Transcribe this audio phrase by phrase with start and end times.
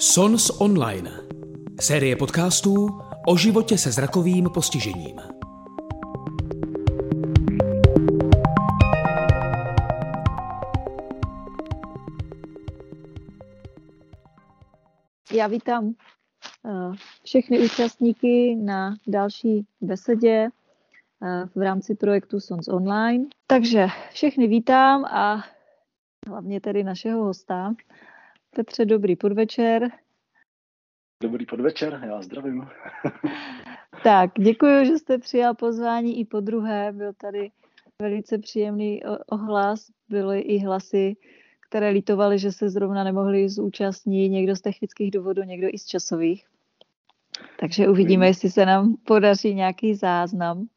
[0.00, 1.10] Sons Online.
[1.80, 5.20] Série podcastů o životě se zrakovým postižením.
[15.32, 15.94] Já vítám
[16.66, 20.48] eh, všechny účastníky na další besedě
[21.22, 23.24] eh, v rámci projektu Sons Online.
[23.46, 25.44] Takže všechny vítám a
[26.28, 27.74] hlavně tedy našeho hosta.
[28.56, 29.88] Petře, dobrý podvečer.
[31.22, 32.68] Dobrý podvečer, já zdravím.
[34.04, 36.92] tak, děkuji, že jste přijal pozvání i po druhé.
[36.92, 37.50] Byl tady
[38.02, 39.90] velice příjemný ohlas.
[40.08, 41.16] Byly i hlasy,
[41.68, 46.46] které lítovaly, že se zrovna nemohli zúčastnit, někdo z technických důvodů, někdo i z časových.
[47.60, 50.68] Takže uvidíme, jestli se nám podaří nějaký záznam.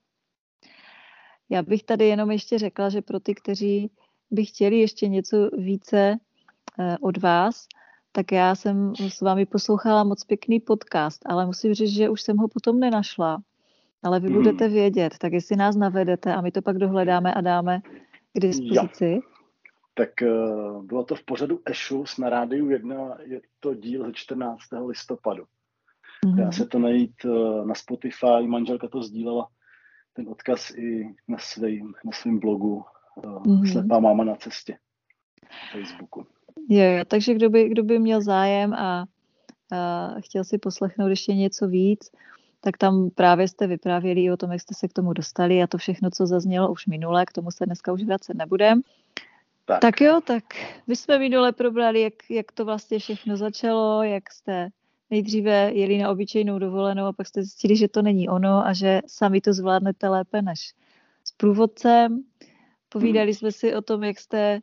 [1.49, 3.91] Já bych tady jenom ještě řekla, že pro ty, kteří
[4.31, 6.17] by chtěli ještě něco více
[7.01, 7.67] od vás,
[8.11, 12.37] tak já jsem s vámi poslouchala moc pěkný podcast, ale musím říct, že už jsem
[12.37, 13.41] ho potom nenašla.
[14.03, 14.35] Ale vy hmm.
[14.35, 17.81] budete vědět, tak jestli nás navedete a my to pak dohledáme a dáme
[18.33, 19.11] k dispozici.
[19.11, 19.21] Jo.
[19.93, 24.59] Tak uh, bylo to v pořadu Ešus na rádiu 1, je to díl ze 14.
[24.87, 25.43] listopadu.
[26.25, 26.35] Mm-hmm.
[26.35, 29.47] Dá se to najít uh, na Spotify, manželka to sdílela,
[30.13, 32.83] ten odkaz i na svém na svým blogu
[33.15, 33.71] uh, mm-hmm.
[33.71, 34.77] Slepá máma na cestě
[35.71, 36.27] Facebooku.
[36.69, 39.05] Jo, jo, takže kdo by, kdo by měl zájem a,
[39.71, 42.11] a chtěl si poslechnout ještě něco víc,
[42.61, 45.67] tak tam právě jste vyprávěli i o tom, jak jste se k tomu dostali a
[45.67, 48.81] to všechno, co zaznělo už minule, k tomu se dneska už vracet nebudem.
[49.65, 49.81] Tak.
[49.81, 50.43] tak jo, tak
[50.87, 54.69] my jsme minule probrali, jak, jak to vlastně všechno začalo, jak jste
[55.09, 59.01] nejdříve jeli na obyčejnou dovolenou a pak jste zjistili, že to není ono a že
[59.07, 60.73] sami to zvládnete lépe než
[61.23, 62.23] s průvodcem.
[62.89, 63.33] Povídali hmm.
[63.33, 64.59] jsme si o tom, jak jste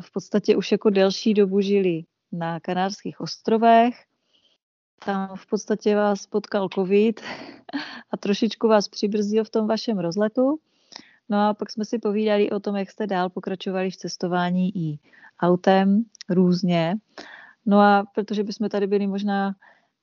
[0.00, 3.94] v podstatě už jako delší dobu žili na Kanárských ostrovech.
[5.04, 7.20] Tam v podstatě vás potkal covid
[8.10, 10.58] a trošičku vás přibrzdil v tom vašem rozletu.
[11.28, 14.98] No a pak jsme si povídali o tom, jak jste dál pokračovali v cestování i
[15.40, 16.94] autem různě.
[17.66, 19.54] No a protože bychom tady byli možná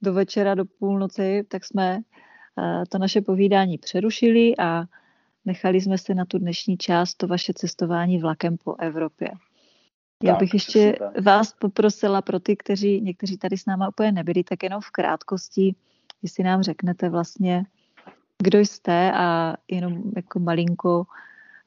[0.02, 2.00] do večera, do půlnoci, tak jsme
[2.60, 4.84] eh, to naše povídání přerušili a
[5.46, 9.32] nechali jsme se na tu dnešní část to vaše cestování vlakem po Evropě.
[10.24, 14.64] Já bych ještě vás poprosila pro ty, kteří někteří tady s náma úplně nebyli, tak
[14.64, 15.76] jenom v krátkosti,
[16.22, 17.66] jestli nám řeknete vlastně,
[18.44, 21.06] kdo jste a jenom jako malinko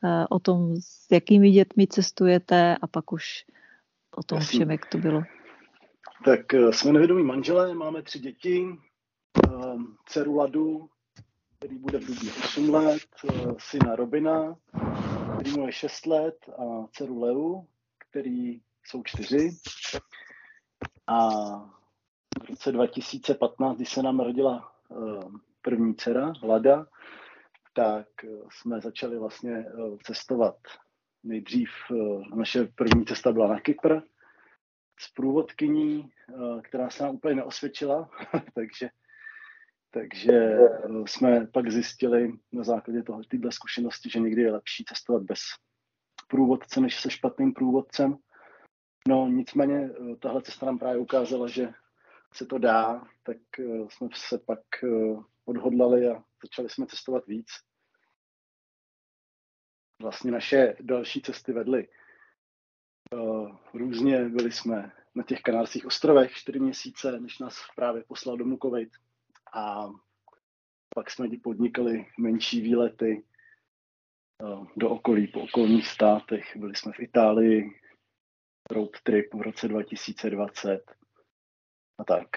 [0.04, 3.44] eh, o tom, s jakými dětmi cestujete a pak už
[4.16, 4.59] o tom Jasný.
[4.59, 5.22] všem, jak to bylo.
[6.25, 8.66] Tak eh, jsme nevědomí manželé, máme tři děti,
[9.47, 9.50] eh,
[10.06, 10.88] dceru Ladu,
[11.59, 13.03] který bude v dubnu 8 let,
[13.59, 14.56] syna Robina,
[15.34, 17.64] který mu je 6 let a dceru Leu,
[18.14, 19.50] který jsou čtyři.
[21.06, 21.28] A
[22.44, 24.94] v roce 2015, když se nám narodila eh,
[25.62, 26.86] první dcera, Lada,
[27.72, 29.66] tak eh, jsme začali vlastně eh,
[30.02, 30.56] cestovat.
[31.22, 31.69] Nejdřív
[32.34, 34.00] naše první cesta byla na Kypr
[35.00, 36.10] s průvodkyní,
[36.62, 38.10] která se nám úplně neosvědčila,
[38.54, 38.88] takže,
[39.91, 40.58] takže
[41.06, 45.41] jsme pak zjistili na základě toho, tyhle zkušenosti, že někdy je lepší cestovat bez
[46.29, 48.19] průvodce než se špatným průvodcem.
[49.09, 51.73] No nicméně eh, tahle cesta nám právě ukázala, že
[52.33, 57.47] se to dá, tak eh, jsme se pak eh, odhodlali a začali jsme cestovat víc.
[60.03, 61.89] Vlastně naše další cesty vedly
[63.75, 64.29] různě.
[64.29, 68.89] Byli jsme na těch kanárských ostrovech čtyři měsíce, než nás právě poslal domů COVID.
[69.55, 69.91] A
[70.95, 73.25] pak jsme podnikali menší výlety
[74.77, 76.56] do okolí, po okolních státech.
[76.56, 77.71] Byli jsme v Itálii,
[78.71, 80.95] road trip v roce 2020
[81.99, 82.28] a tak.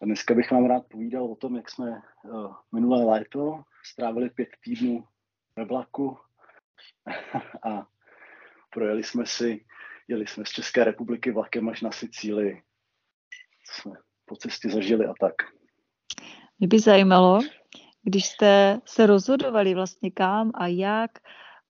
[0.00, 4.48] A dneska bych vám rád povídal o tom, jak jsme uh, minulé léto strávili pět
[4.64, 5.04] týdnů
[5.56, 6.18] ve vlaku
[7.70, 7.86] a
[8.70, 9.64] projeli jsme si,
[10.08, 12.62] jeli jsme z České republiky vlakem až na Sicílii.
[13.64, 13.92] Jsme
[14.24, 15.34] po cestě zažili a tak.
[16.58, 17.40] Mě by zajímalo,
[18.06, 21.10] když jste se rozhodovali vlastně kam a jak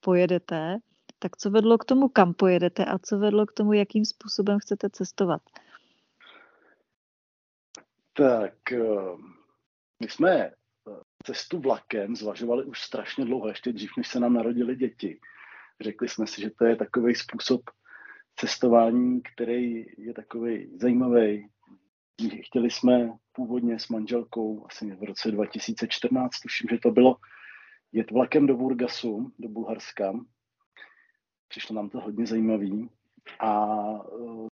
[0.01, 0.79] pojedete,
[1.19, 4.91] tak co vedlo k tomu, kam pojedete a co vedlo k tomu, jakým způsobem chcete
[4.91, 5.43] cestovat?
[8.13, 8.79] Tak eh,
[10.01, 10.53] my jsme eh,
[11.25, 15.21] cestu vlakem zvažovali už strašně dlouho, ještě dřív, než se nám narodili děti.
[15.81, 17.61] Řekli jsme si, že to je takový způsob
[18.37, 21.49] cestování, který je takový zajímavý.
[22.43, 27.17] Chtěli jsme původně s manželkou asi v roce 2014, tuším, že to bylo,
[27.93, 30.13] jet vlakem do Burgasu, do Bulharska.
[31.49, 32.91] Přišlo nám to hodně zajímavý
[33.41, 33.65] a
[34.03, 34.49] uh,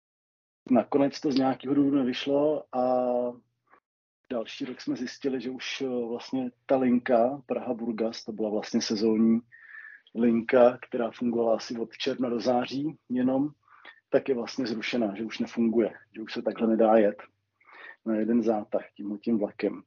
[0.70, 3.12] nakonec to z nějakého důvodu nevyšlo a
[4.30, 9.40] další rok jsme zjistili, že už eh, vlastně ta linka Praha-Burgas, to byla vlastně sezónní
[10.14, 13.48] linka, která fungovala asi od června do září jenom,
[14.10, 17.22] tak je vlastně zrušená, že už nefunguje, že už se takhle nedá jet
[18.06, 19.82] na jeden zátah tím, tím vlakem.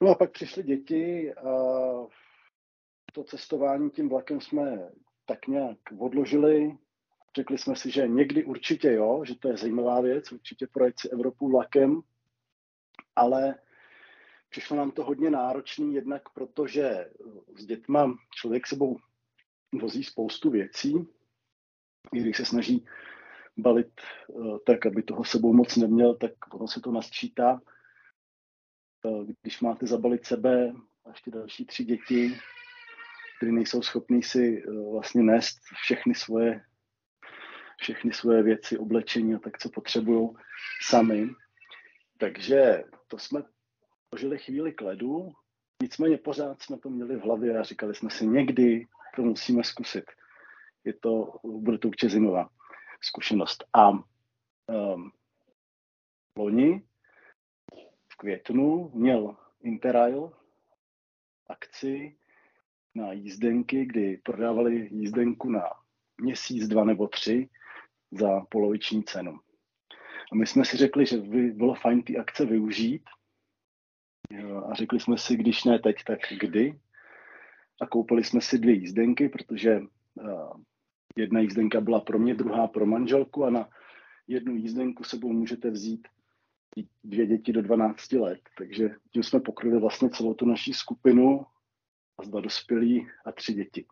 [0.00, 1.50] No a pak přišly děti a
[3.12, 4.90] to cestování tím vlakem jsme
[5.26, 6.76] tak nějak odložili.
[7.36, 11.08] Řekli jsme si, že někdy určitě jo, že to je zajímavá věc, určitě projet si
[11.08, 12.00] Evropu vlakem,
[13.16, 13.54] ale
[14.48, 17.10] přišlo nám to hodně náročný, jednak protože
[17.56, 18.96] s dětma člověk sebou
[19.80, 21.08] vozí spoustu věcí,
[22.14, 22.86] i když se snaží
[23.56, 27.60] balit eh, tak, aby toho sebou moc neměl, tak ono se to nasčítá.
[29.06, 30.72] Eh, když máte zabalit sebe
[31.04, 32.38] a ještě další tři děti,
[33.36, 36.60] které nejsou schopní si eh, vlastně nést všechny svoje,
[37.78, 40.30] všechny svoje věci, oblečení a tak, co potřebují
[40.82, 41.28] sami.
[42.18, 43.42] Takže to jsme
[44.10, 45.32] požili chvíli k ledu,
[45.82, 48.86] nicméně pořád jsme to měli v hlavě a říkali jsme si, někdy
[49.16, 50.04] to musíme zkusit.
[50.84, 52.48] Je to, bude to určitě zimová
[53.00, 53.64] zkušenost.
[53.72, 55.12] A um,
[56.38, 56.82] loni
[58.08, 60.32] v květnu měl Interrail
[61.46, 62.16] akci
[62.94, 65.62] na jízdenky, kdy prodávali jízdenku na
[66.20, 67.48] měsíc, dva nebo tři
[68.10, 69.40] za poloviční cenu.
[70.32, 73.02] A my jsme si řekli, že by bylo fajn ty akce využít
[74.70, 76.80] a řekli jsme si, když ne teď, tak kdy.
[77.80, 79.80] A koupili jsme si dvě jízdenky, protože
[81.16, 83.68] jedna jízdenka byla pro mě, druhá pro manželku a na
[84.28, 86.08] jednu jízdenku sebou můžete vzít
[87.04, 88.40] dvě děti do 12 let.
[88.58, 91.46] Takže tím jsme pokryli vlastně celou tu naší skupinu
[92.18, 93.84] a dva dospělí a tři děti.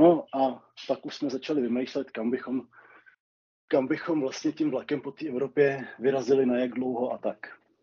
[0.00, 2.62] No a pak už jsme začali vymýšlet, kam bychom,
[3.68, 7.38] kam bychom vlastně tím vlakem po té Evropě vyrazili, na jak dlouho a tak.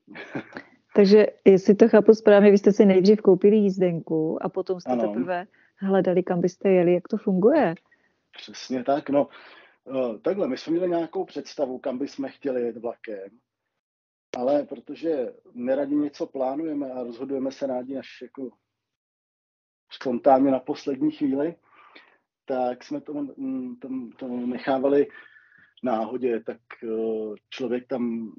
[0.96, 5.08] Takže jestli to chápu správně, vy jste si nejdřív koupili jízdenku a potom jste ano.
[5.08, 7.76] teprve hledali, kam byste jeli, jak to funguje?
[8.32, 9.28] Přesně tak, no.
[9.88, 13.30] Eh, takhle, my jsme měli nějakou představu, kam bychom chtěli jet vlakem,
[14.38, 18.50] ale protože neradi něco plánujeme a rozhodujeme se rádi až jako
[19.92, 21.56] spontánně na poslední chvíli,
[22.46, 25.08] tak jsme to, mm, to, to nechávali
[25.84, 28.32] náhodě, tak eh, člověk tam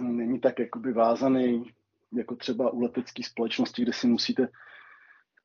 [0.00, 1.70] není tak jakoby vázaný,
[2.12, 4.48] jako třeba u letecké společnosti, kde si musíte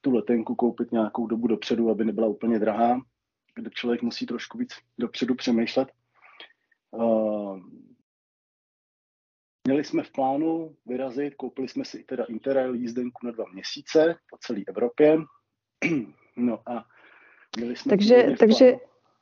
[0.01, 3.01] tu letenku koupit nějakou dobu dopředu, aby nebyla úplně drahá,
[3.55, 5.87] kde člověk musí trošku víc dopředu přemýšlet.
[6.91, 7.59] Uh,
[9.67, 14.37] měli jsme v plánu vyrazit, koupili jsme si teda Interrail jízdenku na dva měsíce po
[14.39, 15.17] celé Evropě.
[16.35, 16.85] No a
[17.57, 18.73] měli jsme takže, takže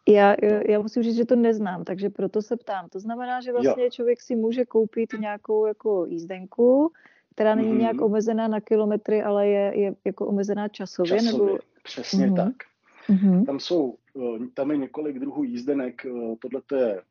[0.07, 0.35] já,
[0.69, 2.89] já musím říct, že to neznám, takže proto se ptám.
[2.89, 3.89] To znamená, že vlastně jo.
[3.89, 6.91] člověk si může koupit nějakou jako jízdenku,
[7.33, 7.79] která není mm-hmm.
[7.79, 11.19] nějak omezená na kilometry, ale je, je jako omezená časově?
[11.19, 11.59] Časově, nebo...
[11.83, 12.35] přesně mm-hmm.
[12.35, 12.68] tak.
[13.09, 13.45] Mm-hmm.
[13.45, 16.05] Tam jsou, eh, tam je několik druhů jízdenek.
[16.05, 17.01] Eh, tohle je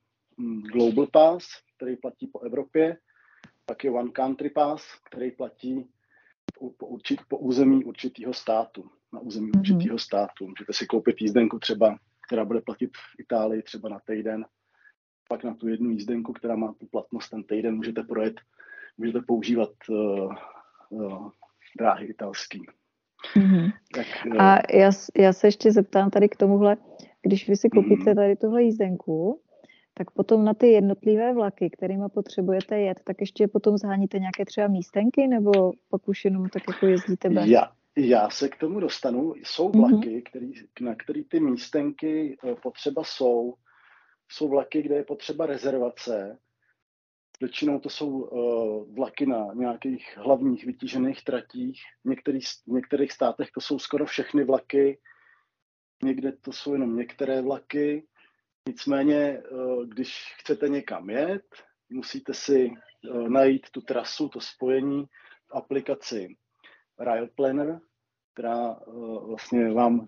[0.40, 1.46] hm, Global Pass,
[1.76, 2.96] který platí po Evropě.
[3.66, 5.90] Pak je One Country Pass, který platí
[6.78, 8.90] po, určit, po území určitého státu.
[9.12, 9.58] Na území mm-hmm.
[9.58, 10.48] určitého státu.
[10.48, 11.98] Můžete si koupit jízdenku třeba
[12.28, 14.46] která bude platit v Itálii třeba na týden.
[15.28, 18.40] Pak na tu jednu jízdenku, která má tu platnost ten týden, můžete projet,
[18.98, 20.34] můžete používat uh,
[20.90, 21.30] uh,
[21.78, 22.66] dráhy italský.
[23.36, 23.72] Mm-hmm.
[23.94, 26.76] Tak, uh, A já, já se ještě zeptám tady k tomuhle,
[27.22, 28.14] když vy si koupíte mm-hmm.
[28.14, 29.40] tady tuhle jízdenku,
[29.94, 34.68] tak potom na ty jednotlivé vlaky, kterými potřebujete jet, tak ještě potom zháníte nějaké třeba
[34.68, 37.46] místenky, nebo pak už jenom tak jako jezdíte bez?
[37.46, 39.34] Já, já se k tomu dostanu.
[39.44, 39.80] Jsou mhm.
[39.80, 40.22] vlaky, mm-hmm.
[40.28, 43.54] který, na který ty místenky eh, potřeba jsou.
[44.30, 46.38] Jsou vlaky, kde je potřeba rezervace.
[47.40, 51.82] Většinou to jsou uh, vlaky na nějakých hlavních vytížených tratích.
[52.04, 54.98] V některých, v některých státech to jsou skoro všechny vlaky.
[56.02, 58.06] Někde to jsou jenom některé vlaky.
[58.68, 61.46] Nicméně, uh, když chcete někam jet,
[61.90, 65.04] musíte si uh, najít tu trasu, to spojení
[65.48, 66.36] v aplikaci
[66.98, 67.80] Rail Planner,
[68.38, 68.90] která eh,
[69.26, 70.06] vlastně vám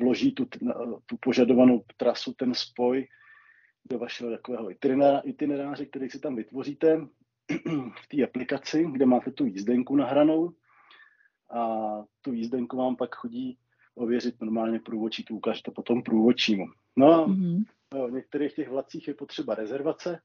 [0.00, 0.44] vloží tu,
[1.06, 3.06] tu požadovanou trasu, ten spoj
[3.84, 4.70] do vašeho takového
[5.24, 6.96] itineráře, který si tam vytvoříte
[8.02, 10.52] v té aplikaci, kde máte tu jízdenku nahranou
[11.50, 11.88] a
[12.20, 13.58] tu jízdenku vám pak chodí
[13.94, 16.66] ověřit normálně průvočí, tu ukáže to potom průvočímu.
[16.96, 17.64] No a mm-hmm.
[18.08, 20.20] v některých těch vlacích je potřeba rezervace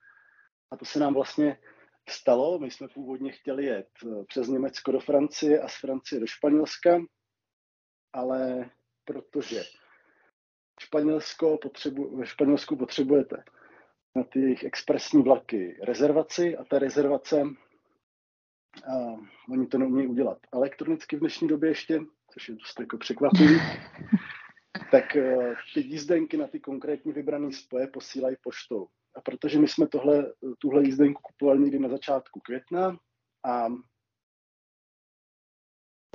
[0.71, 1.57] a to se nám vlastně
[2.09, 2.59] stalo.
[2.59, 6.99] My jsme původně chtěli jet eh, přes Německo do Francie a z Francie do Španělska,
[8.13, 8.69] ale
[9.05, 9.63] protože
[10.79, 13.43] Španělsko potřebu, ve Španělsku potřebujete
[14.15, 17.41] na ty jejich expresní vlaky rezervaci a ta rezervace,
[18.87, 19.15] a
[19.49, 21.99] oni to neumějí udělat elektronicky v dnešní době ještě,
[22.33, 23.59] což je dost jako překvapivý,
[24.91, 28.87] tak uh, ty jízdenky na ty konkrétní vybrané spoje posílají poštou.
[29.15, 32.97] A protože my jsme tohle, tuhle jízdenku kupovali někdy na začátku května
[33.45, 33.67] a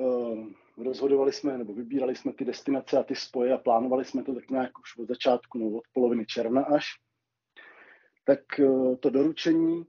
[0.01, 0.47] uh,
[0.83, 4.51] rozhodovali jsme, nebo vybírali jsme ty destinace a ty spoje a plánovali jsme to tak
[4.51, 6.87] nějak už od začátku, nebo od poloviny června až,
[8.25, 9.87] tak uh, to doručení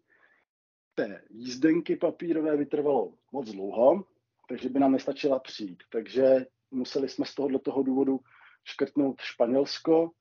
[0.95, 4.05] té jízdenky papírové vytrvalo moc dlouho,
[4.49, 5.83] takže by nám nestačila přijít.
[5.89, 8.19] Takže museli jsme z tohohle toho důvodu
[8.63, 10.11] škrtnout Španělsko.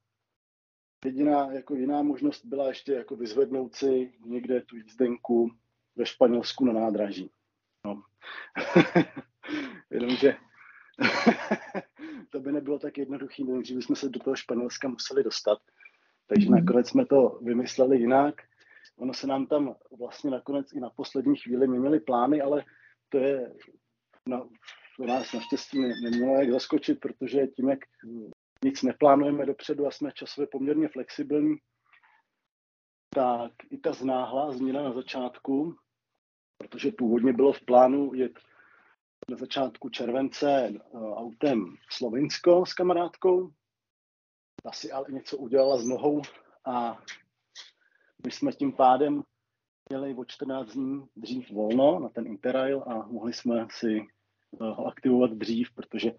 [1.05, 5.51] Jediná jako jiná možnost byla ještě jako vyzvednout si někde tu jízdenku
[5.97, 7.31] ve Španělsku na nádraží.
[7.85, 8.03] No.
[9.91, 10.37] Jenomže
[12.31, 15.59] to by nebylo tak jednoduché, nejdřív bychom se do toho Španělska museli dostat.
[16.27, 16.55] Takže mm.
[16.55, 18.35] nakonec jsme to vymysleli jinak.
[18.97, 22.65] Ono se nám tam vlastně nakonec i na poslední chvíli měnily plány, ale
[23.09, 23.53] to je
[24.27, 24.49] na,
[24.97, 27.79] to nás naštěstí ne, nemělo jak zaskočit, protože tím, jak
[28.65, 31.57] nic neplánujeme dopředu a jsme časově poměrně flexibilní,
[33.15, 35.77] tak i ta znáhlá změna na začátku,
[36.59, 38.39] protože původně bylo v plánu jet
[39.29, 43.51] na začátku července eh, autem Slovinsko s kamarádkou,
[44.63, 46.23] ta si ale něco udělala s nohou
[46.65, 46.99] a
[48.27, 49.23] my jsme tím pádem
[49.89, 54.07] měli o 14 dní dřív volno na ten Interrail a mohli jsme si eh,
[54.59, 56.13] ho aktivovat dřív, protože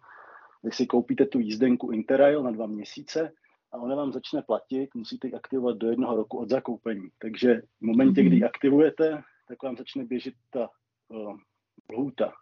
[0.64, 3.32] vy si koupíte tu jízdenku Interrail na dva měsíce
[3.72, 7.10] a ona vám začne platit, musíte ji aktivovat do jednoho roku od zakoupení.
[7.18, 8.50] Takže v momentě, kdy ji mhm.
[8.50, 10.70] aktivujete, tak vám začne běžet ta
[11.10, 11.38] uh,
[11.92, 12.34] lhůta.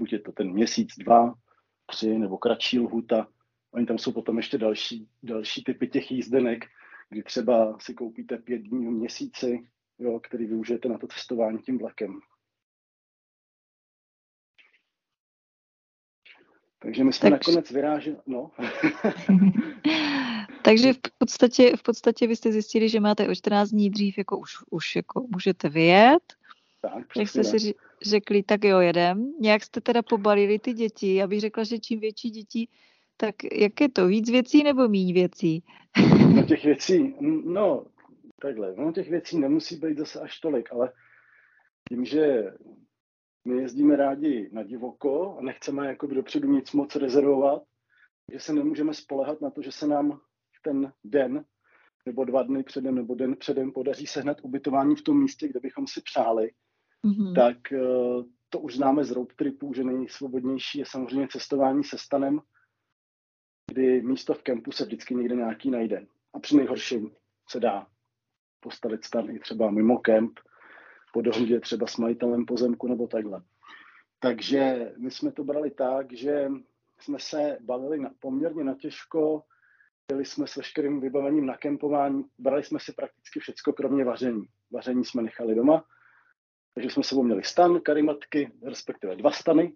[0.00, 1.34] Buď je to ten měsíc, dva,
[1.86, 3.28] tři nebo kratší lhůta.
[3.70, 6.64] Oni tam jsou potom ještě další, další typy těch jízdenek,
[7.08, 11.78] kdy třeba si koupíte pět dní v měsíci, jo, který využijete na to cestování tím
[11.78, 12.20] vlakem.
[16.78, 17.46] Takže my jsme tak...
[17.46, 18.50] nakonec vyráželi, no.
[20.62, 24.38] Takže v podstatě, v podstatě vy jste zjistili, že máte o 14 dní dřív, jako
[24.38, 26.39] už, už jako můžete vyjet.
[26.80, 29.32] Tak, Jak jste si řekli, tak jo, jedem.
[29.40, 31.14] Nějak jste teda pobalili ty děti.
[31.14, 32.68] Já bych řekla, že čím větší děti,
[33.16, 35.64] tak jak je to, víc věcí nebo méně věcí?
[36.34, 37.86] No těch věcí, no
[38.42, 40.92] takhle, no těch věcí nemusí být zase až tolik, ale
[41.88, 42.44] tím, že
[43.44, 47.62] my jezdíme rádi na divoko a nechceme jako dopředu nic moc rezervovat,
[48.32, 50.20] že se nemůžeme spolehat na to, že se nám
[50.62, 51.44] ten den
[52.06, 55.86] nebo dva dny předem nebo den předem podaří sehnat ubytování v tom místě, kde bychom
[55.86, 56.50] si přáli,
[57.04, 57.34] mm-hmm.
[57.34, 57.78] tak eh,
[58.48, 62.40] to už známe z road tripů, že nejsvobodnější je samozřejmě cestování se stanem,
[63.70, 66.06] kdy místo v kempu se vždycky někde nějaký najde.
[66.34, 67.10] A při nejhorším
[67.48, 67.86] se dá
[68.60, 70.40] postavit stan i třeba mimo kemp,
[71.12, 73.42] po dohodě třeba s majitelem pozemku nebo takhle.
[74.18, 76.50] Takže my jsme to brali tak, že
[76.98, 79.42] jsme se bavili na, poměrně natěžko,
[80.08, 84.44] byli jsme s veškerým vybavením na kempování, brali jsme si prakticky všecko, kromě vaření.
[84.70, 85.84] Vaření jsme nechali doma,
[86.74, 89.72] takže jsme sebou měli stan, karimatky, respektive dva stany,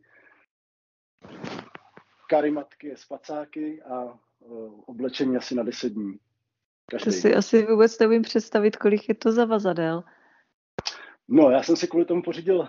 [2.31, 4.05] karimatky, spacáky a
[4.39, 6.19] uh, oblečení asi na 10 dní.
[6.91, 7.05] Každý.
[7.05, 10.05] To si asi vůbec nevím představit, kolik je to za vazadel.
[11.29, 12.69] No, já jsem si kvůli tomu pořídil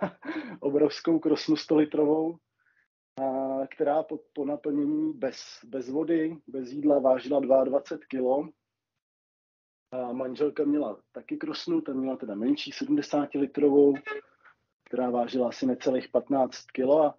[0.60, 2.36] obrovskou krosnu 100 litrovou,
[3.22, 8.52] a, která po, po naplnění bez, bez vody, bez jídla vážila 22 kg.
[9.92, 13.94] A manželka měla taky krosnu, ten měla teda menší, 70 litrovou,
[14.84, 16.80] která vážila asi necelých 15 kg.
[16.80, 17.14] A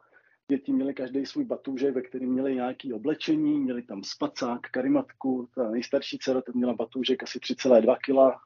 [0.47, 5.71] děti měly každý svůj batůžek, ve kterém měli nějaké oblečení, měli tam spacák, karimatku, ta
[5.71, 8.39] nejstarší dcera ten měla batůžek asi 3,2 kg,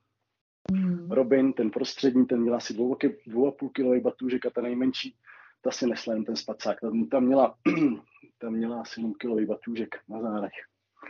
[0.72, 1.12] Mm.
[1.12, 5.16] Robin, ten prostřední, ten měl asi 2,5 kg batůžek a ta nejmenší,
[5.62, 6.80] ta si nesla jen ten spacák.
[6.82, 7.58] Ta, ta, měla,
[8.38, 10.54] ta měla asi 7 kg batůžek na zádech.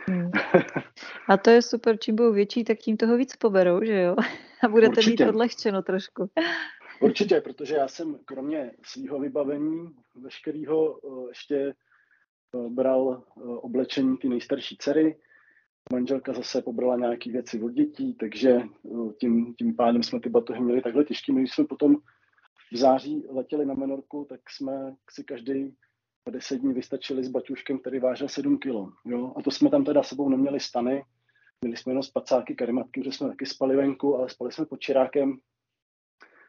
[0.08, 0.30] Mm.
[1.28, 4.16] A to je super, čím budou větší, tak tím toho víc poberou, že jo?
[4.64, 5.24] A budete Určitě.
[5.24, 6.30] mít odlehčeno trošku.
[7.00, 14.28] Určitě, protože já jsem kromě svého vybavení veškerého eh, ještě eh, bral eh, oblečení ty
[14.28, 15.16] nejstarší dcery,
[15.92, 18.60] Manželka zase pobrala nějaké věci od dětí, takže
[19.20, 21.32] tím, tím pádem jsme ty batohy měli takhle těžké.
[21.32, 21.96] My jsme potom
[22.72, 25.76] v září letěli na Menorku, tak jsme si každý
[26.30, 28.72] 10 dní vystačili s baťuškem, který vážil 7 kg.
[29.04, 29.32] Jo?
[29.36, 31.04] A to jsme tam teda sebou neměli stany,
[31.60, 35.38] měli jsme jenom spacáky, karimatky, že jsme taky spali venku, ale spali jsme pod čirákem.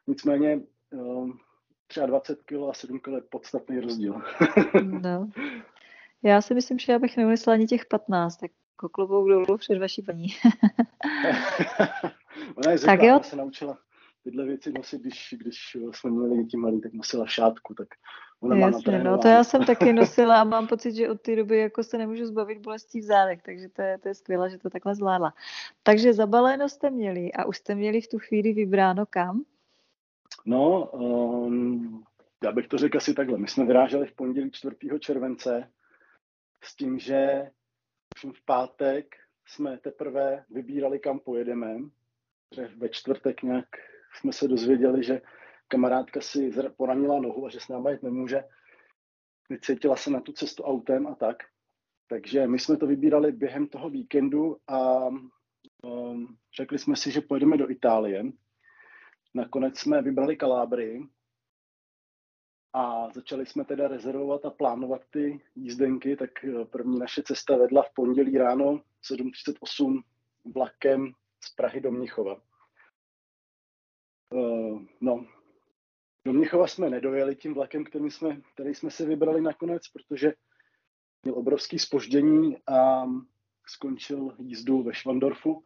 [0.08, 0.62] Nicméně
[2.06, 4.22] 23 kg a 7 kg je podstatný rozdíl.
[4.84, 5.30] no.
[6.24, 9.78] Já si myslím, že já bych neumyslela ani těch 15, tak jako klobouk dolů před
[9.78, 10.28] vaší paní.
[12.56, 13.16] Ona je zvyklá, tak jo.
[13.16, 13.78] Ona se naučila
[14.24, 17.88] tyhle věci nosit, když, když jsme měli děti malý, tak nosila šátku, tak
[18.56, 21.58] Jasně, má no to já jsem taky nosila a mám pocit, že od té doby
[21.58, 24.70] jako se nemůžu zbavit bolestí v zádech, takže to je, to je skvělé, že to
[24.70, 25.34] takhle zvládla.
[25.84, 29.44] Takže zabaleno jste měli a už jste měli v tu chvíli vybráno kam?
[30.46, 32.04] No, um,
[32.44, 33.38] já bych to řekl asi takhle.
[33.38, 34.76] My jsme vyráželi v pondělí 4.
[35.00, 35.72] července
[36.64, 37.50] s tím, že
[38.24, 39.16] v pátek
[39.48, 41.78] jsme teprve vybírali, kam pojedeme.
[42.56, 43.68] Že ve čtvrtek nějak
[44.14, 45.22] jsme se dozvěděli, že
[45.70, 48.44] kamarádka si poranila nohu a že s náma jít nemůže.
[49.50, 51.38] Vycítila se na tu cestu autem a tak.
[52.10, 55.08] Takže my jsme to vybírali během toho víkendu a
[55.84, 58.24] um, řekli jsme si, že pojedeme do Itálie.
[59.34, 61.08] Nakonec jsme vybrali Kalábrii
[62.74, 67.84] a začali jsme teda rezervovat a plánovat ty jízdenky, tak eh, první naše cesta vedla
[67.84, 70.02] v pondělí ráno 7.38
[70.56, 72.42] vlakem z Prahy do Mnichova.
[74.34, 75.26] Uh, no,
[76.30, 80.34] do Mnichova jsme nedojeli tím vlakem, který jsme, který jsme si vybrali nakonec, protože
[81.24, 83.06] měl obrovský spoždění a
[83.68, 85.64] skončil jízdu ve Švandorfu,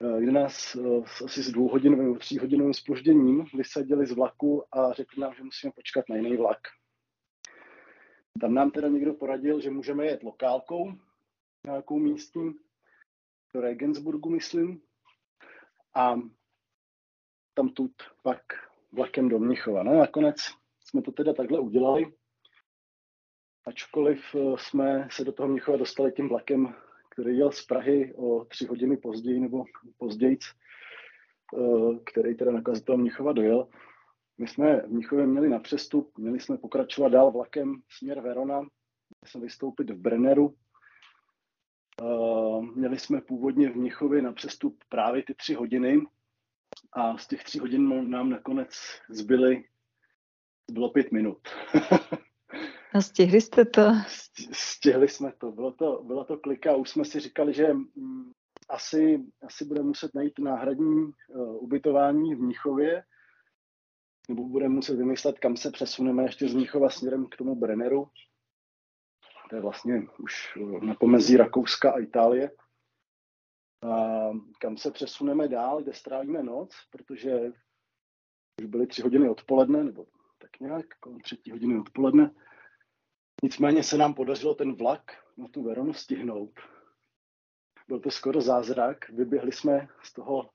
[0.00, 5.20] eh, kde nás eh, asi s dvouhodinovým nebo tříhodinovým spožděním vysadili z vlaku a řekli
[5.20, 6.60] nám, že musíme počkat na jiný vlak.
[8.40, 10.92] Tam nám teda někdo poradil, že můžeme jet lokálkou,
[11.66, 12.54] nějakou místní,
[13.54, 14.82] do Regensburgu, myslím,
[15.94, 16.14] a
[17.54, 17.92] tam tut
[18.22, 19.82] pak vlakem do Mnichova.
[19.82, 20.36] No nakonec
[20.84, 22.12] jsme to teda takhle udělali,
[23.66, 26.74] ačkoliv eh, jsme se do toho Mnichova dostali tím vlakem,
[27.10, 29.64] který jel z Prahy o tři hodiny později nebo
[29.98, 33.68] později, eh, který teda nakonec do Mnichova dojel.
[34.38, 38.70] My jsme v Mnichově měli na přestup, měli jsme pokračovat dál vlakem směr Verona, měli
[39.26, 40.54] jsme vystoupit v Brenneru.
[42.02, 46.00] Eh, měli jsme původně v Mnichově na přestup právě ty tři hodiny,
[46.92, 48.70] a z těch tří hodin nám nakonec
[49.10, 49.64] zbyly,
[50.70, 51.48] bylo pět minut.
[52.94, 53.82] a stihli jste to?
[54.52, 56.76] Stihli jsme to, bylo to, bylo to klika.
[56.76, 58.32] Už jsme si říkali, že mm,
[58.68, 61.12] asi, asi budeme muset najít náhradní uh,
[61.64, 63.04] ubytování v Mnichově,
[64.28, 68.08] nebo budeme muset vymyslet, kam se přesuneme ještě z Mnichova směrem k tomu Brenneru.
[69.50, 72.50] To je vlastně už na pomezí Rakouska a Itálie
[74.58, 77.52] kam se přesuneme dál, kde strávíme noc, protože
[78.60, 80.06] už byly tři hodiny odpoledne, nebo
[80.38, 82.30] tak nějak, kolem třetí hodiny odpoledne.
[83.42, 85.02] Nicméně se nám podařilo ten vlak
[85.36, 86.60] na tu Veronu stihnout.
[87.88, 89.08] Byl to skoro zázrak.
[89.08, 90.50] Vyběhli jsme z toho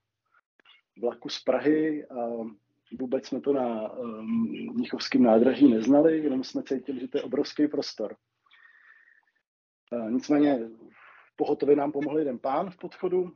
[1.01, 2.27] vlaku z Prahy a
[2.99, 7.67] vůbec jsme to na um, Mnichovském nádraží neznali, jenom jsme cítili, že to je obrovský
[7.67, 8.15] prostor.
[10.09, 10.69] Nicméně
[11.37, 13.31] pohotově nám pomohl jeden pán v podchodu,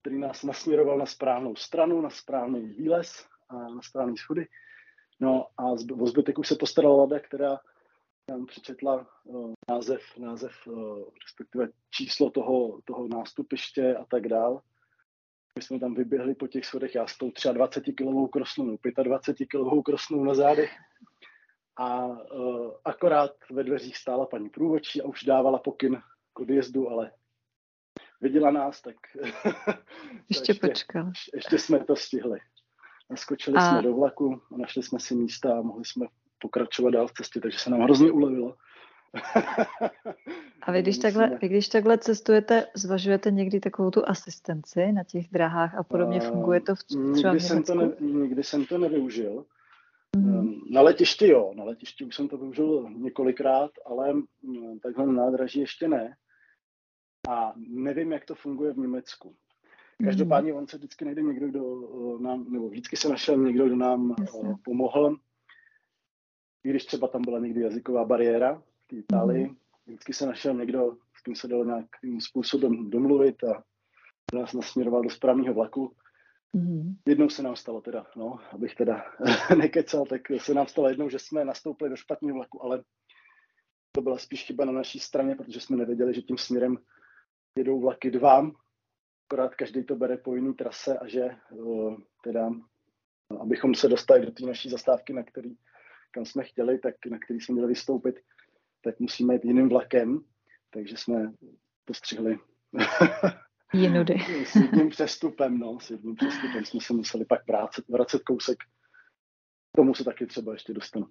[0.00, 4.46] který nás nasměroval na správnou stranu, na správný výlez a na správný schody.
[5.20, 5.64] No a
[6.00, 7.58] o zbytek už se postarala Lada, která
[8.30, 14.60] nám přečetla uh, název, název uh, respektive číslo toho, toho nástupiště a tak dál.
[15.56, 19.46] My jsme tam vyběhli po těch schodech, já s tou třeba 20 kilovou krosnou, 25
[19.46, 20.70] kilovou krosnou na zádech.
[21.76, 27.12] A uh, akorát ve dveřích stála paní průvodčí a už dávala pokyn k odjezdu, ale
[28.20, 28.96] viděla nás, tak
[30.28, 31.12] ještě, ještě počkal.
[31.34, 32.38] Ještě jsme to stihli.
[33.10, 33.70] Naskočili a...
[33.70, 36.06] jsme do vlaku a našli jsme si místa a mohli jsme
[36.40, 38.54] pokračovat dál v cestě, takže se nám hrozně ulevilo.
[40.62, 45.28] a vy když, takhle, vy když takhle cestujete, zvažujete někdy takovou tu asistenci na těch
[45.28, 46.20] drahách a podobně?
[46.20, 49.44] Funguje to v třeba nikdy, jsem to ne, nikdy jsem to nevyužil.
[50.16, 50.60] Mm.
[50.70, 55.60] Na letišti jo, na letišti už jsem to využil několikrát, ale mm, takhle na nádraží
[55.60, 56.16] ještě ne
[57.28, 59.36] a nevím, jak to funguje v Německu.
[60.04, 61.62] Každopádně on se vždycky najde někdo, kdo
[62.18, 64.50] eh, nám, nebo vždycky se našel někdo, kdo nám Jasně.
[64.50, 65.16] Eh, pomohl.
[66.64, 69.56] I když třeba tam byla někdy jazyková bariéra v Itálii, mm.
[69.86, 73.64] vždycky se našel někdo, s kým se dalo nějakým způsobem domluvit a
[74.34, 75.96] nás nasměroval do správného vlaku.
[76.52, 76.94] Mm.
[77.06, 79.04] Jednou se nám stalo teda, no, abych teda
[79.58, 82.82] nekecal, tak se nám stalo jednou, že jsme nastoupili do špatného vlaku, ale
[83.92, 86.78] to byla spíš chyba na naší straně, protože jsme nevěděli, že tím směrem
[87.58, 88.50] jedou vlaky dva,
[89.28, 91.30] akorát každý to bere po jiné trase a že
[92.24, 92.50] teda,
[93.40, 95.50] abychom se dostali do té naší zastávky, na který,
[96.10, 98.16] kam jsme chtěli, tak na který jsme měli vystoupit,
[98.84, 100.20] tak musíme jít jiným vlakem,
[100.70, 101.32] takže jsme
[101.84, 102.38] postřihli
[103.74, 104.14] Jinudy.
[104.46, 108.58] s jedním přestupem, no, s jedním přestupem jsme se museli pak vracet, vracet kousek.
[109.72, 111.06] K tomu se taky třeba ještě dostanu.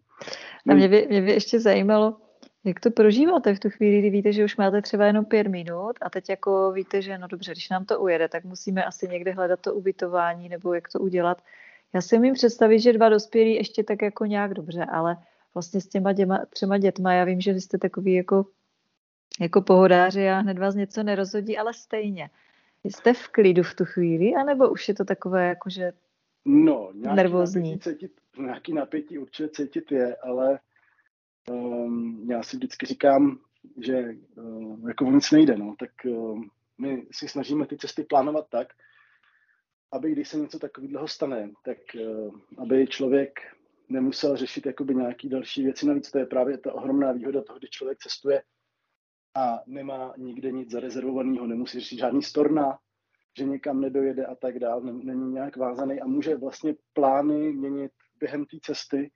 [0.69, 2.21] A mě by, mě by ještě zajímalo,
[2.67, 5.93] Jak to prožíváte v tu chvíli, kdy víte, že už máte třeba jenom pět minut
[6.01, 9.31] a teď jako víte, že no dobře, když nám to ujede, tak musíme asi někde
[9.31, 11.41] hledat to ubytování nebo jak to udělat.
[11.93, 15.17] Já si umím představit, že dva dospělí ještě tak jako nějak dobře, ale
[15.53, 18.45] vlastně s těma děma, třema dětma, já vím, že vy jste takový jako,
[19.39, 22.29] jako pohodáři a hned vás něco nerozhodí, ale stejně.
[22.83, 25.91] Jste v klidu v tu chvíli, anebo už je to takové jako, že
[26.45, 27.71] no, nějaký nervózní?
[27.71, 30.59] Napětí cítit, nějaký napětí určitě cítit je, ale
[31.51, 33.39] um, já si vždycky říkám,
[33.77, 36.41] že uh, jako nic nejde, no, tak uh,
[36.77, 38.67] my si snažíme ty cesty plánovat tak,
[39.91, 43.39] aby když se něco takového stane, tak uh, aby člověk
[43.89, 45.85] nemusel řešit jakoby nějaký další věci.
[45.85, 48.41] Navíc to je právě ta ohromná výhoda toho, když člověk cestuje
[49.35, 52.79] a nemá nikde nic zarezervovaného, nemusí řešit žádný storna,
[53.37, 58.45] že někam nedojede a tak dále, není nějak vázaný a může vlastně plány měnit během
[58.45, 59.11] té cesty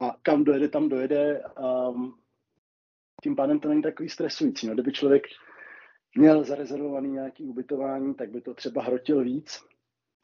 [0.00, 1.42] a kam dojede, tam dojede.
[1.42, 1.92] A
[3.22, 4.66] tím pádem to není takový stresující.
[4.66, 5.22] No, kdyby člověk
[6.16, 9.64] měl zarezervovaný nějaký ubytování, tak by to třeba hrotil víc,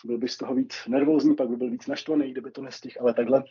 [0.05, 3.15] byl by z toho víc nervózní, pak by byl víc naštvaný, kdyby to nestihl, ale
[3.15, 3.45] takhle,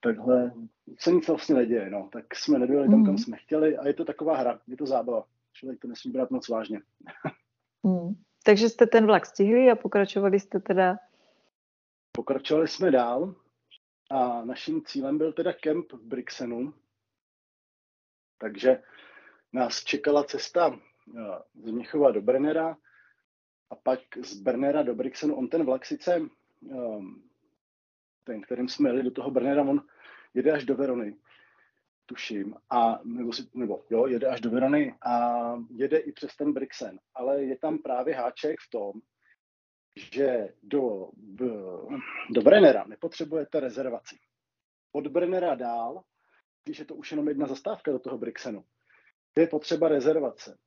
[0.00, 0.52] takhle
[0.98, 2.08] se nic vlastně neděje, no.
[2.12, 3.18] Tak jsme nedojeli tam, kam mm.
[3.18, 5.24] jsme chtěli a je to taková hra, je to zábava.
[5.52, 6.80] Člověk to nesmí brát moc vážně.
[7.82, 8.14] mm.
[8.44, 10.96] Takže jste ten vlak stihli a pokračovali jste teda?
[12.12, 13.34] Pokračovali jsme dál
[14.10, 16.74] a naším cílem byl teda kemp v Brixenu.
[18.38, 18.82] Takže
[19.52, 21.20] nás čekala cesta eh,
[21.54, 22.76] z Měchova do Brennera
[23.70, 25.34] a pak z Brennera do Brixenu.
[25.34, 26.20] On ten vlak sice,
[26.72, 27.00] eh,
[28.24, 29.86] ten, kterým jsme jeli do toho Brennera, on
[30.34, 31.16] jede až do Verony,
[32.06, 35.32] tuším, a, nebo, si, nebo jo, jede až do Verony a
[35.70, 38.92] jede i přes ten Brixen, ale je tam právě háček v tom,
[39.96, 41.10] že do,
[42.30, 44.18] do Brennera nepotřebujete rezervaci.
[44.92, 46.02] Od Brennera dál,
[46.64, 48.64] když je to už jenom jedna zastávka do toho Brixenu,
[49.38, 50.58] je potřeba rezervace.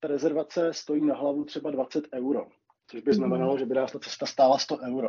[0.00, 2.46] Ta rezervace stojí na hlavu třeba 20 euro,
[2.90, 5.08] což by znamenalo, že by nás ta cesta stála 100 euro.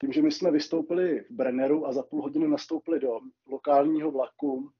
[0.00, 4.70] Tím, že my jsme vystoupili v Brenneru a za půl hodiny nastoupili do lokálního vlaku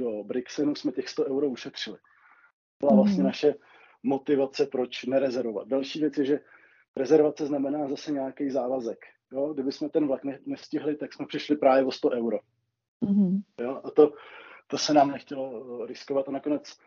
[0.00, 1.98] do Brixenu, jsme těch 100 euro ušetřili.
[2.80, 3.54] Byla vlastně naše
[4.02, 5.68] motivace, proč nerezervovat.
[5.68, 6.40] Další věc je, že
[6.98, 8.98] rezervace znamená zase nějaký závazek.
[9.32, 9.54] Jo?
[9.54, 12.38] Kdyby jsme ten vlak ne, nestihli, tak jsme přišli právě o 100 euro.
[13.02, 13.42] Mm-hmm.
[13.60, 13.80] Jo?
[13.84, 14.12] A to,
[14.66, 16.78] to se nám nechtělo eh, riskovat a nakonec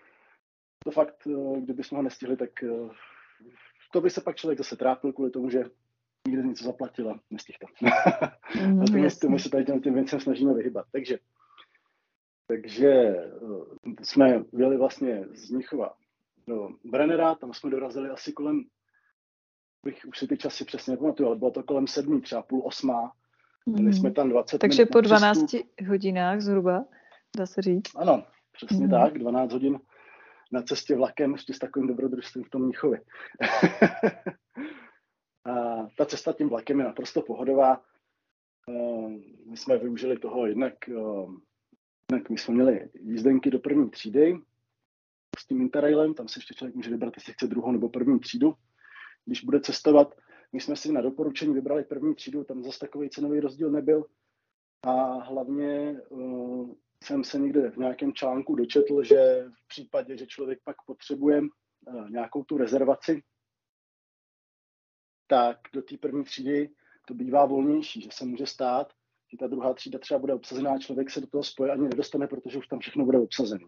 [0.84, 2.90] to fakt, eh, kdyby jsme ho nestihli, tak eh,
[3.94, 5.64] to by se pak člověk zase trápil kvůli tomu, že
[6.28, 7.86] nikdy něco zaplatil a nestihl to.
[8.66, 10.86] Mm, a tomu, tomu se tady těm, těm věcem snažíme vyhybat.
[10.92, 11.20] Takže,
[12.48, 13.16] takže
[14.04, 15.94] jsme byli vlastně z Nichova
[16.48, 18.64] do Brennera, tam jsme dorazili asi kolem
[19.86, 23.12] bych už si ty časy přesně nepamatuju, ale bylo to kolem sedmi, třeba půl osmá.
[23.68, 23.94] Byli mm.
[23.94, 25.56] jsme tam 20 Takže po 12
[25.88, 26.86] hodinách zhruba,
[27.38, 27.96] dá se říct.
[27.96, 28.92] Ano, přesně mm.
[28.92, 29.80] tak, 12 hodin
[30.52, 33.02] na cestě vlakem ještě s takovým dobrodružstvím v tom Mnichově.
[35.46, 35.52] a
[35.98, 37.82] ta cesta tím vlakem je naprosto pohodová.
[38.70, 41.42] Ehm, my jsme využili toho jednak, ehm,
[42.12, 44.40] jednak my jsme měli jízdenky do první třídy
[45.40, 48.56] s tím Interrailem, tam se ještě člověk může vybrat, jestli chce druhou nebo první třídu
[49.26, 50.16] když bude cestovat.
[50.54, 54.06] My jsme si na doporučení vybrali první třídu, tam zase takový cenový rozdíl nebyl.
[54.84, 54.92] A
[55.24, 60.76] hlavně uh, jsem se někde v nějakém článku dočetl, že v případě, že člověk pak
[60.86, 63.24] potřebuje uh, nějakou tu rezervaci,
[65.28, 66.70] tak do té první třídy
[67.08, 68.94] to bývá volnější, že se může stát,
[69.32, 72.58] že ta druhá třída třeba bude obsazená, člověk se do toho spoje ani nedostane, protože
[72.58, 73.66] už tam všechno bude obsazené.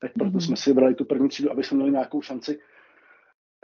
[0.00, 0.46] Tak proto mm-hmm.
[0.46, 2.60] jsme si vybrali tu první třídu, aby jsme měli nějakou šanci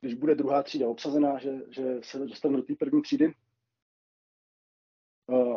[0.00, 3.34] když bude druhá třída obsazená, že, že se dostanu do té první třídy.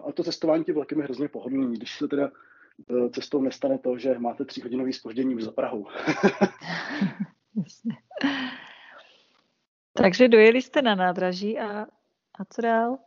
[0.08, 2.32] A to cestování tím vlakem je hrozně pohodlný, když se teda
[2.90, 5.88] e, cestou nestane to, že máte tříhodinový spoždění za Prahou.
[9.94, 11.82] Takže dojeli jste na nádraží a,
[12.40, 12.98] a co dál?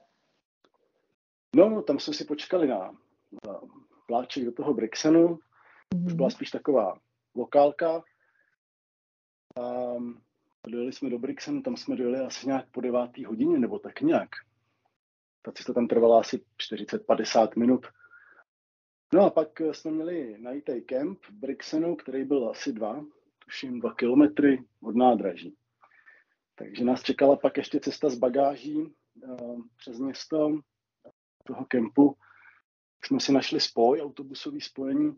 [1.57, 2.79] No, tam jsme si počkali na,
[3.47, 3.61] na
[4.07, 5.29] pláček do toho Brixenu.
[5.29, 6.07] Mm-hmm.
[6.07, 6.99] Už byla spíš taková
[7.35, 8.03] lokálka.
[9.59, 10.24] Um,
[10.71, 14.29] dojeli jsme do Brixenu, tam jsme dojeli asi nějak po devátý hodině, nebo tak nějak.
[15.43, 17.87] Ta cesta tam trvala asi 40-50 minut.
[19.15, 23.05] No a pak jsme měli najít kemp v Brixenu, který byl asi dva,
[23.39, 25.57] tuším dva kilometry od nádraží.
[26.55, 30.59] Takže nás čekala pak ještě cesta s bagáží uh, přes město
[31.45, 32.17] toho kempu.
[33.05, 35.09] Jsme si našli spoj, autobusový spojení.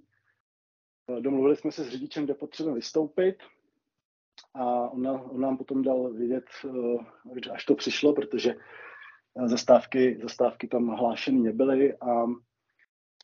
[1.07, 3.37] Uh, domluvili jsme se s řidičem, kde potřebujeme vystoupit
[4.55, 8.55] a on, on nám potom dal vědět, eh, až to přišlo, protože
[9.37, 12.27] eh, zastávky, zastávky tam hlášeny nebyly a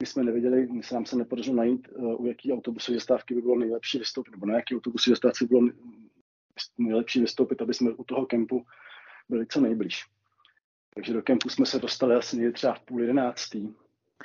[0.01, 3.41] my jsme nevěděli, my se nám se nepodařilo najít, uh, u jaký autobusové zastávky by
[3.43, 5.69] bylo nejlepší vystoupit, nebo na jaký autobusové zastávce by bylo
[6.79, 8.65] nejlepší vystoupit, aby jsme u toho kempu
[9.29, 10.05] byli co nejblíž.
[10.95, 13.69] Takže do kempu jsme se dostali asi někdy třeba v půl jedenáctý.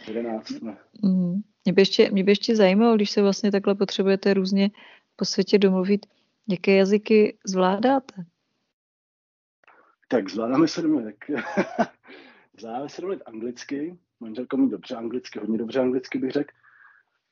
[0.08, 0.78] Jedenáct, ne.
[1.04, 1.41] Mm.
[1.65, 4.71] Mě, by ještě, mě by ještě zajímalo, když se vlastně takhle potřebujete různě
[5.15, 6.06] po světě domluvit,
[6.49, 8.15] jaké jazyky zvládáte?
[10.07, 11.15] Tak zvládáme se domluvit.
[12.60, 16.55] zvládáme se domluvit anglicky, manželka mít dobře anglicky, hodně dobře anglicky bych řekl.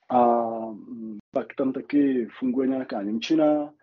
[0.10, 3.73] A mm, pak tam taky funguje nějaká Němčina,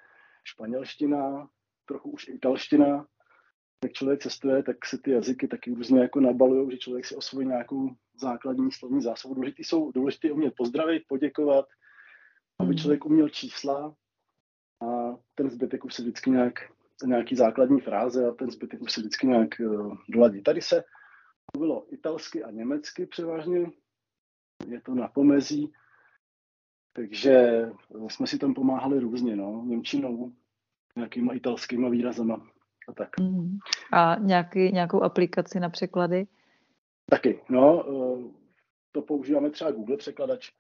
[0.45, 1.49] španělština,
[1.87, 3.07] trochu už italština.
[3.85, 7.47] Jak člověk cestuje, tak se ty jazyky taky různě jako nabalují, že člověk si osvojí
[7.47, 7.91] nějakou
[8.21, 9.35] základní slovní zásobu.
[9.35, 11.67] Důležitý jsou důležité umět pozdravit, poděkovat,
[12.59, 12.79] aby hmm.
[12.79, 13.95] člověk uměl čísla
[14.83, 16.55] a ten zbytek už se vždycky nějak,
[17.05, 20.43] nějaký základní fráze a ten zbytek už se vždycky nějak uh, doladí.
[20.43, 20.85] Tady se
[21.55, 23.71] mluvilo italsky a německy převážně,
[24.67, 25.73] je to na pomezí,
[26.93, 27.67] takže
[28.09, 30.33] jsme si tam pomáhali různě, no, Němčinou,
[30.97, 32.47] nějakýma italskýma výrazama
[32.89, 33.21] a tak.
[33.21, 33.59] Mm.
[33.93, 36.27] A nějaký, nějakou aplikaci na překlady?
[37.11, 38.31] Taky, no, eh,
[38.93, 40.51] to používáme třeba Google překladač,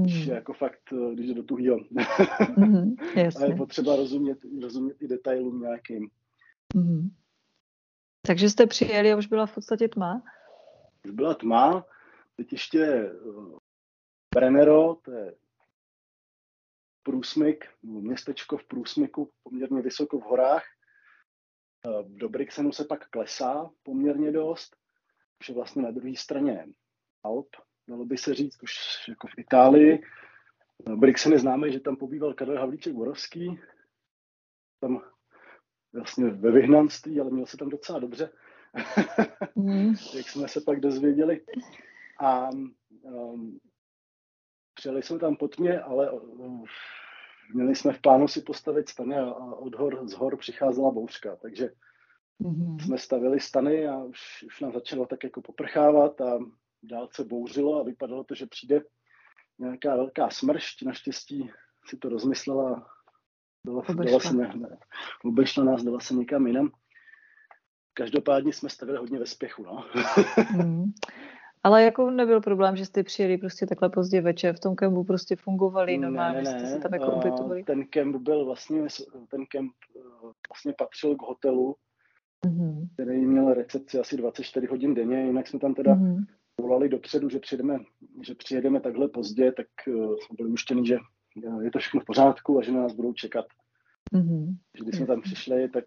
[0.00, 0.06] mm.
[0.06, 1.76] je jako fakt, eh, když je do tuhýho.
[2.56, 2.94] mm,
[3.40, 6.10] a je potřeba rozumět, rozumět i detailům nějakým.
[6.74, 7.08] Mm.
[8.26, 10.22] Takže jste přijeli a už byla v podstatě tma?
[11.04, 11.86] Už byla tma,
[12.36, 13.10] teď ještě eh,
[14.34, 15.34] Brennero, to je
[17.02, 20.64] průsmyk, městečko v průsmyku, poměrně vysoko v horách.
[22.04, 24.76] Do Brixenu se pak klesá poměrně dost,
[25.40, 26.66] už je vlastně na druhé straně
[27.22, 27.48] Alp,
[27.92, 28.72] dalo by se říct, už
[29.08, 30.02] jako v Itálii.
[30.96, 33.58] Brixen je známý, že tam pobýval Karel Havlíček Borovský,
[34.80, 35.00] tam
[35.92, 38.30] vlastně ve vyhnanství, ale měl se tam docela dobře,
[39.54, 39.94] mm.
[40.16, 41.40] jak jsme se pak dozvěděli.
[42.20, 42.48] A
[43.02, 43.58] um,
[44.74, 46.64] přijeli jsme tam po tmě, ale um,
[47.54, 51.70] měli jsme v plánu si postavit stany a, od hor, z hor přicházela bouřka, takže
[52.40, 52.84] mm-hmm.
[52.84, 56.38] jsme stavili stany a už, už nám začalo tak jako poprchávat a
[56.82, 58.80] dálce bouřilo a vypadalo to, že přijde
[59.58, 60.82] nějaká velká smršť.
[60.82, 61.50] Naštěstí
[61.86, 62.88] si to rozmyslela
[63.66, 64.78] dala, dala se ne, ne,
[65.24, 66.70] obešla nás, dala se někam jinam.
[67.94, 69.84] Každopádně jsme stavili hodně ve spěchu, no.
[70.64, 70.92] mm.
[71.64, 75.36] Ale jako nebyl problém, že jste přijeli prostě takhle pozdě večer, v tom kempu prostě
[75.36, 77.64] fungovali normálně, ne, ne, jste se tam jako ubytovali?
[77.64, 78.86] Ten kemp byl vlastně,
[79.30, 80.00] ten kemp eh,
[80.48, 81.76] vlastně patřil k hotelu,
[82.46, 82.88] mm-hmm.
[82.94, 86.24] který měl recepci asi 24 hodin denně, jinak jsme tam teda mm-hmm.
[86.60, 87.78] Volali dopředu, že přijedeme,
[88.22, 90.98] že přijedeme takhle pozdě, tak uh, jsme byli uštěni, že
[91.62, 93.46] je to všechno v pořádku a že na nás budou čekat.
[94.14, 94.56] Mm-hmm.
[94.72, 95.84] Když jsme tam přišli, tak,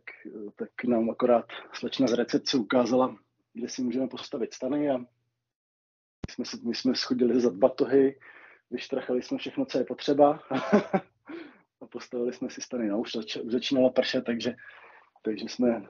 [0.56, 3.18] tak nám akorát slečna z recepce ukázala,
[3.54, 8.20] kde si můžeme postavit stany a my jsme, my jsme schodili za batohy,
[8.72, 10.40] vyštrachali jsme všechno, co je potřeba
[11.82, 12.88] a postavili jsme si stany.
[12.88, 14.56] No, už, zač, už začínala pršet, takže,
[15.24, 15.86] takže jsme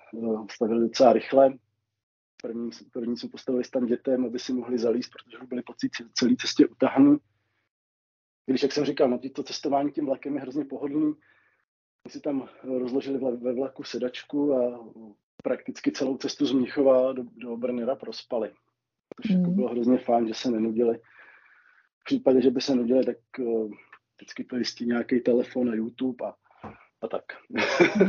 [0.51, 1.53] stavili docela rychle.
[2.45, 5.73] První, první jsme postavili stan dětem, aby si mohli zalíst, protože byli po
[6.13, 7.17] celé cestě utahaný.
[8.45, 11.13] Když, jak jsem říkal, no, to cestování tím vlakem je hrozně pohodlný.
[12.05, 14.85] My si tam rozložili ve vlaku sedačku a
[15.43, 18.51] prakticky celou cestu z Mnichova do, do Brnera prospali.
[19.21, 19.39] Což mm.
[19.39, 20.97] jako bylo hrozně fajn, že se nenudili.
[21.99, 23.71] V případě, že by se nudili, tak uh,
[24.17, 26.35] vždycky to jistí nějaký telefon na YouTube a,
[27.01, 27.23] a tak.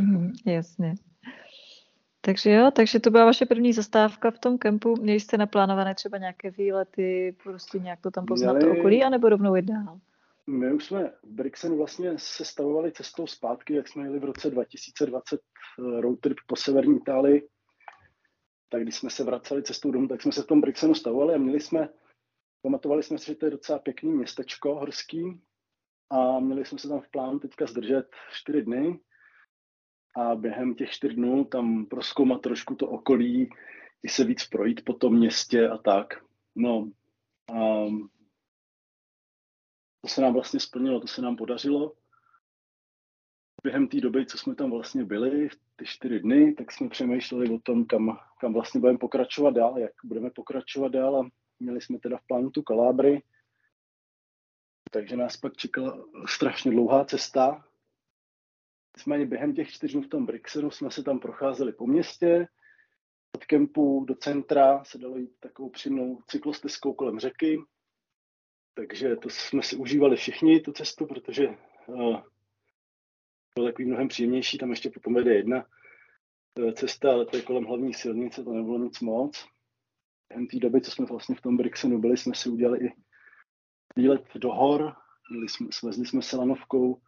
[0.01, 0.95] mm, jasně.
[2.27, 4.97] Takže jo, takže to byla vaše první zastávka v tom kempu.
[4.97, 8.75] Měli jste naplánované třeba nějaké výlety, prostě nějak to tam poznat Měli...
[8.75, 10.01] to okolí, anebo rovnou jít dál?
[10.47, 14.51] My už jsme v Brixenu vlastně se stavovali cestou zpátky, jak jsme jeli v roce
[14.51, 17.49] 2020 eh, road trip po severní Itálii.
[18.69, 21.39] Tak když jsme se vraceli cestou domů, tak jsme se v tom Brixenu stavovali a
[21.39, 21.89] měli jsme,
[22.63, 25.41] pamatovali jsme si, že to je docela pěkný městečko horský
[26.11, 29.01] a měli jsme se tam v plánu teďka zdržet čtyři dny
[30.17, 33.51] a během těch čtyř dnů tam proskoumat trošku to okolí,
[34.03, 36.25] i se víc projít po tom městě a tak.
[36.55, 36.91] No,
[37.53, 37.87] a
[40.01, 41.93] to se nám vlastně splnilo, to se nám podařilo.
[43.63, 47.59] Během té doby, co jsme tam vlastně byli, ty čtyři dny, tak jsme přemýšleli o
[47.59, 51.29] tom, kam, kam vlastně budeme pokračovat dál, jak budeme pokračovat dál a
[51.61, 53.23] měli jsme teda v plánu tu Kalábry,
[54.91, 57.65] takže nás pak čekala strašně dlouhá cesta.
[58.97, 62.49] Nicméně během těch čtyř dnů v tom Brixenu jsme se tam procházeli po městě,
[63.37, 67.59] od kempu do centra se dalo jít takovou přímou cyklostezkou kolem řeky,
[68.75, 71.49] takže to jsme si užívali všichni, tu cestu, protože
[71.87, 72.21] uh,
[73.55, 74.59] bylo takový mnohem příjemnější.
[74.59, 75.67] Tam ještě potom vede jedna
[76.59, 79.47] uh, cesta, ale to je kolem hlavní silnice, to nebylo nic moc.
[80.29, 82.93] Během té doby, co jsme vlastně v tom Brixenu byli, jsme si udělali i
[83.97, 84.97] výlet do hor,
[85.47, 87.01] jsme, svezli jsme se lanovkou,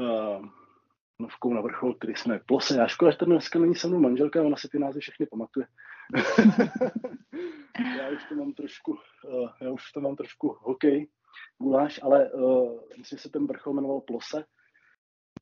[0.00, 0.48] uh,
[1.20, 2.76] lanovkou na vrchol, který jsme Plose.
[2.76, 5.66] Já škoda, že to dneska není se mnou manželka, ona si ty názvy všechny pamatuje.
[7.98, 11.08] já už to mám trošku, uh, já už to mám trošku hokej,
[11.58, 14.44] guláš, ale uh, myslím, že se ten vrchol jmenoval Plose,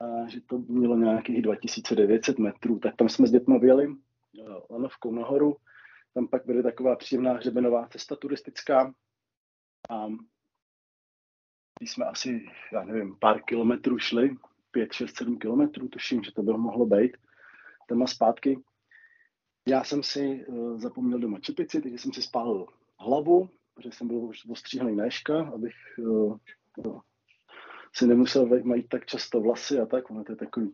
[0.01, 3.97] a že to mělo nějakých 2900 metrů, tak tam jsme s dětmi vyjeli uh,
[4.71, 5.57] lanovkou nahoru,
[6.15, 8.95] tam pak bude taková příjemná hřebenová cesta turistická
[9.91, 10.07] a
[11.79, 14.37] když jsme asi, já nevím, pár kilometrů šli,
[14.71, 17.17] pět, šest, sedm kilometrů, tuším, že to bylo mohlo být,
[17.89, 18.63] tam a zpátky.
[19.69, 22.67] Já jsem si uh, zapomněl doma čepici, takže jsem si spálil
[22.99, 26.39] hlavu, protože jsem byl už ostříhaný néška, abych uh,
[27.93, 30.73] si nemusel mít tak často vlasy a tak, ono to je takový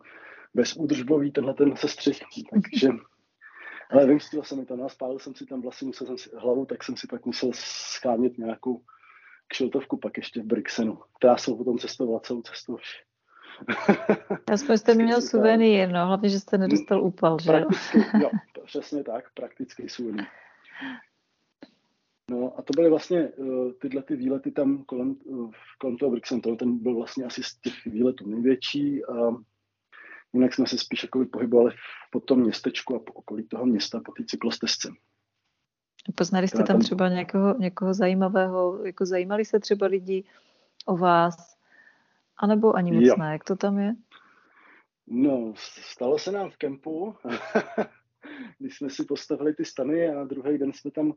[0.54, 2.20] bezúdržbový tenhle ten sestřih,
[2.52, 2.88] takže
[3.90, 6.66] ale vymstil jsem mi to, no, spálil jsem si tam vlasy, musel jsem si hlavu,
[6.66, 8.82] tak jsem si pak musel schánět nějakou
[9.48, 12.76] kšiltovku pak ještě v Brixenu, která jsou potom cestovala celou cestu.
[14.53, 18.31] Aspoň jste měl suvenýr, no, hlavně, že jste nedostal úpal, že prakticky, jo?
[18.64, 20.25] přesně tak, praktický suvenýr.
[22.31, 26.40] No a to byly vlastně uh, tyhle ty výlety tam kolem, uh, kolem toho Brixenu,
[26.40, 29.14] ten byl vlastně asi z těch výletů největší a
[30.33, 31.75] jinak jsme se spíš jako pohybovali
[32.11, 34.88] po tom městečku a po okolí toho města, po té cyklostezce.
[36.14, 40.25] Poznali jste tam třeba někoho, někoho zajímavého, jako zajímali se třeba lidi
[40.87, 41.56] o vás,
[42.38, 43.14] anebo ani moc jo.
[43.18, 43.94] ne, jak to tam je?
[45.07, 45.53] No,
[45.92, 47.14] stalo se nám v kempu,
[48.59, 51.12] když jsme si postavili ty stany a druhý den jsme tam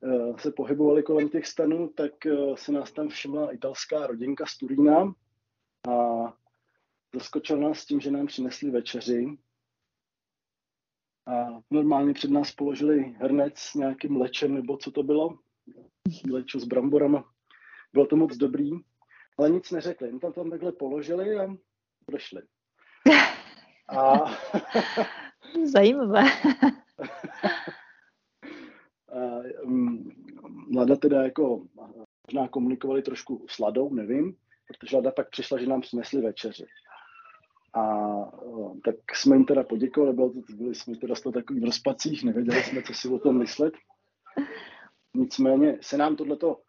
[0.00, 4.58] uh, se pohybovali kolem těch stanů, tak uh, se nás tam všimla italská rodinka z
[4.58, 5.14] Turína
[5.88, 6.32] a
[7.14, 9.38] zaskočil nás tím, že nám přinesli večeři
[11.26, 15.38] a normálně před nás položili hrnec s nějakým lečem, nebo co to bylo,
[16.30, 17.24] lečo s bramborama.
[17.92, 18.70] Bylo to moc dobrý,
[19.38, 20.08] ale nic neřekli.
[20.08, 21.56] Jen tam tam takhle položili a
[22.08, 22.42] odešli.
[23.88, 24.14] A...
[25.64, 26.24] Zajímavé.
[29.64, 30.12] um,
[30.76, 31.66] Lada teda jako
[32.26, 34.36] možná komunikovali trošku s Ladou, nevím,
[34.68, 36.66] protože Lada pak přišla, že nám přinesli večeři.
[37.74, 38.06] A
[38.84, 42.62] tak jsme jim teda poděkovali, bylo to, byli jsme teda z toho takových rozpacích, nevěděli
[42.62, 43.74] jsme, co si o tom myslet.
[45.14, 46.60] Nicméně se nám tohleto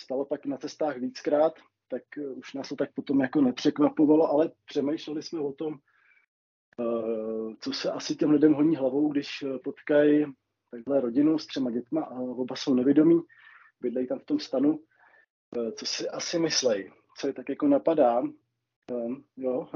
[0.00, 1.54] stalo pak na cestách víckrát,
[1.94, 5.74] tak eh, už nás to tak potom jako nepřekvapovalo, ale přemýšleli jsme o tom,
[6.80, 10.26] eh, co se asi těm lidem honí hlavou, když eh, potkají
[10.70, 13.20] takhle rodinu s třema dětma a oba jsou nevědomí,
[13.80, 14.80] bydlejí tam v tom stanu,
[15.74, 18.22] co si asi myslej, co je tak jako napadá,
[19.36, 19.68] jo.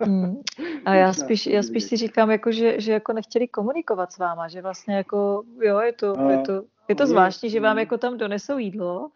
[0.00, 0.42] Hmm.
[0.84, 4.48] A já spíš, já spíš si říkám, jako, že, že jako nechtěli komunikovat s váma,
[4.48, 7.98] že vlastně jako, jo, je to, a, je to, je to zvláštní, že vám jako
[7.98, 9.10] tam donesou jídlo,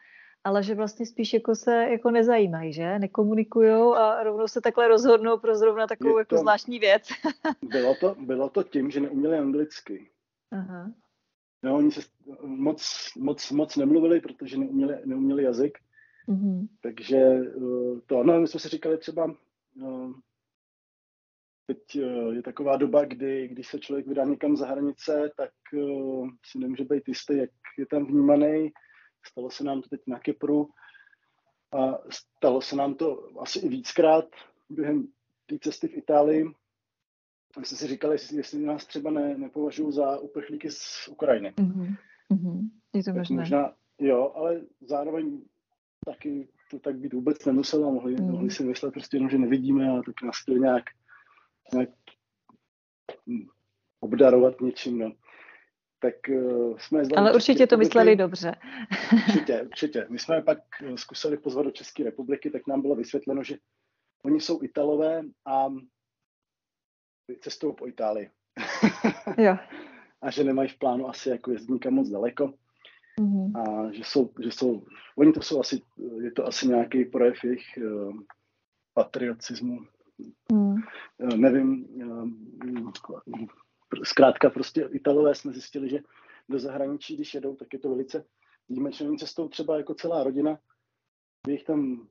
[0.45, 2.99] ale že vlastně spíš jako se jako nezajímají, že?
[2.99, 7.09] Nekomunikujou a rovnou se takhle rozhodnou pro zrovna takovou jako to, jako zvláštní věc.
[7.63, 10.11] bylo, to, bylo to tím, že neuměli anglicky.
[10.51, 10.93] Aha.
[11.63, 12.01] No, oni se
[12.43, 15.79] moc, moc, moc nemluvili, protože neuměli, neuměli jazyk.
[16.29, 16.69] Mm-hmm.
[16.81, 19.35] Takže eh, to, no, my jsme si říkali třeba,
[19.77, 20.15] no,
[21.67, 25.51] teď eh, je taková doba, kdy když se člověk vydá někam za hranice, tak
[26.47, 28.73] si nemůže být jistý, jak je tam vnímaný.
[29.27, 30.69] Stalo se nám to teď na Kypru
[31.73, 34.25] a stalo se nám to asi i víckrát
[34.71, 35.09] během
[35.47, 36.45] té cesty v Itálii.
[37.59, 41.51] My jsme si říkali, jestli, jestli nás třeba ne, nepovažují za uprchlíky z Ukrajiny.
[41.51, 42.71] Mm-hmm.
[42.95, 43.37] Je to možné.
[43.37, 45.43] Možná, jo, ale zároveň
[46.07, 47.93] taky to tak být vůbec nemuselo.
[47.93, 48.31] Mohli, mm.
[48.31, 50.85] mohli si myslet prostě jenom, že nevidíme a tak nás chtěli nějak
[51.73, 51.91] nějak
[54.01, 54.99] obdarovat něčím.
[54.99, 55.13] No.
[56.05, 58.55] Tak uh, jsme Ale určitě to mysleli dobře.
[59.13, 60.07] Určitě, určitě.
[60.11, 63.57] My jsme pak eh, zkusili pozvat do České republiky, tak nám bylo vysvětleno, že
[64.25, 65.67] oni jsou Italové a
[67.41, 68.31] cestují po Itálii.
[69.39, 69.57] jo.
[70.23, 72.53] a že nemají v plánu asi jako jezdit nikam moc daleko.
[73.21, 73.61] Mm-hmm.
[73.61, 74.87] A že jsou, že jsou,
[75.19, 75.83] oni to jsou asi,
[76.23, 78.17] je to asi nějaký projev jejich uh,
[78.95, 79.87] patriotismu,
[80.53, 80.77] Hmm.
[81.37, 81.87] Nevím,
[84.03, 86.01] zkrátka prostě Italové jsme zjistili, že
[86.49, 88.25] do zahraničí, když jedou, tak je to velice
[88.69, 90.59] výjimečnou cestou třeba jako celá rodina.
[91.47, 92.09] Je jich tam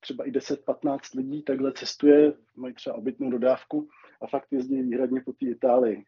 [0.00, 3.88] třeba i 10-15 lidí takhle cestuje, mají třeba obytnou dodávku
[4.20, 6.04] a fakt jezdí výhradně po té Itálii.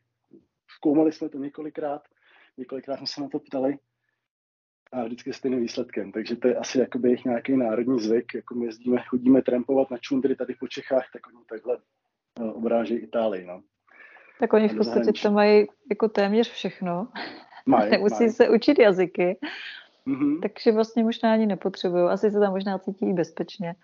[0.77, 2.03] Zkoumali jsme to několikrát,
[2.57, 3.79] několikrát jsme se na to ptali
[4.93, 6.13] a vždycky stejným výsledkem.
[6.13, 9.99] Takže to je asi jakoby jejich nějaký národní zvyk, jako my jezdíme, chodíme trampovat na
[9.99, 11.79] čundry tady po Čechách, tak oni takhle
[12.41, 13.47] uh, obrážejí Itálii.
[13.47, 13.63] No.
[14.41, 17.09] Tak oni v podstatě to mají jako téměř všechno.
[17.67, 18.31] Maj, Nemusí maj.
[18.31, 19.39] se učit jazyky.
[20.07, 20.41] Mm-hmm.
[20.41, 22.09] Takže vlastně možná ani nepotřebují.
[22.09, 23.75] Asi se tam možná cítí bezpečně.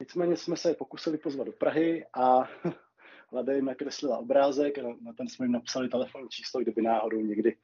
[0.00, 2.48] Nicméně jsme se pokusili pozvat do Prahy a
[3.32, 7.56] Lada jim nakreslila obrázek a na ten jsme jim napsali telefonní číslo, kdyby náhodou někdy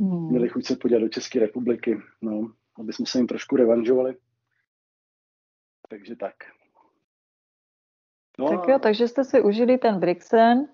[0.00, 0.30] hmm.
[0.30, 4.16] měli chuť se podívat do České republiky, no, aby jsme se jim trošku revanžovali.
[5.88, 6.34] Takže tak.
[8.38, 8.78] No tak jo, a...
[8.78, 10.68] takže jste si užili ten Brixen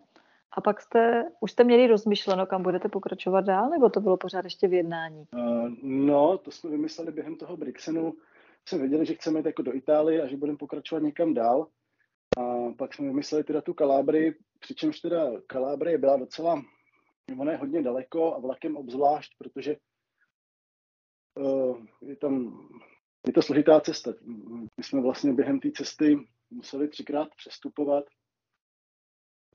[0.52, 4.44] a pak jste, už jste měli rozmyšleno, kam budete pokračovat dál, nebo to bylo pořád
[4.44, 5.24] ještě v jednání?
[5.32, 8.14] Uh, no, to jsme vymysleli během toho Brixenu.
[8.68, 11.66] Jsme věděli, že chceme jít jako do Itálie a že budeme pokračovat někam dál.
[12.38, 16.62] A pak jsme vymysleli teda tu Kalábry, přičemž teda Kalábry byla docela,
[17.38, 19.76] ona je hodně daleko a vlakem obzvlášť, protože
[21.34, 22.66] uh, je tam,
[23.26, 24.12] je to složitá cesta.
[24.76, 26.18] My jsme vlastně během té cesty
[26.50, 28.04] museli třikrát přestupovat.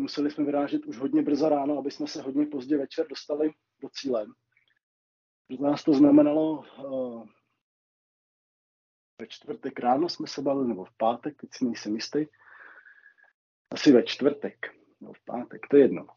[0.01, 3.89] Museli jsme vyrážet už hodně brzo ráno, aby jsme se hodně pozdě večer dostali do
[3.89, 4.25] cíle.
[5.47, 7.25] Pro nás to znamenalo uh,
[9.21, 12.25] ve čtvrtek ráno jsme se bavili, nebo v pátek, teď si nejsem jistý,
[13.71, 14.55] asi ve čtvrtek,
[15.01, 16.07] no v pátek, to je jedno.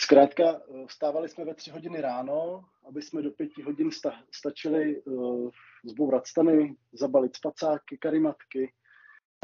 [0.00, 5.02] Zkrátka, eh, vstávali jsme ve tři hodiny ráno, aby jsme do pěti hodin sta- stačili
[5.02, 5.50] uh,
[5.84, 8.72] zbourat stany, zabalit spacáky, karimatky,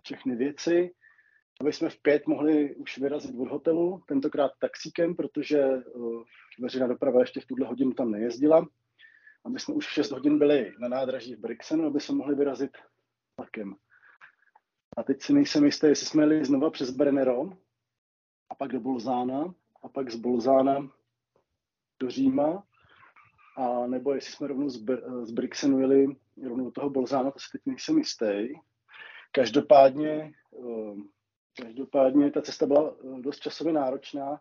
[0.05, 0.95] všechny věci,
[1.61, 6.23] aby jsme v pět mohli už vyrazit od hotelu, tentokrát taxíkem, protože uh,
[6.61, 8.67] veřejná doprava ještě v tuhle hodinu tam nejezdila,
[9.45, 12.71] aby jsme už v 6 hodin byli na nádraží v Brixenu, aby jsme mohli vyrazit
[13.37, 13.77] vlakem.
[14.97, 17.51] A teď si nejsem jistý, jestli jsme jeli znova přes Brennero
[18.51, 20.91] a pak do Bolzána a pak z Bolzána
[22.01, 22.67] do Říma
[23.57, 26.17] a nebo jestli jsme rovnou z, Br- z Brixenu jeli
[26.49, 28.49] rovnou do toho Bolzána, to si teď nejsem jistý.
[29.33, 31.20] Každopádně, eh,
[31.63, 34.41] každopádně ta cesta byla eh, dost časově náročná,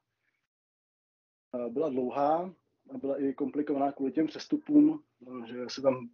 [1.70, 2.54] byla dlouhá
[2.94, 5.04] a byla i komplikovaná kvůli těm přestupům,
[5.46, 6.10] že se tam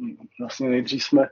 [0.00, 1.26] hm, vlastně nejdřív jsme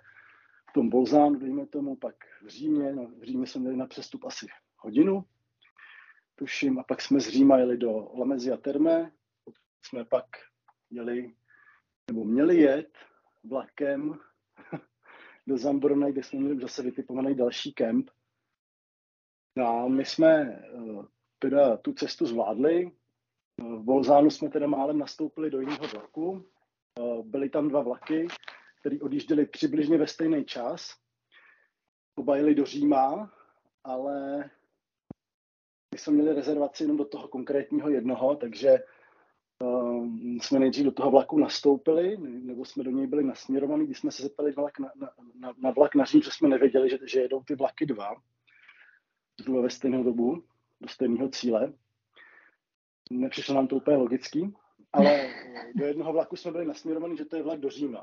[0.70, 2.92] v tom Bolzánu, dejme tomu, pak v Římě.
[2.92, 4.46] No, v Římě jsme měli na přestup asi
[4.76, 5.24] hodinu,
[6.34, 9.12] tuším, a pak jsme z Říma jeli do Lamezia Terme,
[9.82, 10.26] jsme pak
[10.90, 11.34] jeli,
[12.10, 12.98] nebo měli jet
[13.44, 14.18] vlakem
[15.46, 18.10] do Zambrona, kde jsme měli zase vytipovaný další kemp.
[19.60, 21.02] No a my jsme eh,
[21.38, 22.92] teda tu cestu zvládli.
[23.58, 26.44] V Bolzánu jsme teda málem nastoupili do jiného vlaku.
[26.98, 28.28] Eh, byly tam dva vlaky,
[28.80, 30.94] který odjížděli přibližně ve stejný čas.
[32.14, 33.32] Oba jeli do Říma,
[33.84, 34.38] ale
[35.94, 38.78] my jsme měli rezervaci jenom do toho konkrétního jednoho, takže
[39.62, 40.06] uh,
[40.42, 44.22] jsme nejdřív do toho vlaku nastoupili, nebo jsme do něj byli nasměrovaní, když jsme se
[44.22, 47.42] zeptali vlak na, na, na, na vlak na Řím, že jsme nevěděli, že, že jedou
[47.42, 48.14] ty vlaky dva,
[49.40, 50.42] zhruba ve stejnou dobu,
[50.80, 51.72] do stejného cíle.
[53.10, 54.54] Nepřišlo nám to úplně logický,
[54.92, 55.28] ale
[55.74, 58.02] do jednoho vlaku jsme byli nasměrovaní, že to je vlak do Říma.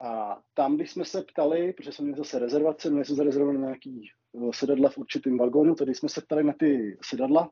[0.00, 4.10] A tam, když jsme se ptali, protože jsme měli zase rezervace, měli jsme zarezervované nějaký
[4.36, 7.50] eh, sedadla v určitém vagónu, tedy jsme se ptali na ty sedadla,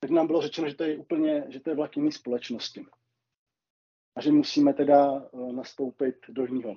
[0.00, 2.86] tak nám bylo řečeno, že to je úplně, že to je vlak jiný společnosti.
[4.16, 6.76] A že musíme teda eh, nastoupit do jiného.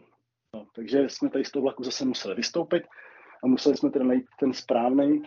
[0.55, 2.83] No, takže jsme tady z toho vlaku zase museli vystoupit
[3.43, 5.23] a museli jsme teda najít ten správný,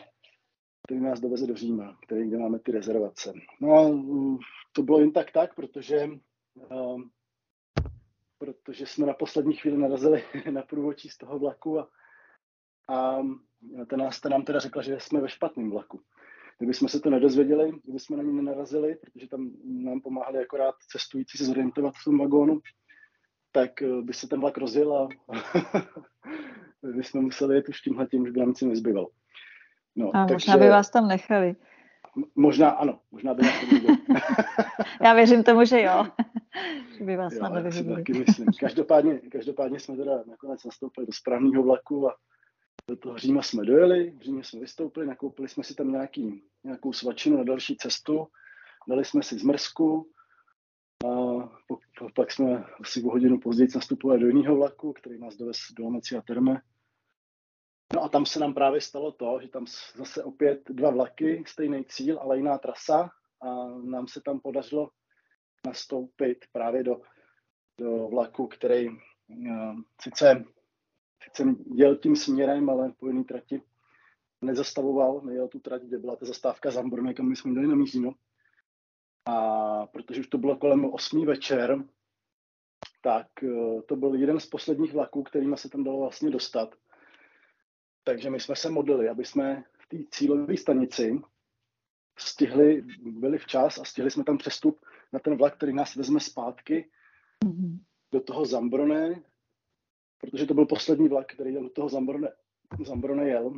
[0.87, 3.33] který nás doveze do Říma, který, kde máme ty rezervace.
[3.61, 3.91] No a
[4.73, 6.09] to bylo jen tak tak, protože
[6.55, 7.01] uh,
[8.39, 11.89] protože jsme na poslední chvíli narazili na průvočí z toho vlaku a,
[12.89, 13.19] a
[13.87, 16.01] ten nás ten nám teda řekla, že jsme ve špatném vlaku.
[16.59, 20.75] Kdyby jsme se to nedozvěděli, kdyby jsme na ní nenarazili, protože tam nám pomáhali akorát
[20.91, 22.61] cestující se zorientovat v tom vagónu,
[23.53, 25.09] tak eh, by se ten vlak rozjel a
[26.83, 29.09] by jsme museli jet už tímhle tím, už by nám nic nezbyvalo.
[29.97, 30.35] No, a takže...
[30.35, 31.57] možná by vás tam nechali.
[32.35, 33.55] Možná ano, možná by nás
[35.03, 36.07] Já věřím tomu, že jo.
[36.99, 38.47] že by vás jo, taky myslím.
[38.61, 42.15] Každopádně, každopádně jsme teda nakonec nastoupili do správného vlaku a
[42.89, 46.93] do toho Říma jsme dojeli, v Římě jsme vystoupili, nakoupili jsme si tam nějaký, nějakou
[46.93, 48.27] svačinu na další cestu,
[48.89, 50.11] dali jsme si zmrzku
[51.07, 51.09] a
[52.15, 55.87] pak jsme asi o hodinu později nastupovali do jiného vlaku, který nás dovez do
[56.19, 56.61] a Terme
[57.95, 59.65] No a tam se nám právě stalo to, že tam
[59.97, 63.11] zase opět dva vlaky, stejný cíl, ale jiná trasa
[63.43, 64.91] a nám se tam podařilo
[65.67, 67.01] nastoupit právě do,
[67.79, 68.97] do vlaku, který uh,
[70.01, 70.45] sice,
[71.25, 73.63] sice jel tím směrem, ale po jiné trati
[74.41, 78.15] nezastavoval, nejel tu trať, kde byla ta zastávka Zambrony, kam my jsme jeli na Mízino.
[79.27, 81.85] A protože už to bylo kolem 8 večer,
[83.03, 86.75] tak uh, to byl jeden z posledních vlaků, kterými se tam dalo vlastně dostat.
[88.05, 91.21] Takže my jsme se modlili, aby jsme v té cílové stanici
[92.19, 94.81] stihli, byli včas a stihli jsme tam přestup
[95.13, 96.91] na ten vlak, který nás vezme zpátky.
[97.45, 97.79] Mm-hmm.
[98.13, 99.23] do toho Zambrone,
[100.19, 102.29] protože to byl poslední vlak, který do toho Zambrone,
[102.85, 103.53] Zambrone jel.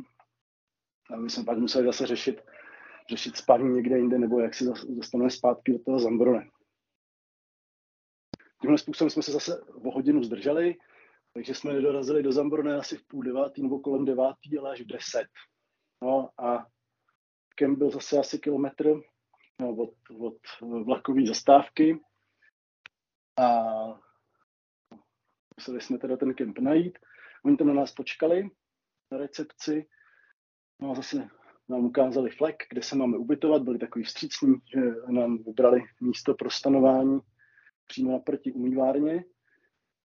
[1.09, 2.41] A my jsme pak museli zase řešit,
[3.09, 6.49] řešit spání někde jinde, nebo jak si dostaneme zpátky do toho Zambrone.
[8.61, 10.75] Tímhle způsobem jsme se zase o hodinu zdrželi,
[11.33, 14.85] takže jsme nedorazili do Zambrone asi v půl devátý nebo kolem devátý, ale až v
[14.85, 15.27] deset.
[16.03, 16.67] No a
[17.55, 18.93] kemp byl zase asi kilometr
[19.61, 20.37] no, od, od
[20.83, 21.99] vlakové zastávky
[23.39, 23.63] a
[25.57, 26.99] museli jsme teda ten kemp najít.
[27.45, 28.49] Oni tam na nás počkali
[29.11, 29.87] na recepci,
[30.81, 31.29] no a zase
[31.69, 36.49] nám ukázali flek, kde se máme ubytovat, byli takový vstřícní, že nám vybrali místo pro
[36.49, 37.19] stanování
[37.87, 39.25] přímo naproti umývárně,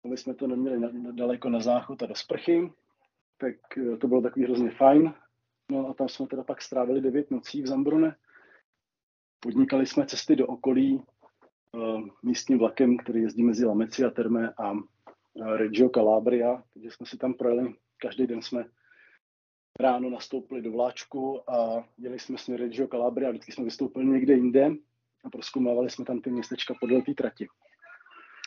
[0.05, 2.71] aby jsme to neměli na, daleko na záchod a do sprchy,
[3.37, 5.13] tak eh, to bylo takový hrozně fajn.
[5.71, 8.15] No a tam jsme teda pak strávili devět nocí v Zambrone.
[9.39, 11.03] Podnikali jsme cesty do okolí
[11.71, 14.81] uh, místním vlakem, který jezdí mezi Lameci a Terme a uh,
[15.55, 17.75] Reggio Calabria, takže jsme si tam projeli.
[17.97, 18.65] Každý den jsme
[19.79, 24.71] ráno nastoupili do vláčku a jeli jsme směr Reggio Calabria, vždycky jsme vystoupili někde jinde
[25.23, 27.47] a proskoumávali jsme tam ty městečka podle té trati.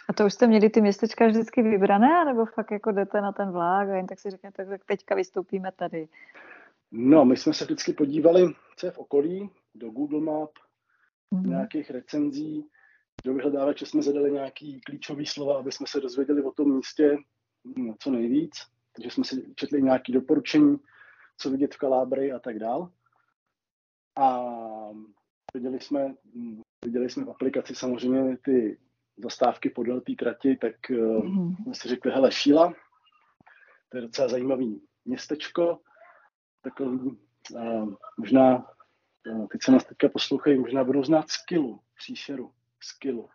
[0.09, 3.51] A to už jste měli ty městečka vždycky vybrané, nebo fakt jako jdete na ten
[3.51, 6.09] vlák a jen tak si řeknete, tak teďka vystoupíme tady?
[6.93, 10.51] No, my jsme se vždycky podívali, co je v okolí, do Google Map,
[11.35, 11.49] mm-hmm.
[11.49, 12.67] nějakých recenzí,
[13.25, 17.17] do vyhledávače jsme zadali nějaký klíčový slova, aby jsme se dozvěděli o tom místě
[17.77, 18.53] no, co nejvíc.
[18.93, 20.77] Takže jsme si četli nějaké doporučení,
[21.37, 22.93] co vidět v Kalábrii a tak dál.
[24.17, 24.41] A
[25.55, 26.15] viděli jsme,
[26.85, 28.79] viděli jsme v aplikaci samozřejmě ty
[29.17, 31.63] zastávky podél té trati, tak mm-hmm.
[31.63, 32.75] jsme si řekli, hele, Šíla,
[33.89, 35.81] to je docela zajímavý městečko,
[36.63, 37.19] takový,
[37.51, 38.57] uh, možná,
[39.27, 43.29] uh, teď se nás teďka poslouchají, možná budou znát Skilu, příšeru, Skilu.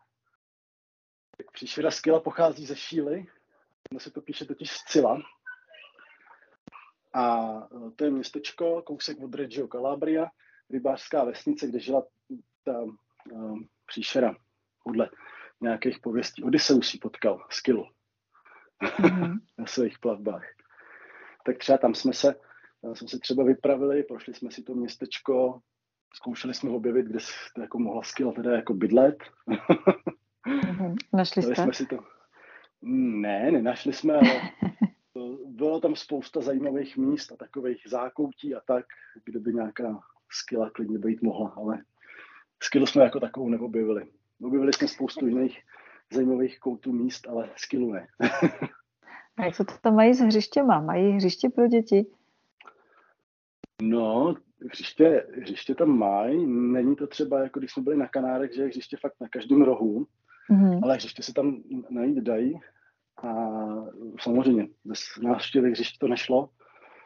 [1.37, 3.27] Tak příšera Skila pochází ze Šíly,
[3.91, 5.21] ono se to píše totiž Scila.
[7.13, 10.27] A uh, to je městečko, kousek od Reggio Calabria,
[10.69, 12.03] rybářská vesnice, kde žila
[12.63, 12.81] ta
[13.31, 14.35] uh, příšera
[14.83, 15.09] podle
[15.61, 16.43] nějakých pověstí.
[16.43, 17.87] Odysseus ji potkal, Skilu,
[18.83, 19.39] mm-hmm.
[19.57, 20.45] na svých plavbách.
[21.45, 22.35] Tak třeba tam jsme se
[22.93, 25.59] jsme se třeba vypravili, prošli jsme si to městečko,
[26.13, 27.19] zkoušeli jsme objevit, kde
[27.55, 29.17] to jako mohla skila teda jako bydlet.
[29.47, 30.95] Mm-hmm.
[31.13, 31.55] Našli jste?
[31.55, 31.99] Jsme si to...
[32.81, 34.41] Ne, nenašli jsme, ale
[35.45, 38.85] bylo tam spousta zajímavých míst a takových zákoutí a tak,
[39.25, 39.99] kde by nějaká
[40.31, 41.83] skila klidně být mohla, ale
[42.63, 44.11] skilu jsme jako takovou neobjevili.
[44.43, 45.59] Objevili jsme spoustu jiných
[46.13, 48.07] zajímavých koutů míst, ale skilu ne.
[49.37, 50.81] a jak se to tam mají s hřištěma?
[50.81, 52.05] Mají hřiště pro děti?
[53.81, 54.35] No,
[54.69, 58.67] hřiště, hřiště tam mají, není to třeba jako když jsme byli na Kanárech, že je
[58.67, 60.07] hřiště fakt na každém rohu,
[60.51, 60.79] mm-hmm.
[60.83, 62.59] ale hřiště se tam najít dají
[63.23, 63.55] a
[64.19, 66.49] samozřejmě bez návštěvy hřiště to nešlo,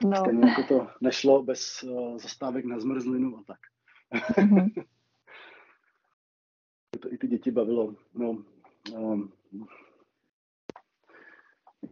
[0.03, 0.15] no.
[0.15, 3.59] stejně jako to nešlo bez uh, zastávek na zmrzlinu a tak.
[4.37, 4.83] Mm-hmm.
[6.99, 7.95] to i ty děti bavilo.
[8.13, 8.37] No,
[8.93, 9.31] um,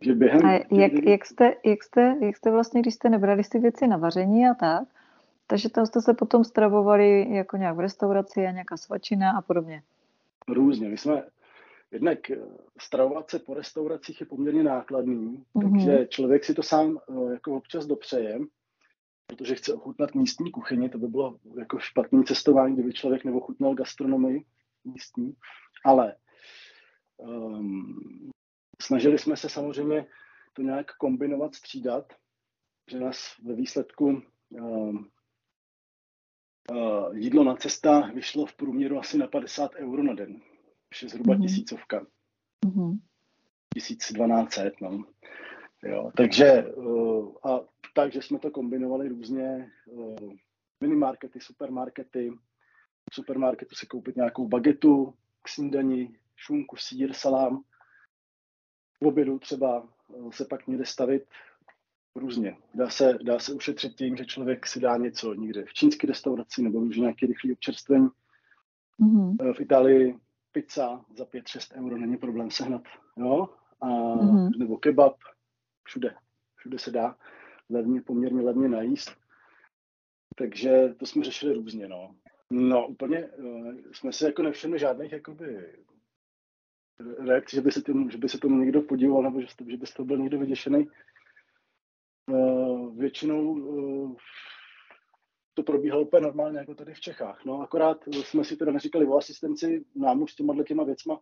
[0.02, 0.46] že během...
[0.46, 3.98] A jak, jak, jste, jak, jste, jak jste vlastně, když jste nebrali ty věci na
[3.98, 4.88] vaření a tak,
[5.48, 9.84] takže tam jste se potom stravovali jako nějak v restauraci a nějaká svačina a podobně?
[10.48, 10.90] Různě.
[10.90, 11.24] My jsme,
[11.94, 12.38] jednak eh,
[12.82, 15.72] stravovat se po restauracích je poměrně nákladný, mm-hmm.
[15.72, 18.40] takže člověk si to sám eh, jako občas dopřeje,
[19.28, 24.46] protože chce ochutnat místní kuchyni, to by bylo jako špatný cestování, kdyby člověk neochutnal gastronomii
[24.86, 25.34] místní,
[25.86, 26.16] ale
[27.18, 28.32] um,
[28.84, 30.06] Snažili jsme se samozřejmě
[30.54, 32.14] to nějak kombinovat, střídat,
[32.92, 34.96] že nás ve výsledku uh,
[36.72, 40.42] uh, jídlo na cestách vyšlo v průměru asi na 50 euro na den,
[40.94, 41.42] což je zhruba mm-hmm.
[41.42, 42.06] tisícovka.
[42.66, 43.00] Mm-hmm.
[43.76, 45.04] 1200, no.
[45.84, 47.60] Jo, takže, uh, a
[47.96, 50.34] takže jsme to kombinovali různě, uh,
[50.82, 52.32] minimarkety, supermarkety.
[53.12, 57.64] V supermarketu si koupit nějakou bagetu k snídani, šunku, sír, salám
[59.04, 61.24] v obědu třeba eh, se pak někde stavit
[62.16, 62.58] různě.
[62.74, 66.62] Dá se, dá se ušetřit tím, že člověk si dá něco někde v čínské restauraci
[66.62, 68.08] nebo už nějaký rychlý občerstvení.
[69.02, 69.54] Mm-hmm.
[69.54, 70.20] V Itálii
[70.54, 72.82] pizza za 5-6 euro není problém sehnat.
[73.18, 73.50] Jo?
[73.82, 74.58] A, mm-hmm.
[74.58, 75.18] Nebo kebab,
[75.84, 76.16] všude.
[76.56, 77.18] Všude se dá
[77.70, 79.12] levně, poměrně levně najíst.
[80.36, 81.88] Takže to jsme řešili různě.
[81.88, 82.16] No,
[82.50, 85.74] no úplně uh, jsme si jako nevšimli žádných jakoby
[87.20, 89.88] reakci, že by se, tím, že by se tomu někdo podíval, nebo že, že by
[89.88, 90.88] z toho byl někdo vyděšený.
[92.32, 94.16] Uh, většinou uh,
[95.54, 97.46] to probíhalo úplně normálně, jako tady v Čechách.
[97.46, 101.20] No, akorát jsme si teda neříkali o asistenci, nám už s těma těma věcma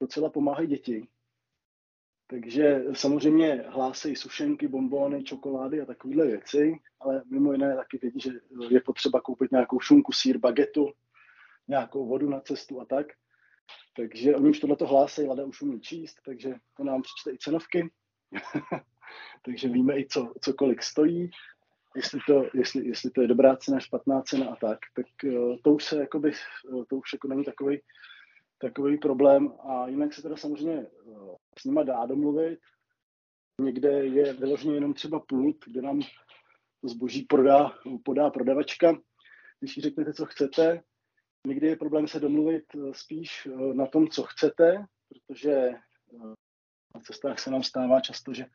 [0.00, 1.08] docela pomáhají děti.
[2.26, 8.30] Takže samozřejmě hlásejí sušenky, bombóny, čokolády a takovéhle věci, ale mimo jiné taky vědí, že
[8.70, 10.92] je potřeba koupit nějakou šunku, sír, bagetu,
[11.68, 13.06] nějakou vodu na cestu a tak.
[13.96, 17.90] Takže oni už tohleto hlásejí, Lada už umí číst, takže to nám přečte i cenovky.
[19.44, 21.30] takže víme i, co, co kolik stojí,
[21.96, 24.78] jestli to, jestli, jestli to je dobrá cena, špatná cena a tak.
[24.94, 27.80] Tak eh, to už se jakoby, eh, to už jako není takový
[28.58, 29.52] takový problém.
[29.68, 30.86] A jinak se teda samozřejmě eh,
[31.58, 32.58] s nima dá domluvit.
[33.60, 36.00] Někde je vyloženě jenom třeba pult, kde nám
[36.80, 37.72] to zboží prodá,
[38.04, 38.96] podá prodavačka.
[39.60, 40.82] Když jí řeknete, co chcete,
[41.46, 45.70] někdy je problém se domluvit spíš na tom, co chcete, protože
[46.94, 48.46] na cestách se nám stává často, že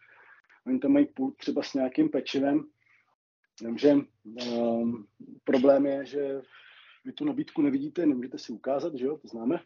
[0.68, 2.64] oni tam mají pult třeba s nějakým pečivem,
[3.62, 3.96] Jenže
[4.58, 5.08] um,
[5.44, 6.42] problém je, že
[7.06, 9.60] vy tu nabídku nevidíte, nemůžete si ukázat, že jo, to známe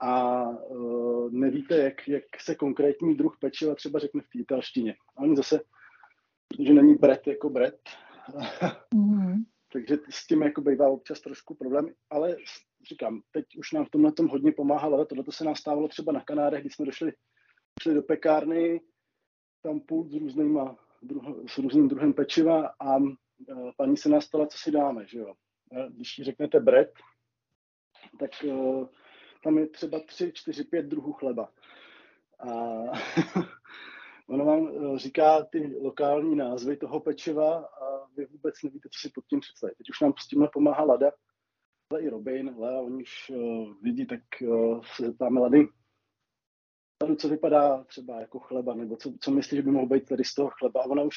[0.00, 4.94] a uh, nevíte, jak, jak se konkrétní druh pečiva třeba řekne v té italštině.
[5.16, 5.60] A oni zase,
[6.48, 7.80] protože není bret jako bret,
[8.94, 9.44] mm.
[9.72, 12.36] takže s tím jako bývá občas trošku problém, ale
[12.88, 16.12] říkám, teď už nám v tomhle tom hodně pomáhá ale tohle se nám stávalo třeba
[16.12, 17.12] na Kanárech, když jsme došli,
[17.80, 18.80] došli do pekárny,
[19.62, 23.10] tam půl s, různýma, druh, s různým druhem pečiva a uh,
[23.76, 25.34] paní se nás stala, co si dáme, že jo.
[25.88, 26.92] Když jí řeknete bret,
[28.18, 28.88] tak uh,
[29.44, 31.52] tam je třeba tři, čtyři, pět druhů chleba.
[32.38, 32.48] A
[34.28, 34.68] ono vám
[34.98, 39.74] říká ty lokální názvy toho pečiva a vy vůbec nevíte, co si pod tím představit.
[39.78, 41.12] Teď už nám s tímhle pomáhá Lada,
[41.90, 45.68] ale i Robin, Lea, oni už uh, vidí, tak uh, se zeptáme Lady,
[47.02, 50.24] Ladu, co vypadá třeba jako chleba, nebo co, co myslíš, že by mohlo být tady
[50.24, 50.80] z toho chleba.
[50.80, 51.16] A ona už,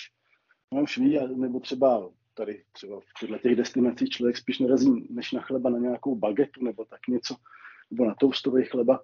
[0.71, 5.32] ona už ví, nebo třeba tady třeba v těchto těch destinacích člověk spíš nerazí než
[5.32, 7.36] na chleba na nějakou bagetu nebo tak něco
[7.91, 9.03] nebo na toustový chleba.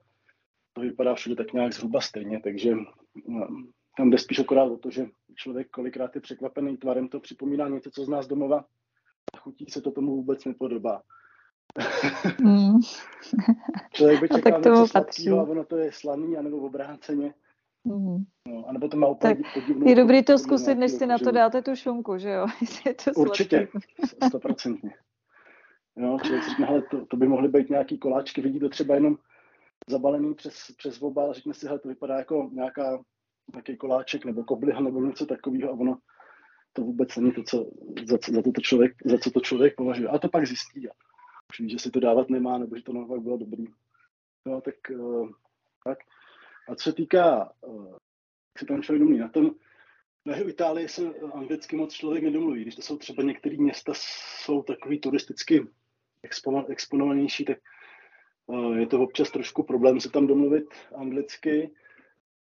[0.73, 2.75] To vypadá všude tak nějak zhruba stejně, takže
[3.27, 3.47] no,
[3.97, 7.91] tam jde spíš akorát o to, že člověk kolikrát je překvapený tvarem, to připomíná něco,
[7.91, 8.65] co z nás domova
[9.33, 11.01] a chutí se to tomu vůbec nepodobá.
[12.41, 12.79] Mm.
[13.91, 17.33] člověk by čekal něco sladkého a ono to je slaný, anebo obráceně.
[17.83, 18.23] Mm.
[18.47, 19.89] No, anebo to má úplně tak podivnou...
[19.89, 22.47] Je dobrý to zkusit, než si na to dáte tu šunku, že jo?
[22.85, 23.67] je to Určitě,
[24.27, 24.93] stoprocentně.
[25.97, 28.95] Jo, člověk si řekne, hele, to, to, by mohly být nějaký koláčky, vidí to třeba
[28.95, 29.17] jenom
[29.89, 32.99] zabalený přes, přes obal, řekne si, hele, to vypadá jako nějaká,
[33.53, 35.97] nějaký koláček nebo kobliha nebo něco takového a ono
[36.73, 37.65] to vůbec není to, co,
[38.07, 40.09] za, za, to, to člověk, za co to člověk považuje.
[40.09, 40.91] A to pak zjistí a
[41.67, 43.65] že si to dávat nemá nebo že to naopak bylo dobrý.
[44.45, 45.29] No, tak, uh,
[45.83, 45.97] tak.
[46.69, 47.95] A co se týká, uh,
[48.57, 49.51] se tam člověk domluví na tom,
[50.25, 52.61] na Itálii se anglicky moc člověk nedomluví.
[52.61, 55.67] Když to jsou třeba některé města, jsou takový turisticky
[56.69, 57.57] exponovanější, tak
[58.53, 60.65] eh, je to občas trošku problém se tam domluvit
[60.95, 61.71] anglicky.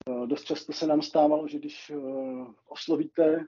[0.08, 1.96] Eh, dost často se nám stávalo, že když eh,
[2.68, 3.46] oslovíte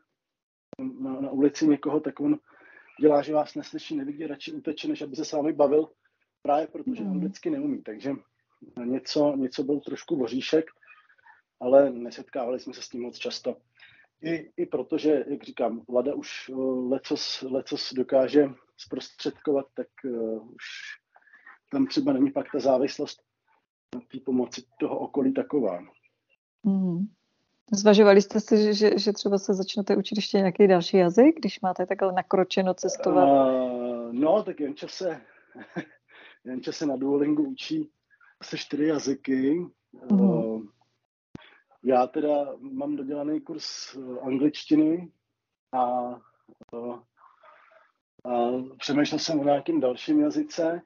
[1.01, 2.39] na, na ulici někoho, tak on
[3.01, 5.89] dělá, že vás neslyší, nevidí, radši uteče, než aby se s vámi bavil,
[6.43, 7.11] právě protože mm.
[7.11, 7.83] anglicky neumí.
[7.83, 8.13] Takže
[8.85, 10.65] něco, něco byl trošku voříšek,
[11.61, 13.57] ale nesetkávali jsme se s tím moc často.
[14.23, 16.51] I, i protože, jak říkám, Lada už
[16.89, 20.65] lecos, lecos dokáže zprostředkovat, tak uh, už
[21.71, 23.23] tam třeba není pak ta závislost
[23.95, 25.81] na té pomoci toho okolí taková.
[26.63, 27.07] Mm.
[27.73, 31.87] Zvažovali jste si, že, že třeba se začnete učit ještě nějaký další jazyk, když máte
[31.87, 33.29] takhle nakročeno cestovat?
[33.29, 35.21] Uh, no, tak Janča se,
[36.45, 37.91] Janča se na Duolingu učí
[38.41, 39.67] asi čtyři jazyky.
[40.11, 40.21] Mm.
[40.21, 40.63] Uh,
[41.83, 45.13] já teda mám dodělaný kurz angličtiny
[45.73, 46.09] a
[46.73, 46.99] uh,
[48.25, 50.83] a přemýšlel jsem o nějakém dalším jazyce,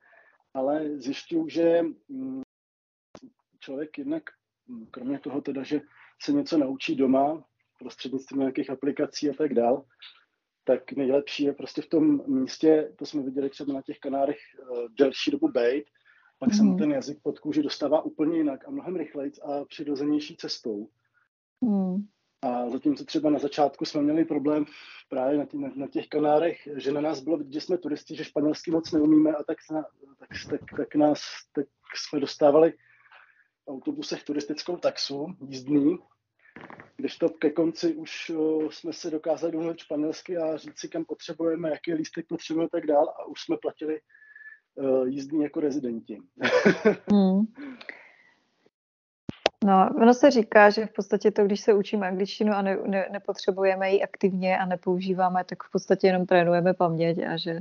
[0.55, 2.43] ale zjišťuju, že mm,
[3.59, 4.23] člověk jednak,
[4.67, 5.81] mm, kromě toho teda, že
[6.23, 7.45] se něco naučí doma,
[7.79, 9.85] prostřednictvím nějakých aplikací a tak dál,
[10.65, 14.39] tak nejlepší je prostě v tom místě, to jsme viděli třeba na těch kanárech,
[14.71, 15.85] uh, delší dobu bejt,
[16.39, 16.57] pak mm.
[16.57, 16.79] se mu mhm.
[16.79, 20.89] ten jazyk pod kůži dostává úplně jinak a mnohem rychleji a přirozenější cestou.
[21.61, 21.97] Mm.
[22.43, 24.65] A zatímco třeba na začátku jsme měli problém
[25.09, 28.17] právě na, tě, na, na těch Kanárech, že na nás bylo vidět, že jsme turisti,
[28.17, 29.85] že španělsky moc neumíme a tak, na,
[30.19, 31.21] tak, tak, tak nás
[31.55, 31.67] tak
[31.97, 32.73] jsme dostávali
[33.65, 35.99] v autobusech turistickou taxu jízdný,
[36.97, 41.05] když to ke konci už uh, jsme se dokázali domluvit španělsky a říct si, kam
[41.05, 44.01] potřebujeme, jaký lístek potřebujeme tak dál a už jsme platili
[44.75, 46.19] uh, jízdní jako rezidenti.
[47.11, 47.47] hmm.
[49.65, 53.09] No, ono se říká, že v podstatě to, když se učíme angličtinu a ne, ne,
[53.13, 57.61] nepotřebujeme ji aktivně a nepoužíváme, tak v podstatě jenom trénujeme paměť a že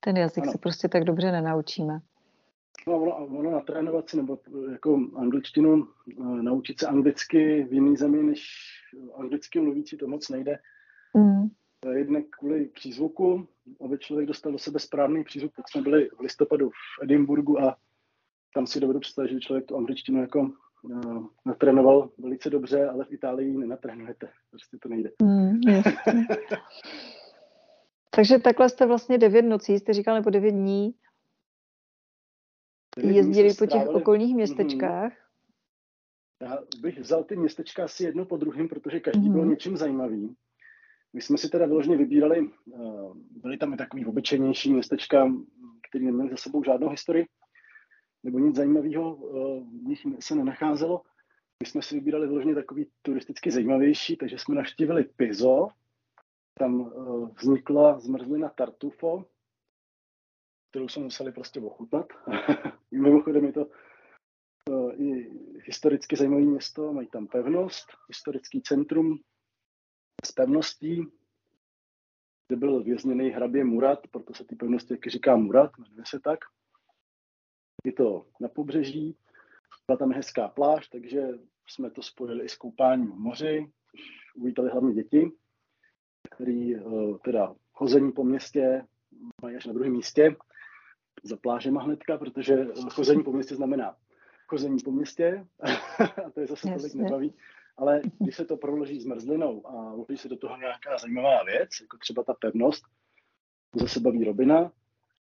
[0.00, 0.52] ten jazyk ano.
[0.52, 2.00] se prostě tak dobře nenaučíme.
[2.86, 4.38] No, ono, ono natrénovat si, nebo
[4.72, 5.88] jako angličtinu,
[6.40, 8.42] naučit se anglicky v jiný zemi, než
[9.18, 10.58] anglicky mluvící, to moc nejde.
[11.16, 11.48] Mm.
[11.92, 13.48] Jednak kvůli přízvuku,
[13.84, 17.76] aby člověk dostal do sebe správný přízvuk, tak jsme byli v listopadu v Edinburgu a
[18.54, 20.50] tam si dovedu představit, že člověk tu angličtinu jako
[20.82, 24.28] uh, natrénoval velice dobře, ale v Itálii ji nenatrénujete.
[24.50, 25.10] Prostě to nejde.
[25.22, 25.60] Mm,
[28.10, 30.94] Takže takhle jste vlastně devět nocí, jste říkal, nebo devět dní
[32.98, 34.36] jezdili po těch okolních mhm.
[34.36, 35.12] městečkách.
[36.42, 39.32] Já bych vzal ty městečka asi jedno po druhém, protože každý mm-hmm.
[39.32, 39.50] byl mhm.
[39.50, 40.36] něčím zajímavý.
[41.12, 45.32] My jsme si teda vyloženě vybírali, uh, byly tam i takový obyčejnější městečka,
[45.88, 47.26] které neměly za sebou žádnou historii,
[48.22, 51.02] nebo nic zajímavého uh, v nich se nenacházelo.
[51.62, 55.68] My jsme si vybírali vyloženě takový turisticky zajímavější, takže jsme navštívili Pizo,
[56.58, 59.24] tam uh, vznikla zmrzlina Tartufo,
[60.74, 62.06] kterou jsme museli prostě ochutnat.
[62.90, 63.66] Mimochodem je to
[64.70, 65.30] uh, i
[65.64, 69.18] historicky zajímavé město, mají tam pevnost, historický centrum
[70.24, 71.02] s pevností,
[72.48, 76.38] kde byl vězněný hrabě Murat, proto se ty pevnosti taky říká Murat, jmenuje se tak.
[77.84, 79.16] Je to na pobřeží,
[79.86, 81.22] byla tam hezká pláž, takže
[81.68, 84.00] jsme to spojili i s koupáním v moři, což
[84.34, 85.32] uvítali hlavně děti,
[86.30, 88.86] který uh, teda chození po městě
[89.42, 90.36] mají až na druhém místě
[91.22, 93.96] za plážema hnedka, protože chození po městě znamená
[94.46, 95.46] chození po městě
[96.26, 96.76] a to je zase Jasně.
[96.76, 97.34] tolik nebaví.
[97.76, 101.70] Ale když se to proloží s mrzlinou a vloží se do toho nějaká zajímavá věc,
[101.80, 102.84] jako třeba ta pevnost,
[103.70, 104.72] to zase baví Robina,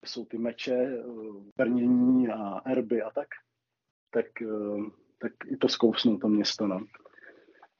[0.04, 1.04] jsou ty meče,
[1.56, 3.28] brnění a erby a tak,
[4.10, 4.26] tak,
[5.18, 6.86] tak i to zkousnou to město, no.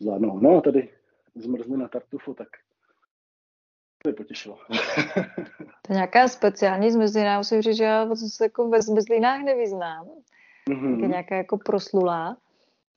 [0.01, 0.41] Zvládnou.
[0.41, 0.95] No a tady
[1.35, 2.49] zmrzlina tartufu, tak
[4.03, 4.59] to je potěšilo.
[5.83, 10.09] to je nějaká speciální zmrzlina, musím říct, že já se jako ve zmrzlinách nevyznám.
[10.71, 11.01] Mm-hmm.
[11.03, 12.37] Je nějaká jako proslulá.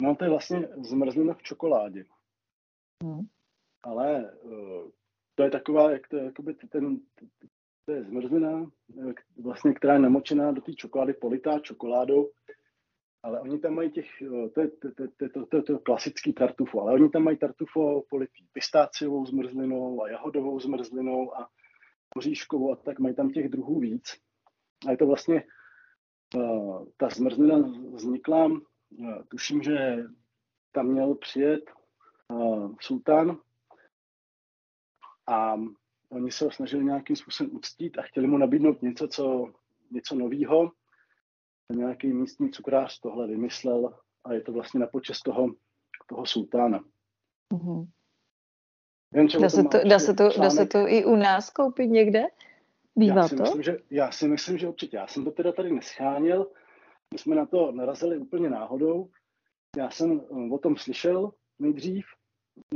[0.01, 2.06] No to je vlastně zmrzlina v čokoládě.
[3.03, 3.22] Mm.
[3.84, 4.89] Ale uh,
[5.36, 6.99] to je taková, jak to je, jakoby ten,
[7.86, 8.72] to je zmrzlina,
[9.10, 12.30] eh, vlastně, která je namočená do té čokolády, politá čokoládou
[13.26, 16.34] ale oni tam mají těch, eh, to je, to, to, to, to, to, to klasický
[16.34, 21.49] tartufo, ale oni tam mají tartufo politý pistáciovou zmrzlinou a jahodovou zmrzlinou a
[22.15, 24.17] oříškovou a tak mají tam těch druhů víc.
[24.88, 25.43] A je to vlastně,
[26.36, 27.57] uh, ta zmrzlina
[27.93, 28.59] vznikla, uh,
[29.28, 30.03] tuším, že
[30.71, 31.71] tam měl přijet
[32.32, 33.38] uh, sultán
[35.28, 35.55] a
[36.09, 39.53] oni se ho snažili nějakým způsobem uctít a chtěli mu nabídnout něco, co,
[39.91, 40.71] něco nového
[41.74, 45.47] nějaký místní cukrář tohle vymyslel a je to vlastně na počest toho,
[46.07, 46.84] toho sultána.
[47.53, 47.88] Mm-hmm.
[49.41, 52.24] Dá, se to, dá, se to, dá se to i u nás koupit někde?
[52.95, 53.43] Bývá já si to?
[53.43, 54.97] Myslím, že, já si myslím, že určitě.
[54.97, 56.51] Já jsem to teda tady neschánil.
[57.13, 59.09] My jsme na to narazili úplně náhodou.
[59.78, 62.05] Já jsem eh, o tom slyšel nejdřív,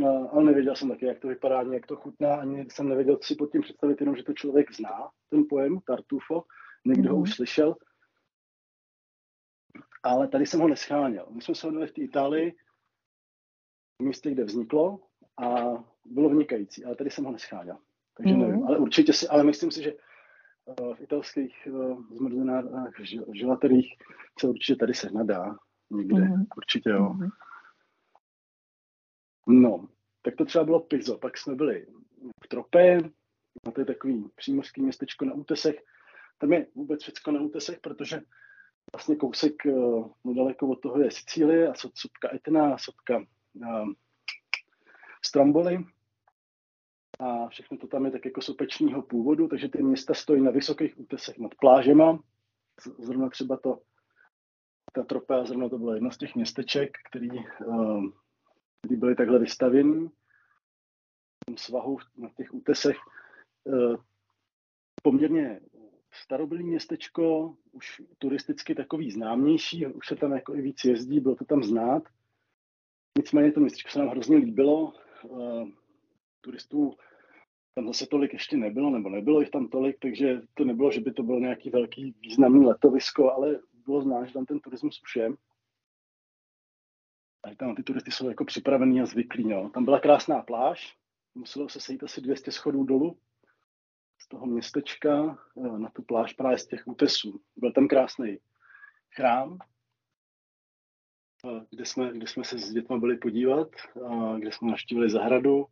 [0.04, 3.20] eh, ale nevěděl jsem taky, jak to vypadá, ani jak to chutná, ani jsem nevěděl
[3.22, 6.44] si pod tím představit, jenom že to člověk zná, ten pojem tartufo,
[6.86, 7.14] někdo mm-hmm.
[7.14, 7.76] ho už slyšel
[10.04, 11.28] ale tady jsem ho nescháněl.
[11.30, 12.56] My jsme se hodili v té Itálii,
[14.02, 15.00] v místě, kde vzniklo
[15.38, 15.66] a
[16.06, 17.78] bylo vynikající, ale tady jsem ho nescháněl.
[18.18, 18.40] Takže mm.
[18.40, 22.66] nevím, ale určitě si, ale myslím si, že eh, v italských uh, zmrzlinách,
[23.34, 23.94] želaterích
[24.40, 25.58] se určitě tady se nadá
[25.90, 26.22] někde.
[26.22, 26.46] Mm.
[26.58, 27.10] Určitě jo.
[27.10, 27.30] Mm.
[29.48, 29.88] No,
[30.22, 31.18] tak to třeba bylo Pizo.
[31.18, 31.88] Pak jsme byli
[32.44, 32.98] v Tropé,
[33.68, 35.84] a to je takový přímořský městečko na útesech.
[36.38, 38.22] Tam je vůbec všechno na útesech, protože
[38.94, 43.90] vlastně kousek uh, nedaleko od toho je Sicílie a sopka Etna, sopka uh,
[45.26, 45.86] Stromboli.
[47.20, 51.00] A všechno to tam je tak jako sopečního původu, takže ty města stojí na vysokých
[51.00, 52.20] útesech nad plážema.
[53.00, 53.82] Zrovna třeba to,
[54.94, 57.30] ta tropa, zrovna to bylo jedno z těch městeček, který,
[57.66, 58.06] uh,
[58.82, 60.10] který byly takhle vystavěný
[61.50, 62.98] tom svahu na těch útesech.
[65.04, 65.60] Poměrně
[66.12, 71.46] starobylý městečko, už turisticky takový známější, už se tam jako i víc jezdí, bylo to
[71.46, 72.04] tam znát.
[73.18, 74.94] Nicméně to městečko se nám hrozně líbilo.
[75.24, 75.70] Uh,
[76.42, 76.94] turistů
[77.76, 81.12] tam zase tolik ještě nebylo, nebo nebylo jich tam tolik, takže to nebylo, že by
[81.12, 85.30] to bylo nějaký velký významný letovisko, ale bylo znát, že tam ten turismus už je.
[87.44, 89.48] A tam ty turisty jsou jako připravený a zvyklí.
[89.48, 89.70] No.
[89.70, 90.98] Tam byla krásná pláž,
[91.36, 93.18] muselo se sejít asi 200 schodů dolů,
[94.22, 97.42] z toho městečka eh, na tu pláž právě z těch útesů.
[97.56, 98.38] Byl tam krásný
[99.16, 99.58] chrám,
[101.46, 103.70] eh, kde jsme, kde jsme se s dětmi byli podívat,
[104.40, 105.66] kde jsme naštívili zahradu,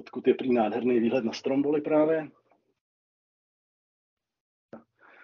[0.00, 2.30] odkud je prý nádherný výhled na Stromboli právě.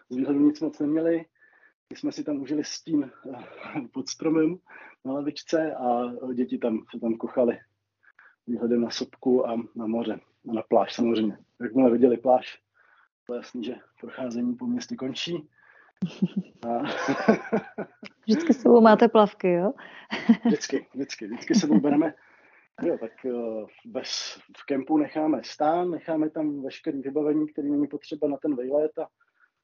[0.08, 1.26] Z výhledu nic moc neměli,
[1.92, 3.10] My jsme si tam užili stín
[3.92, 4.58] pod stromem
[5.04, 7.58] na lavičce a děti tam se tam kochali
[8.46, 11.38] výhledem na sopku a na moře a na pláž samozřejmě.
[11.62, 12.58] Jakmile viděli pláž,
[13.26, 15.48] bylo jasný, že procházení po městě končí.
[16.68, 16.78] A...
[18.26, 19.72] vždycky sebou máte plavky, jo?
[20.44, 22.14] vždycky, vždycky, vždycky sebou bereme.
[22.82, 23.12] Jo, tak
[23.86, 28.98] bez, v kempu necháme stán, necháme tam veškerý vybavení, který není potřeba na ten vejlet
[28.98, 29.08] a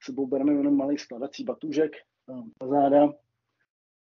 [0.02, 1.92] sebou bereme jenom malý skladací batůžek,
[2.62, 3.12] záda,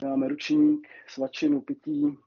[0.01, 2.17] dáme ručník, svačinu, pití,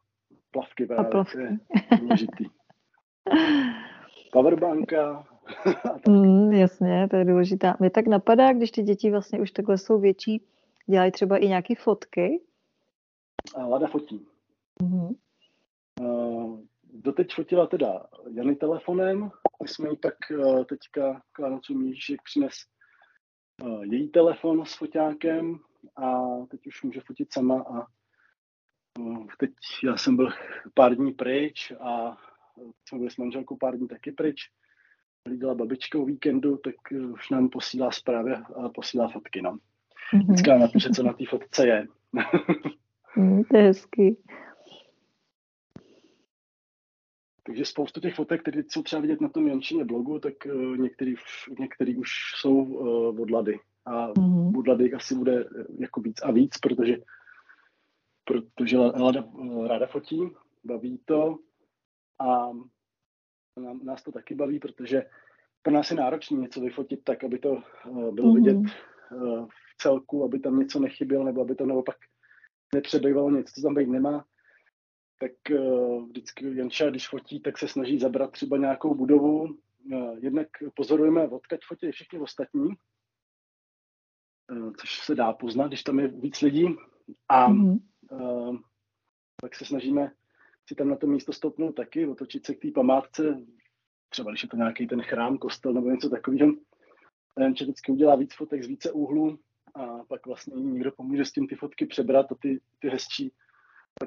[0.50, 1.32] plavky právě, a plavky.
[1.32, 1.58] to je
[2.00, 2.44] důležitý.
[4.32, 5.24] Powerbanka.
[6.08, 7.76] mm, jasně, to je důležitá.
[7.80, 10.44] Mě tak napadá, když ty děti vlastně už takhle jsou větší,
[10.86, 12.42] dělají třeba i nějaké fotky?
[13.54, 14.26] A Lada fotí.
[14.82, 15.16] Mm-hmm.
[16.00, 16.60] Uh,
[16.92, 19.30] doteď fotila teda Jany telefonem,
[19.62, 22.54] my jsme jí tak uh, teďka k Vánocům Ježíšek přines
[23.62, 25.58] uh, její telefon s foťákem
[25.96, 27.86] a teď už může fotit sama a
[29.38, 29.50] teď
[29.84, 30.28] já jsem byl
[30.74, 32.16] pár dní pryč a
[32.92, 34.50] byli s manželkou pár dní taky pryč.
[35.26, 36.74] Hlídala babička o víkendu, tak
[37.12, 39.42] už nám posílá zprávy a posílá fotky.
[39.42, 39.58] No.
[40.14, 40.34] Mm-hmm.
[40.34, 41.86] Říká na to, že co na té fotce je.
[43.16, 44.16] mm, to je hezký.
[47.46, 51.14] Takže spoustu těch fotek, které jsou třeba vidět na tom Jančině blogu, tak uh, některý,
[51.58, 53.60] některý už jsou uh, od Lady.
[53.86, 54.58] A mm-hmm.
[54.58, 55.44] od Lady asi bude
[55.78, 56.96] jako víc a víc, protože,
[58.24, 59.24] protože Lada
[59.68, 60.20] ráda fotí,
[60.64, 61.38] baví to
[62.22, 62.52] a
[63.82, 65.02] nás to taky baví, protože
[65.62, 68.34] pro nás je náročné něco vyfotit tak, aby to uh, bylo mm-hmm.
[68.34, 71.96] vidět uh, v celku, aby tam něco nechybělo, nebo aby to naopak
[72.74, 74.24] nepřebývalo něco, co tam být nemá
[75.18, 79.58] tak uh, vždycky Janša, když fotí, tak se snaží zabrat třeba nějakou budovu.
[80.18, 82.70] Jednak pozorujeme, odkaď fotí všichni ostatní,
[84.80, 86.76] což se dá poznat, když tam je víc lidí.
[87.28, 88.62] A mm-hmm.
[89.42, 90.12] tak se snažíme
[90.68, 93.40] si tam na to místo stoupnout taky, otočit se k té památce,
[94.08, 96.52] třeba když je to nějaký ten chrám, kostel nebo něco takového.
[97.38, 99.38] Janča vždycky udělá víc fotek z více úhlů
[99.74, 103.32] a pak vlastně někdo pomůže s tím ty fotky přebrat a ty, ty hezčí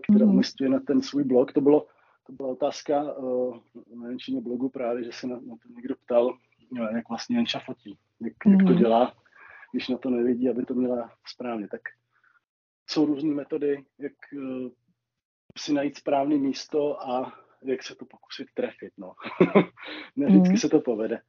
[0.02, 0.32] která mm.
[0.32, 1.54] umistuje na ten svůj blog.
[1.54, 1.88] To, bylo,
[2.28, 3.58] to byla otázka uh,
[3.96, 6.38] na Jenčině blogu právě, že se na, na to někdo ptal,
[6.72, 8.52] no, jak vlastně Jenča fotí, jak, mm.
[8.54, 8.78] jak to mhm.
[8.78, 9.14] dělá,
[9.72, 11.68] když na to nevidí, aby to měla správně.
[11.68, 11.82] Tak
[12.90, 14.70] jsou různé metody, jak uh,
[15.58, 17.34] si najít správné místo a
[17.64, 18.94] jak se to pokusit trefit.
[18.98, 19.14] No.
[20.16, 20.58] ne vždycky mm.
[20.58, 21.22] se to povede.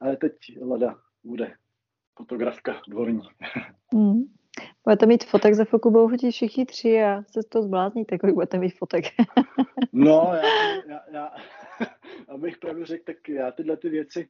[0.00, 1.54] Ale teď Lada bude
[2.16, 3.22] fotografka dvorní.
[3.94, 4.22] mm.
[4.84, 8.58] Budete mít fotek za foku, budou chodit všichni tři a se to zblázníte, kolik budete
[8.58, 9.04] mít fotek.
[9.92, 11.30] no, já, já, já,
[12.28, 14.28] abych pravdu řekl, tak já tyhle ty věci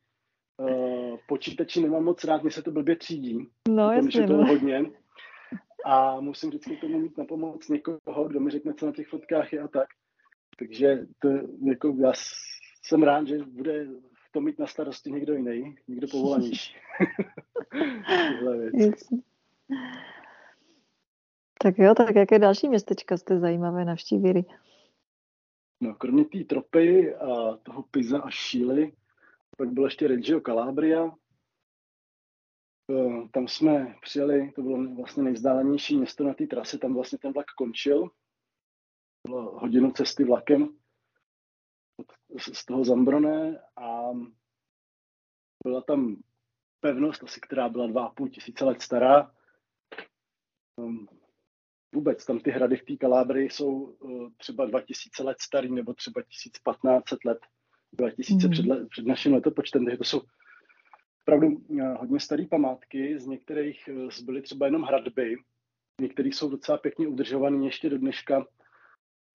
[0.57, 3.49] uh, počítači nemám moc rád, mně se to blbě třídí.
[3.69, 4.47] No, jasně, je to no.
[4.47, 4.85] hodně.
[5.85, 9.53] A musím vždycky tomu mít na pomoc někoho, kdo mi řekne, co na těch fotkách
[9.53, 9.89] je a tak.
[10.59, 11.29] Takže to,
[11.65, 12.13] jako, já
[12.83, 13.87] jsem rád, že bude
[14.33, 16.77] to mít na starosti někdo jiný, někdo povolanější.
[21.63, 24.45] Tak jo, tak jaké další městečka jste zajímavé navštívili?
[25.81, 28.93] No, kromě té tropy a toho Pisa a Šíly,
[29.57, 31.11] pak bylo ještě Reggio Calabria.
[32.91, 37.33] Eh, tam jsme přijeli, to bylo vlastně nejvzdálenější město na té trase, tam vlastně ten
[37.33, 38.11] vlak končil.
[39.29, 40.69] Bylo hodinu cesty vlakem
[42.53, 44.11] z toho Zambrone a
[45.65, 46.23] byla tam
[46.81, 49.35] pevnost, asi která byla dva a půl tisíce let stará.
[50.79, 51.07] Ehm,
[51.95, 56.23] vůbec tam ty hrady v té Kalábrii jsou uh, třeba 2000 let starý nebo třeba
[56.23, 57.39] 1500 let,
[57.93, 58.53] 2000 mm.
[58.53, 60.21] před, le, před naším letopočtem, takže to jsou
[61.23, 65.37] opravdu uh, hodně staré památky, z některých uh, zbyly třeba jenom hradby,
[66.01, 68.47] některých jsou docela pěkně udržovaný ještě do dneška.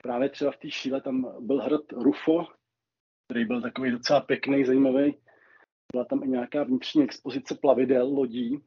[0.04, 2.48] Právě třeba v té šíle tam byl hrad Rufo,
[3.28, 5.18] který byl takový docela pěkný, zajímavý.
[5.94, 8.64] Byla tam i nějaká vnitřní expozice plavidel, lodí,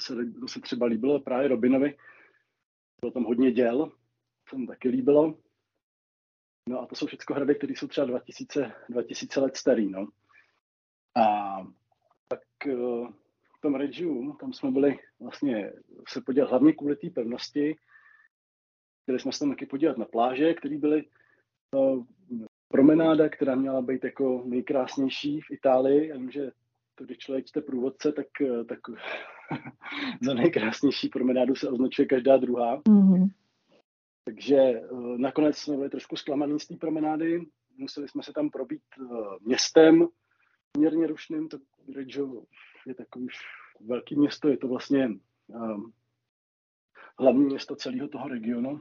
[0.00, 1.98] se, to se třeba líbilo právě Robinovi.
[3.00, 3.92] Bylo tam hodně děl,
[4.50, 5.38] to mu taky líbilo.
[6.68, 9.90] No a to jsou všechno hrady, které jsou třeba 2000, 2000 let starý.
[9.90, 10.08] No.
[11.16, 11.56] A
[12.28, 12.72] tak eh,
[13.58, 15.72] v tom Regiu, tam jsme byli vlastně
[16.08, 17.76] se podívat hlavně kvůli té pevnosti.
[19.02, 21.04] Chtěli jsme se tam taky podívat na pláže, které byly
[21.74, 22.04] uh,
[22.68, 26.08] promenáda, která měla být jako nejkrásnější v Itálii.
[26.08, 26.50] Já vím, že
[26.94, 28.78] to, když člověk čte průvodce, tak, eh, tak
[30.22, 32.80] za nejkrásnější promenádu se označuje každá druhá.
[32.80, 33.28] Mm-hmm.
[34.24, 34.82] Takže
[35.16, 37.46] nakonec jsme byli trošku zklamaný z té promenády.
[37.76, 38.82] Museli jsme se tam probít
[39.40, 40.08] městem,
[40.72, 41.48] poměrně rušným.
[41.48, 41.58] To
[41.94, 42.42] Reggio
[42.86, 43.28] je takový
[43.80, 45.08] velký město, je to vlastně
[45.46, 45.92] um,
[47.18, 48.80] hlavní město celého toho regionu.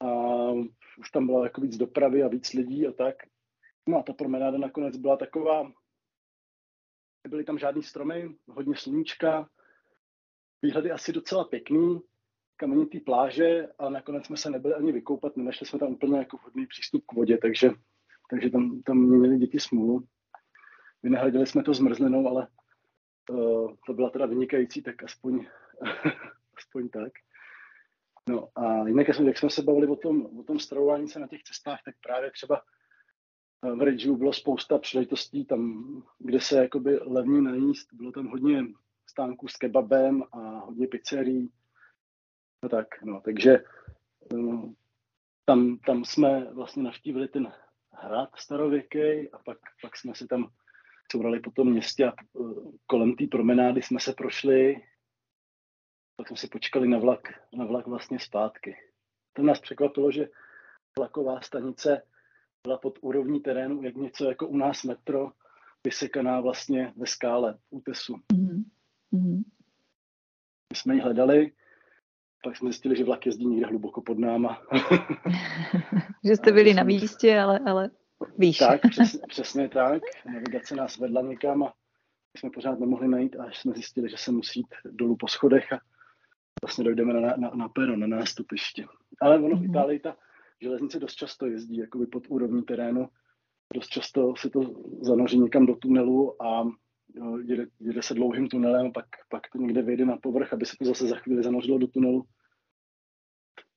[0.00, 0.06] A
[0.98, 3.14] už tam bylo jako víc dopravy a víc lidí a tak.
[3.88, 5.72] No a ta promenáda nakonec byla taková,
[7.24, 9.50] nebyly tam žádný stromy, hodně sluníčka,
[10.62, 12.00] výhledy asi docela pěkný,
[12.56, 16.66] kamenitý pláže, ale nakonec jsme se nebyli ani vykoupat, nenašli jsme tam úplně jako vhodný
[16.66, 17.70] přístup k vodě, takže,
[18.30, 20.04] takže tam, tam měli děti smůlu.
[21.02, 22.48] Vynahradili jsme to zmrzlinou, ale
[23.30, 25.46] uh, to byla teda vynikající, tak aspoň,
[26.56, 27.12] aspoň tak.
[28.28, 31.42] No a jinak, jak jsme se bavili o tom, o tom stravování se na těch
[31.42, 32.62] cestách, tak právě třeba
[33.72, 35.84] v Ridgeu bylo spousta příležitostí tam,
[36.18, 37.88] kde se jakoby levně najíst.
[37.92, 38.64] Bylo tam hodně
[39.06, 41.50] stánků s kebabem a hodně pizzerií.
[42.62, 43.64] No tak, no, takže
[44.32, 44.74] no,
[45.44, 47.52] tam, tam jsme vlastně navštívili ten
[47.96, 50.50] hrad starověký a pak, pak jsme si tam
[51.12, 54.76] courali po tom městě a uh, kolem té promenády jsme se prošli.
[56.16, 57.20] Pak jsme si počkali na vlak,
[57.52, 58.76] na vlak vlastně zpátky.
[59.32, 60.28] To nás překvapilo, že
[60.98, 62.02] vlaková stanice
[62.66, 65.32] byla pod úrovní terénu, jak něco jako u nás metro,
[65.84, 68.16] vysekaná vlastně ve skále v útesu.
[68.32, 68.64] Mm-hmm.
[70.72, 71.52] My jsme ji hledali,
[72.44, 74.62] pak jsme zjistili, že vlak jezdí někde hluboko pod náma.
[76.24, 77.90] že jste byli na místě, ale, ale
[78.38, 78.58] víš.
[78.58, 80.02] Tak, přesně, přesně tak.
[80.26, 81.74] Navigace nás vedla někam a
[82.38, 85.80] jsme pořád nemohli najít, až jsme zjistili, že se musí jít dolů po schodech a
[86.62, 88.86] vlastně dojdeme na, na, na peron, na nástupiště.
[89.20, 89.70] Ale ono v mhm.
[89.70, 90.16] Itálii ta
[90.60, 93.08] železnice dost často jezdí jakoby pod úrovní terénu.
[93.74, 94.60] Dost často se to
[95.00, 96.64] zanoří někam do tunelu a
[97.44, 100.84] jede, jede se dlouhým tunelem, pak, pak to někde vyjde na povrch, aby se to
[100.84, 102.24] zase za chvíli zanořilo do tunelu.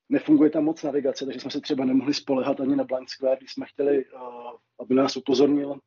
[0.09, 3.53] Nefunguje tam moc navigace, takže jsme se třeba nemohli spolehat ani na Blind Square, když
[3.53, 4.05] jsme chtěli,
[4.79, 5.79] aby nás upozornil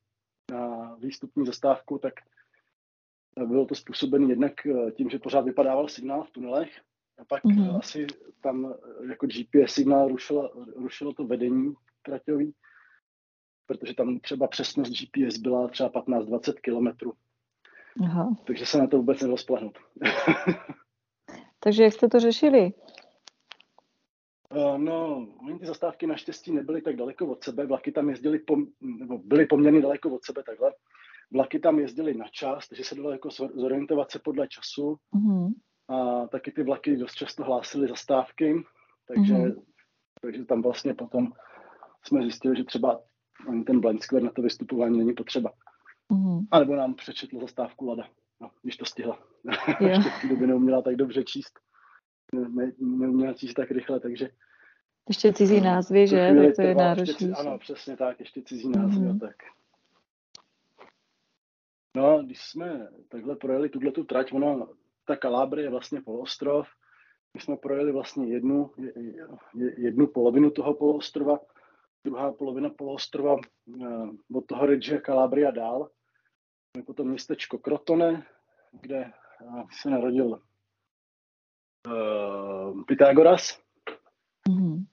[0.51, 2.15] na výstupní zastávku, tak
[3.47, 4.53] bylo to způsobené jednak
[4.97, 6.81] tím, že pořád vypadával signál v tunelech
[7.19, 7.79] a pak mm-hmm.
[7.79, 8.07] asi
[8.43, 8.75] tam
[9.11, 12.55] jako GPS signál rušilo, rušilo to vedení traťový,
[13.67, 17.13] protože tam třeba přesnost GPS byla třeba 15-20 kilometrů.
[18.45, 19.79] Takže se na to vůbec nedalo spolehnout.
[21.61, 22.73] Takže jak jste to řešili?
[24.55, 25.27] Uh, no,
[25.61, 29.83] ty zastávky naštěstí nebyly tak daleko od sebe, vlaky tam jezdily, pom, nebo byly poměrně
[29.83, 30.73] daleko od sebe takhle.
[31.33, 34.97] Vlaky tam jezdily na čas, takže se dalo jako zorientovat se podle času.
[35.15, 35.53] Mm-hmm.
[35.89, 38.65] A taky ty vlaky dost často hlásily zastávky,
[39.07, 39.63] takže, mm-hmm.
[40.23, 41.33] takže tam vlastně potom
[42.05, 43.01] jsme zjistili, že třeba
[43.49, 45.53] ani ten blind square na to vystupování není potřeba.
[46.11, 46.47] Mm-hmm.
[46.51, 48.09] A nebo nám přečetl zastávku Lada,
[48.41, 49.19] no, když to stihla.
[49.81, 51.61] Ještě v té době neuměla tak dobře číst.
[52.33, 54.31] Ne, neuměla číst tak rychle, takže...
[55.09, 56.35] Ještě cizí názvy, že?
[56.37, 57.33] Tak to je náročné.
[57.37, 59.21] Ano, přesně tak, ještě cizí názvy, mm-hmm.
[59.21, 59.37] tak.
[61.97, 64.69] No, když jsme takhle projeli tuhle tu trať, ono,
[65.05, 66.69] ta Kalábrie je vlastně poloostrov.
[67.35, 68.71] My jsme projeli vlastně jednu,
[69.77, 71.39] jednu polovinu toho poloostrova,
[72.05, 75.89] druhá polovina poloostrova eh, od toho Ridge Calabria dál.
[76.77, 78.27] Je potom městečko Krotone,
[78.73, 79.13] kde eh,
[79.83, 80.43] se narodil
[81.87, 83.61] uh, Pythagoras.
[84.49, 84.87] Mm-hmm.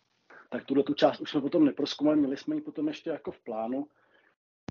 [0.49, 3.39] Tak tuhle tu část už jsme potom neproskumali, měli jsme ji potom ještě jako v
[3.39, 3.88] plánu,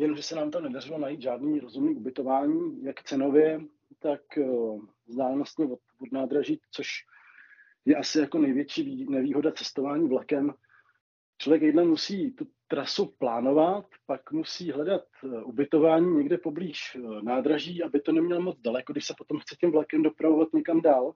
[0.01, 3.61] jenomže se nám tam nedařilo najít žádný rozumný ubytování, jak cenově,
[3.99, 6.89] tak uh, vzdálenostně od, od nádraží, což
[7.85, 10.55] je asi jako největší nevýhoda cestování vlakem.
[11.39, 17.83] Člověk jedna musí tu trasu plánovat, pak musí hledat eh, ubytování někde poblíž eh, nádraží,
[17.83, 21.13] aby to nemělo moc daleko, když se potom chce tím vlakem dopravovat někam dál.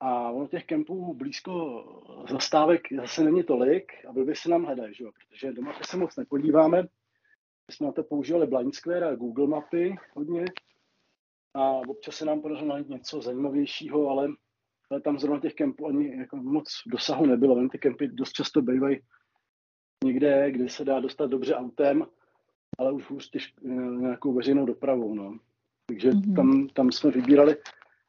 [0.00, 1.84] A ono těch kempů blízko
[2.30, 5.10] zastávek zase není tolik aby by se nám hledají, že jo?
[5.12, 6.82] protože doma se moc nepodíváme.
[7.68, 10.44] My jsme na to používali Blind Square a Google mapy hodně
[11.54, 14.28] a občas se nám podařilo najít něco zajímavějšího, ale,
[14.90, 17.54] ale tam zrovna těch kempů ani jako moc dosahu nebylo.
[17.54, 19.00] Ven ty kempy dost často bývají
[20.04, 22.06] někde, kde se dá dostat dobře autem,
[22.78, 23.68] ale už hůř těž, eh,
[24.00, 25.14] nějakou veřejnou dopravou.
[25.14, 25.38] No.
[25.86, 26.34] Takže mm-hmm.
[26.36, 27.56] tam, tam jsme vybírali.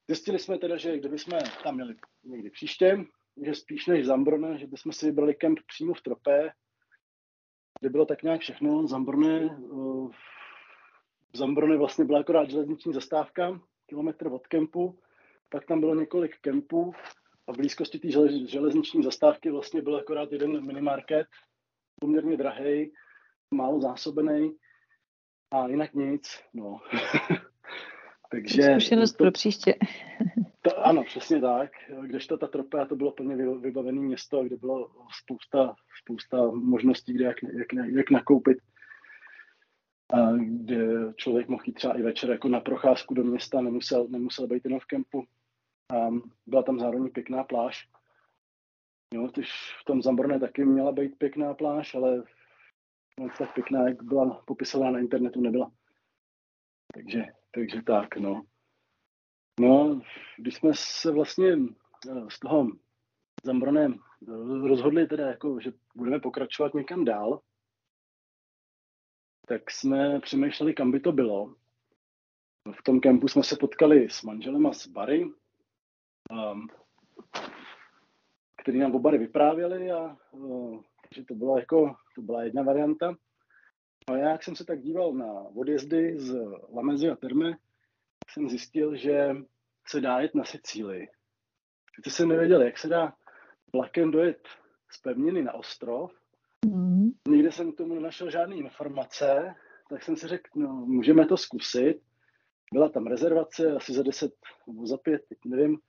[0.08, 3.06] Zjistili jsme teda, že kdyby jsme tam měli někdy příště,
[3.46, 6.52] že spíš než Zambrone, že bychom si vybrali kemp přímo v Tropé,
[7.80, 8.88] kde bylo tak nějak všechno.
[8.88, 10.12] Zambrone, uh,
[11.36, 15.00] Zambrone vlastně byla akorát železniční zastávka, kilometr od kempu,
[15.50, 16.94] pak tam bylo několik kempů
[17.48, 18.08] a v blízkosti té
[18.48, 21.28] železniční zastávky vlastně byl akorát jeden minimarket,
[22.02, 22.92] poměrně drahý,
[23.54, 24.56] málo zásobený
[25.52, 26.44] a jinak nic.
[26.54, 26.80] No.
[28.32, 29.76] Takže Zkušenost to, pro příště.
[30.62, 31.72] to, ano, přesně tak.
[32.02, 34.92] Kdežto ta Tropea to bylo plně vybavené město, kde bylo
[35.24, 38.58] spousta, spousta možností, kde jak, jak, jak nakoupit.
[40.14, 44.48] a kde člověk mohl jít třeba i večer jako na procházku do města, nemusel, nemusel
[44.48, 45.24] být jenom v kempu.
[45.92, 46.10] A
[46.48, 47.88] byla tam zároveň pěkná pláž.
[49.14, 49.50] Jo, tyž
[49.82, 52.24] v tom Zamborné taky měla být pěkná pláž, ale
[53.20, 55.72] moc tak pěkná, jak byla popisována na internetu, nebyla.
[56.94, 58.46] Takže, takže tak, no.
[59.60, 60.02] No,
[60.38, 61.48] když jsme se vlastně
[62.10, 62.68] eh, z toho
[63.44, 63.94] Zambroné
[64.68, 67.42] rozhodli teda, jako, že budeme pokračovat někam dál,
[69.48, 71.56] tak jsme přemýšleli, kam by to bylo.
[72.80, 75.24] V tom kempu jsme se potkali s manželem a s Barry,
[76.32, 76.68] um,
[78.62, 80.82] který nám oba vyprávěli a uh,
[81.16, 83.16] že to byla jako, to byla jedna varianta.
[84.08, 86.36] A já, jak jsem se tak díval na odjezdy z
[86.74, 87.58] Lamezy a Terme,
[88.32, 89.36] jsem zjistil, že
[89.88, 91.08] se dá jet na Sicílii.
[91.96, 93.14] Sice jsem nevěděl, jak se dá
[93.74, 94.48] vlakem dojet
[94.92, 96.12] z pevniny na ostrov.
[96.66, 97.10] Mm.
[97.28, 99.56] Nikde jsem k tomu nenašel žádné informace,
[99.90, 102.02] tak jsem si řekl, no, můžeme to zkusit.
[102.74, 104.32] Byla tam rezervace asi za 10
[104.68, 105.80] nebo za 5, nevím,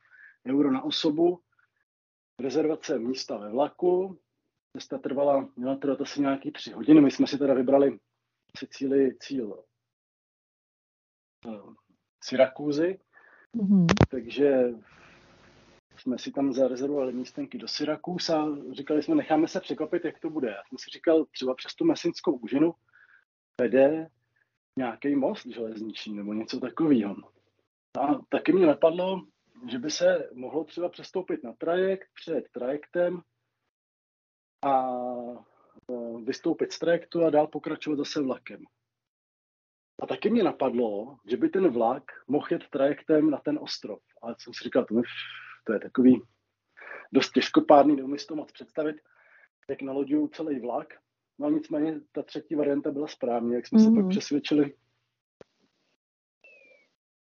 [0.48, 1.40] euro na osobu.
[2.40, 4.18] Rezervace místa ve vlaku.
[4.76, 7.00] Cesta trvala, měla trvat asi nějaký tři hodiny.
[7.00, 7.98] My jsme si teda vybrali
[8.58, 9.64] Sicílii cíl
[11.46, 11.74] uh,
[12.24, 12.98] Syrakúzy.
[13.56, 13.86] Mm-hmm.
[14.10, 14.74] Takže
[15.96, 20.30] jsme si tam zarezervovali místenky do Syrakus a říkali jsme, necháme se překvapit, jak to
[20.30, 20.48] bude.
[20.48, 22.74] Já jsem si říkal, třeba přes tu mesinskou úžinu
[23.60, 24.08] vede
[24.78, 27.16] nějaký most železniční nebo něco takového.
[28.00, 29.22] A taky mě napadlo,
[29.68, 33.20] že by se mohlo třeba přestoupit na trajekt před trajektem
[34.64, 34.90] a
[35.90, 38.60] e, vystoupit z trajektu a dál pokračovat zase vlakem.
[40.02, 44.00] A taky mě napadlo, že by ten vlak mohl jet trajektem na ten ostrov.
[44.22, 45.02] Ale jsem si říkal, to, mi,
[45.66, 46.22] to je takový
[47.12, 48.96] dost těžkopádný, neumím si to moc představit,
[49.70, 50.94] jak naloďuju celý vlak.
[51.38, 53.84] No nicméně ta třetí varianta byla správně, jak jsme mm-hmm.
[53.84, 54.08] se pak mhm.
[54.08, 54.74] přesvědčili.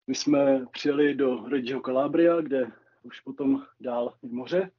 [0.09, 2.71] My jsme přijeli do Reggio Calabria, kde
[3.03, 4.71] už potom dál v moře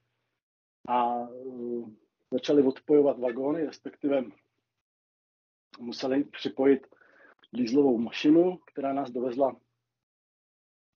[0.89, 1.91] a uh,
[2.31, 4.25] začali odpojovat vagóny, respektive
[5.81, 6.87] museli připojit
[7.53, 9.57] dýzlovou mašinu, která nás dovezla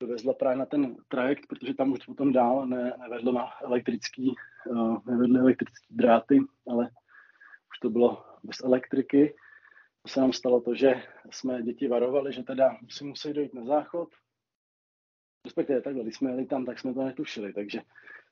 [0.01, 4.35] dovezla právě na ten trajekt, protože tam už potom dál ne, nevedlo na elektrický,
[4.67, 6.91] uh, nevedly elektrický dráty, ale
[7.71, 9.35] už to bylo bez elektriky.
[10.03, 13.65] To se nám stalo to, že jsme děti varovali, že teda si musí dojít na
[13.65, 14.09] záchod.
[15.45, 17.81] Respektive takhle, když jsme jeli tam, tak jsme to netušili, takže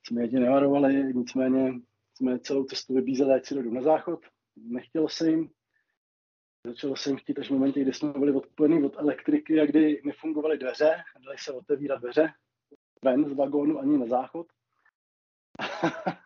[0.06, 1.72] jsme děti nevarovali, nicméně
[2.14, 4.20] jsme celou cestu vybízeli, ať si jdou na záchod.
[4.56, 5.50] Nechtělo se jim,
[6.66, 10.58] Začalo jsem chtít až v momentě, kdy jsme byli odpojení od elektriky a kdy nefungovaly
[10.58, 12.32] dveře, dali se otevírat dveře
[13.04, 14.46] ven z vagónu ani na záchod.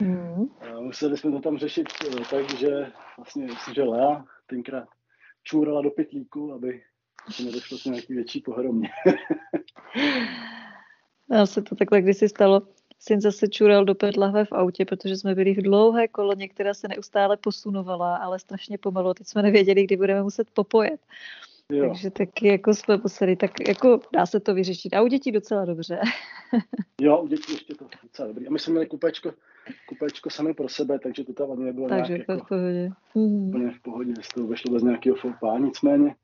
[0.00, 0.46] Mm.
[0.80, 4.88] museli jsme to tam řešit eh, tak, že vlastně, že Lea tenkrát
[5.42, 6.82] čůrala do pytlíku, aby
[7.30, 8.88] se nedošlo k nějaký větší pohromě.
[11.30, 12.62] Já se to takhle kdysi stalo
[12.98, 16.88] syn zase čural do lahve v autě, protože jsme byli v dlouhé koloně, která se
[16.88, 19.14] neustále posunovala, ale strašně pomalu.
[19.14, 21.00] Teď jsme nevěděli, kdy budeme muset popojet.
[21.72, 21.88] Jo.
[21.88, 24.94] Takže taky jako jsme museli, tak jako dá se to vyřešit.
[24.94, 26.00] A u dětí docela dobře.
[27.00, 28.46] jo, u dětí ještě to docela dobrý.
[28.46, 29.32] A my jsme měli kupečko,
[29.88, 32.90] kupečko sami pro sebe, takže to tam ani nebylo takže nějak jako, v pohodě.
[33.14, 35.58] Úplně v pohodě, že to vešlo bez nějakého fopa.
[35.58, 36.14] Nicméně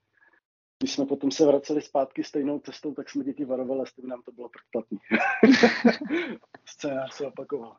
[0.78, 4.22] když jsme potom se vraceli zpátky stejnou cestou, tak jsme děti varovali, jestli by nám
[4.22, 4.98] to bylo předplatný.
[6.64, 7.76] Scénář se opakoval.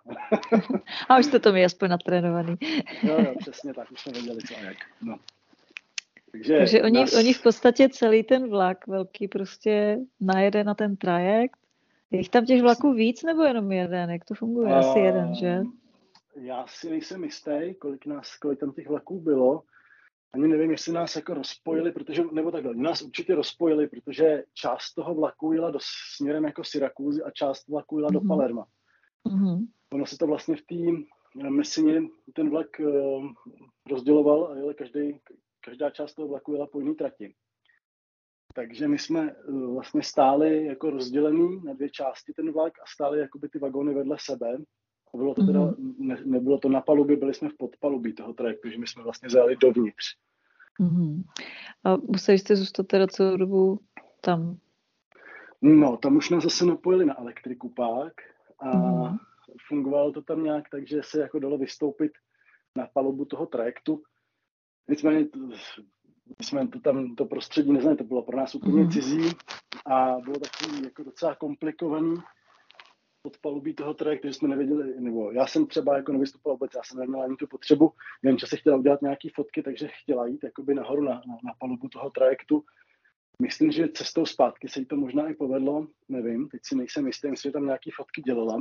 [1.10, 2.56] a už jste to mi aspoň natrénovaný.
[3.04, 4.78] jo, jo, přesně tak, už jsme věděli co a jak.
[5.02, 5.18] No.
[6.32, 7.14] Takže, Takže oni, nás...
[7.14, 11.58] oni v podstatě celý ten vlak velký prostě najede na ten trajekt.
[12.12, 14.10] Je jich tam těch vlaků víc nebo jenom jeden?
[14.10, 14.76] Jak to funguje?
[14.76, 15.62] Asi uh, jeden, že?
[16.36, 19.64] Já si nejsem jistý, kolik, nás, kolik tam těch vlaků bylo
[20.38, 25.16] ani nevím, jestli nás jako rozpojili, protože, nebo takhle, nás určitě rozpojili, protože část toho
[25.16, 25.80] vlaku jela do,
[26.16, 28.14] směrem jako Syrakuzy a část vlaku jela mm-hmm.
[28.14, 28.28] do mhm.
[28.28, 28.66] Palerma.
[29.26, 29.68] Mm-hmm.
[29.94, 31.04] Ono se to vlastně v té
[31.46, 32.02] eh, Messině
[32.34, 33.26] ten vlak uh,
[33.90, 35.20] rozděloval a jel každý,
[35.66, 37.34] každá část toho vlaku jela po jiné trati.
[38.54, 43.20] Takže my jsme uh, vlastně stáli jako rozdělený na dvě části ten vlak a stáli
[43.20, 44.58] jakoby ty vagóny vedle sebe.
[45.18, 45.96] A bylo to teda, mm-hmm.
[46.00, 49.30] ne, nebylo to na palubě, byli jsme v podpalubí toho trajektu, že my jsme vlastně
[49.30, 50.06] zajeli dovnitř.
[50.82, 51.24] Mm-hmm.
[51.84, 53.80] A museli jste zůstat teda celou dobu
[54.22, 54.58] tam?
[55.62, 58.14] No, tam už nás zase napojili na elektriku pak
[58.60, 59.18] a mm-hmm.
[59.68, 62.12] fungovalo to tam nějak, takže se jako dalo vystoupit
[62.76, 64.04] na palubu toho trajektu.
[64.88, 65.28] Nicméně
[66.42, 68.94] jsme to tam, to prostředí neznali, to bylo pro nás úplně mm-hmm.
[68.94, 69.30] cizí
[69.86, 72.16] a bylo takový jako docela komplikovaný
[73.24, 76.82] od palubí toho trajektu, že jsme nevěděli, nebo já jsem třeba jako nevystupoval vůbec, já
[76.84, 80.44] jsem neměl ani tu potřebu, nevím, že se chtěla udělat nějaké fotky, takže chtěla jít
[80.44, 82.64] jakoby nahoru na, na, na palubu toho trajektu.
[83.42, 87.30] Myslím, že cestou zpátky se jí to možná i povedlo, nevím, teď si nejsem jistý,
[87.30, 88.58] myslím, že tam nějaké fotky dělala.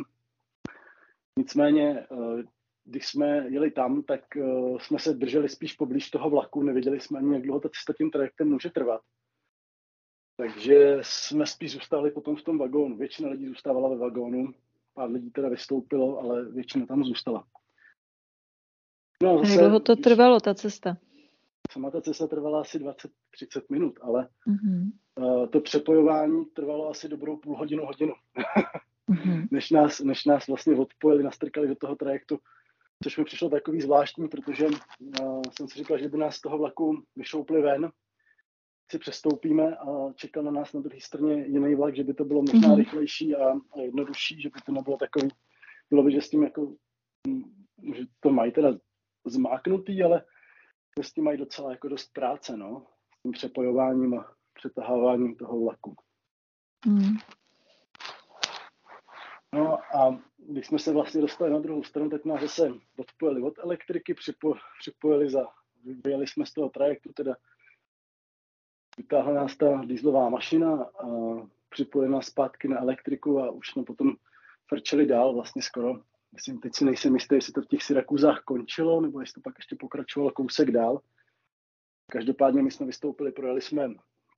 [1.38, 2.42] Nicméně, eh,
[2.84, 4.42] když jsme jeli tam, tak eh,
[4.78, 8.10] jsme se drželi spíš poblíž toho vlaku, nevěděli jsme ani, jak dlouho ta cesta tím
[8.10, 9.00] trajektem může trvat.
[10.36, 12.96] Takže jsme spíš zůstali potom v tom vagónu.
[12.96, 14.54] Většina lidí zůstávala ve vagónu,
[14.94, 17.46] pár lidí teda vystoupilo, ale většina tam zůstala.
[19.22, 20.96] No, zase, Jak dlouho to trvalo, ta cesta?
[21.72, 23.08] Sama ta cesta trvala asi 20-30
[23.70, 24.90] minut, ale mm-hmm.
[25.18, 28.12] uh, to přepojování trvalo asi dobrou půl hodinu, hodinu.
[29.10, 29.48] mm-hmm.
[29.50, 32.38] než, nás, než nás vlastně odpojili, nastrkali do toho trajektu,
[33.02, 36.58] což mi přišlo takový zvláštní, protože uh, jsem si říkal, že by nás z toho
[36.58, 37.90] vlaku vyšoupli ven,
[38.90, 42.42] si přestoupíme a čekal na nás na druhé straně jiný vlak, že by to bylo
[42.42, 42.76] možná mm-hmm.
[42.76, 45.28] rychlejší a, a jednodušší, že by to nebylo takový,
[45.90, 46.74] bylo by, že s tím jako,
[47.94, 48.72] že to mají teda
[49.26, 50.24] zmáknutý, ale
[51.02, 52.86] s tím mají docela jako dost práce, no,
[53.18, 55.94] s tím přepojováním a přetaháváním toho vlaku.
[56.86, 57.16] Mm.
[59.54, 63.58] No a když jsme se vlastně dostali na druhou stranu, tak nás zase odpojili od
[63.58, 65.46] elektriky, připo, připojili za,
[66.04, 67.36] vyjeli jsme z toho trajektu, teda
[68.97, 71.06] vytáhla nás ta dýzlová mašina a
[71.68, 74.16] připojili nás zpátky na elektriku a už jsme potom
[74.68, 75.94] frčeli dál vlastně skoro.
[76.32, 79.59] Myslím, teď si nejsem jistý, jestli to v těch Syrakuzách končilo, nebo jestli to pak
[79.59, 81.01] ještě pokračovalo kousek dál.
[82.12, 83.89] Každopádně my jsme vystoupili, projeli jsme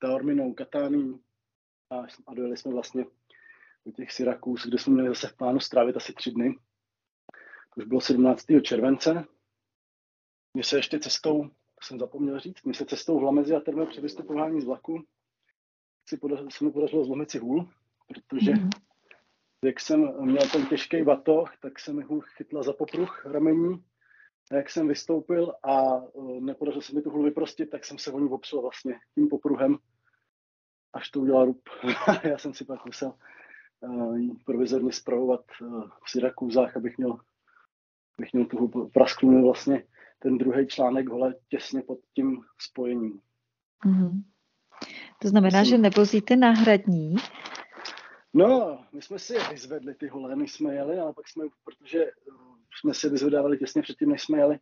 [0.01, 1.21] Taorminou, Katání
[1.91, 3.05] a, a dojeli jsme vlastně
[3.87, 6.59] do těch Syrakuz, kde jsme měli zase v plánu strávit asi tři dny.
[7.75, 8.45] To už bylo 17.
[8.63, 9.25] července.
[10.55, 11.51] Mně se ještě cestou to
[11.85, 15.05] jsem zapomněl říct, my se cestou v Lamezi a terme při vystupování z vlaku
[16.09, 17.69] si podařilo, se mi podařilo zlomit si hůl,
[18.09, 18.71] protože mm-hmm.
[19.65, 23.85] jak jsem měl ten těžký batoh, tak se mi hůl chytla za popruh ramení
[24.51, 28.13] a jak jsem vystoupil a uh, nepodařilo se mi tu hůl vyprostit, tak jsem se
[28.13, 29.79] o ní opřel vlastně tím popruhem,
[30.93, 31.69] až to udělal rup.
[32.25, 33.15] Já jsem si pak musel
[33.81, 37.19] uh, provizorně zpravovat uh, v Syrakůzách, abych měl,
[38.19, 39.85] abych měl tu hůl prasklu vlastně
[40.19, 43.21] ten druhý článek hole těsně pod tím spojením.
[43.87, 44.23] Mm-hmm.
[45.23, 47.17] To znamená, Myslím, že nevozíte náhradní?
[48.35, 52.05] No, my jsme si je vyzvedli ty hole, než jsme jeli, ale pak jsme, protože
[52.05, 52.13] eh,
[52.81, 54.59] jsme si vyzvedávali těsně předtím, než jsme jeli,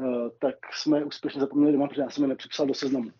[0.00, 3.10] uh, tak jsme úspěšně zapomněli doma, protože já jsem je nepřipsal do seznamu.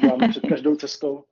[0.00, 1.24] Děláme před každou cestou,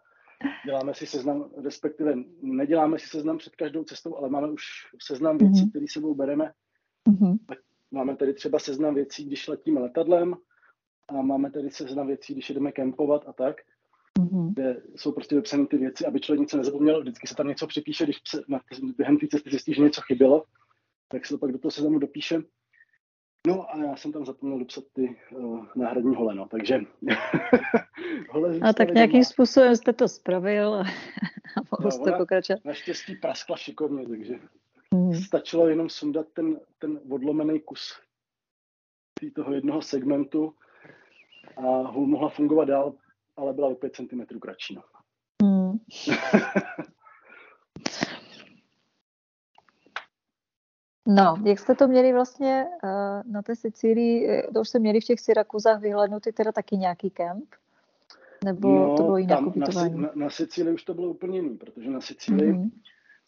[0.66, 4.62] děláme si seznam, respektive neděláme si seznam před každou cestou, ale máme už
[5.02, 5.70] seznam věcí, mm-hmm.
[5.70, 6.52] které sebou bereme.
[7.08, 7.36] Mm-hmm.
[7.90, 10.34] Máme tady třeba seznam věcí, když letíme letadlem
[11.08, 13.56] a máme tady seznam věcí, když jdeme kempovat a tak,
[14.18, 14.52] mm-hmm.
[14.52, 17.00] kde jsou prostě vypsané ty věci, aby člověk nic nezapomněl.
[17.00, 18.60] Vždycky se tam něco připíše, když se na,
[18.96, 20.44] během té cesty zjistí, že něco chybělo,
[21.08, 22.42] tak se to pak do toho seznamu dopíše.
[23.46, 26.80] No a já jsem tam zapomněl dopsat ty uh, náhradní hole, no, takže
[28.30, 29.24] hole A tak nějakým doma.
[29.24, 32.64] způsobem jste to spravil a, a mohl no, jste pokračovat.
[32.64, 34.34] Naštěstí praskla šikovně, takže
[34.96, 35.14] Hmm.
[35.14, 38.00] Stačilo jenom sundat ten, ten odlomený kus
[39.34, 40.54] toho jednoho segmentu
[41.56, 42.94] a hůl mohla fungovat dál,
[43.36, 44.74] ale byla o 5 cm kratší.
[44.74, 44.82] No.
[45.42, 45.78] Hmm.
[51.08, 55.00] No, jak jste to měli vlastně uh, na té Sicílii, eh, to už jste měli
[55.00, 57.54] v těch Syrakuzách vyhlednutý teda taky nějaký kemp?
[58.44, 61.56] Nebo no, to bylo jinak tam, na, na, na Sicílii už to bylo úplně jiný,
[61.56, 62.70] protože na Sicílii mm-hmm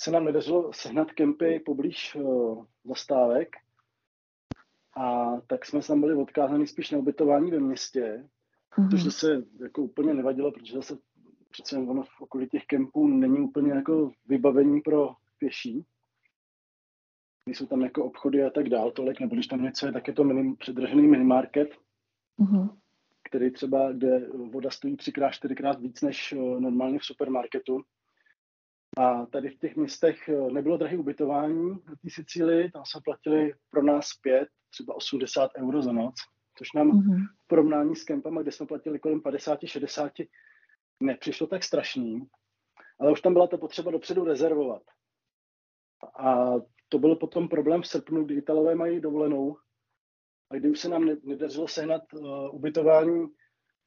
[0.01, 3.57] se nám nedařilo sehnat kempy poblíž uh, zastávek
[4.97, 8.29] a tak jsme tam byli odkázaní spíš na ubytování ve městě,
[8.77, 8.91] mm-hmm.
[8.91, 10.99] což se jako úplně nevadilo, protože zase
[11.51, 15.85] přece ono v okolí těch kempů není úplně jako vybavení pro pěší.
[17.47, 20.15] Nejsou tam jako obchody a tak dál tolik, nebo když tam něco je, tak je
[20.15, 21.69] to minim, předražený minimarket,
[22.41, 22.77] mm-hmm.
[23.29, 27.83] který třeba, kde voda stojí třikrát, čtyřikrát víc než uh, normálně v supermarketu.
[28.99, 33.53] A tady v těch městech eh, nebylo drahé ubytování na té Sicílii, tam jsme platili
[33.71, 36.15] pro nás pět, třeba 80 euro za noc,
[36.55, 37.27] což nám mm-hmm.
[37.45, 40.29] v porovnání s kempama, kde jsme platili kolem 50-60,
[41.01, 42.27] nepřišlo tak strašný,
[43.01, 44.83] ale už tam byla ta potřeba dopředu rezervovat.
[46.19, 46.55] A
[46.89, 49.57] to byl potom problém v srpnu, kdy Italové mají dovolenou
[50.51, 53.27] a kdy už se nám nedařilo sehnat uh, ubytování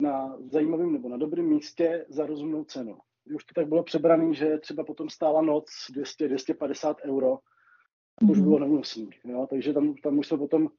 [0.01, 2.97] na zajímavém nebo na dobrém místě za rozumnou cenu
[3.35, 7.37] už to tak bylo přebraný, že třeba potom stála noc 200-250 euro.
[8.19, 8.47] To už mhm.
[8.47, 9.09] bylo neúnosný.
[9.23, 9.47] Jo?
[9.49, 10.69] Takže tam, tam už jsme potom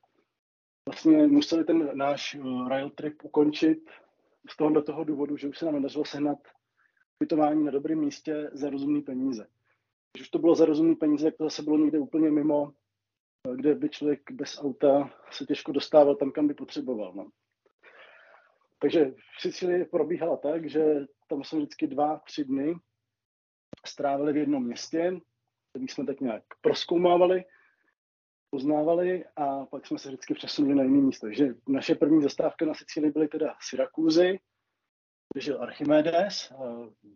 [0.88, 3.90] vlastně museli ten náš uh, rail trip ukončit
[4.50, 6.38] z toho do toho důvodu, že už se nám nedařilo sehnat
[7.20, 9.46] ubytování na dobrém místě za rozumné peníze.
[10.12, 12.72] Když už to bylo za rozumný peníze, tak to zase bylo někde úplně mimo,
[13.54, 17.12] kde by člověk bez auta se těžko dostával tam, kam by potřeboval.
[17.14, 17.28] No.
[18.82, 22.74] Takže v Sicílii probíhala tak, že tam jsme vždycky dva, tři dny
[23.86, 25.20] strávili v jednom městě,
[25.70, 27.44] který jsme tak nějak proskoumávali,
[28.50, 31.26] poznávali a pak jsme se vždycky přesunuli na jiné místo.
[31.26, 34.38] Takže naše první zastávka na Sicílii byly teda Syrakúzy,
[35.32, 36.52] kde žil Archimedes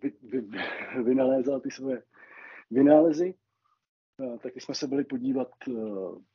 [0.03, 0.59] vy, vy, vy,
[1.03, 2.03] vynalézal ty svoje
[2.71, 3.35] vynálezy.
[4.43, 5.73] Taky jsme se byli podívat eh,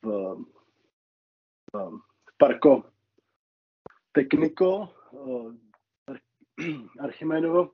[0.01, 0.35] v,
[1.73, 1.99] v,
[2.29, 2.83] v Parko
[4.11, 6.17] Technico, eh,
[6.99, 7.71] Archimedovo,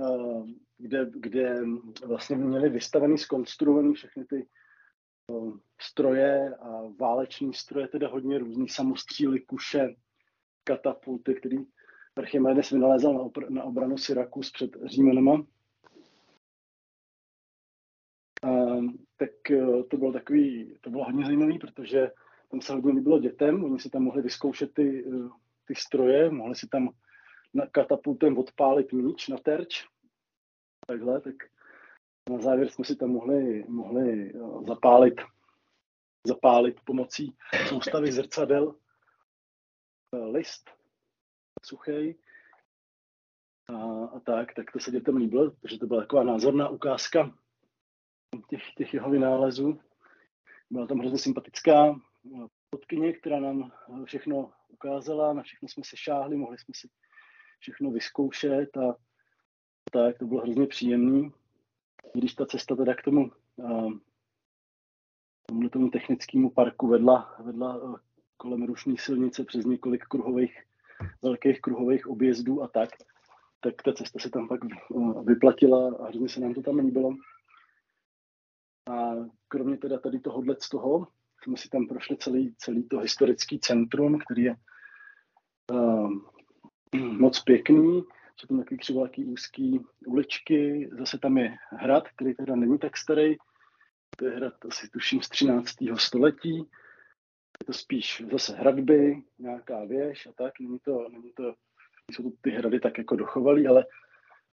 [0.00, 0.42] eh,
[0.78, 1.60] kde, kde
[2.06, 4.48] vlastně měli vystavený, skonstruovaný všechny ty
[5.80, 9.94] stroje a váleční stroje, teda hodně různý samostříly, kuše,
[10.64, 11.56] katapulty, který
[12.16, 15.46] Archimedes vynalézal na, opr- na obranu Syrakus před Římanama.
[18.42, 18.50] A,
[19.16, 19.30] tak
[19.90, 22.10] to bylo takový, to bylo hodně zajímavé, protože
[22.50, 25.04] tam se hodně líbilo dětem, oni si tam mohli vyzkoušet ty,
[25.66, 26.88] ty stroje, mohli si tam
[27.54, 29.86] na katapultem odpálit míč na terč,
[30.86, 31.34] takhle, tak
[32.30, 34.32] na závěr jsme si tam mohli, mohli e,
[34.66, 35.20] zapálit,
[36.26, 37.36] zapálit pomocí
[37.68, 38.74] soustavy zrcadel.
[40.32, 40.70] List
[41.64, 42.14] suchý
[43.68, 47.34] a, a tak, tak to se dětem líbilo, protože to byla taková názorná ukázka
[48.48, 49.80] těch, těch jeho vynálezů.
[50.70, 52.00] Byla tam hrozně sympatická
[52.70, 53.72] podkyně, která nám
[54.04, 56.88] všechno ukázala, na všechno jsme se šáhli, mohli jsme si
[57.58, 58.96] všechno vyzkoušet a
[59.92, 61.32] tak, to bylo hrozně příjemný.
[62.14, 63.30] Když ta cesta teda k tomu,
[65.46, 68.00] tomu, tomu technickému parku vedla, vedla
[68.36, 70.62] kolem rušní silnice přes několik kruhových
[71.22, 72.90] velkých kruhových objezdů a tak,
[73.60, 77.14] tak ta cesta se tam pak eh, vyplatila a hrozně se nám to tam líbilo.
[78.90, 79.14] A
[79.48, 81.06] kromě teda tady tohohle z toho,
[81.46, 84.56] jsme si tam prošli celý, celý to historický centrum, který je
[85.72, 86.10] uh,
[87.18, 88.02] moc pěkný,
[88.36, 93.36] jsou tam takový křivolaký úzký uličky, zase tam je hrad, který teda není tak starý,
[94.16, 95.74] to je hrad asi tuším z 13.
[95.96, 96.58] století,
[97.60, 100.60] je to spíš zase hradby, nějaká věž a tak.
[100.60, 101.54] Není to, není to,
[102.12, 103.86] jsou to ty hrady tak jako dochovalý, ale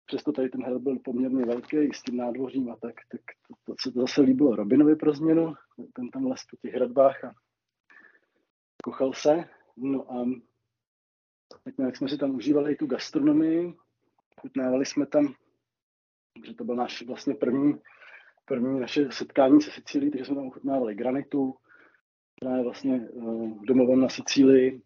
[0.05, 3.75] přesto tady ten hrad byl poměrně velký s tím nádvořím a tak, tak to, to
[3.81, 5.53] se to zase líbilo Robinovi pro změnu,
[5.93, 7.34] ten tam les po těch hradbách a
[8.84, 9.49] kochal se.
[9.77, 10.25] No a
[11.63, 13.73] tak nějak jsme si tam užívali i tu gastronomii,
[14.41, 15.34] chutnávali jsme tam,
[16.45, 17.73] že to byl náš vlastně první,
[18.45, 21.55] první naše setkání se Sicílií, takže jsme tam ochutnávali granitu,
[22.35, 24.81] která je vlastně uh, domovem na Sicílii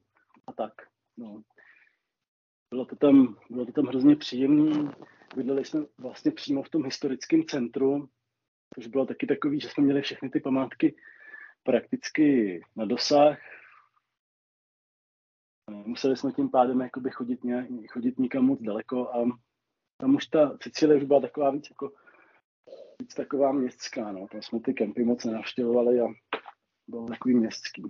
[0.47, 0.73] a tak.
[1.17, 1.41] No.
[2.69, 4.91] Bylo to tam, bylo to tam hrozně příjemné.
[5.35, 8.09] Bydleli jsme vlastně přímo v tom historickém centru,
[8.75, 10.95] což bylo taky takový, že jsme měli všechny ty památky
[11.63, 13.39] prakticky na dosah.
[15.69, 19.29] Museli jsme tím pádem jakoby chodit, nějak, chodit nikam moc daleko a
[19.97, 21.91] tam už ta Sicílie už byla taková víc jako
[23.01, 24.27] víc taková městská, no.
[24.27, 26.07] Tam jsme ty kempy moc nenavštěvovali a
[26.87, 27.83] byl takový městský.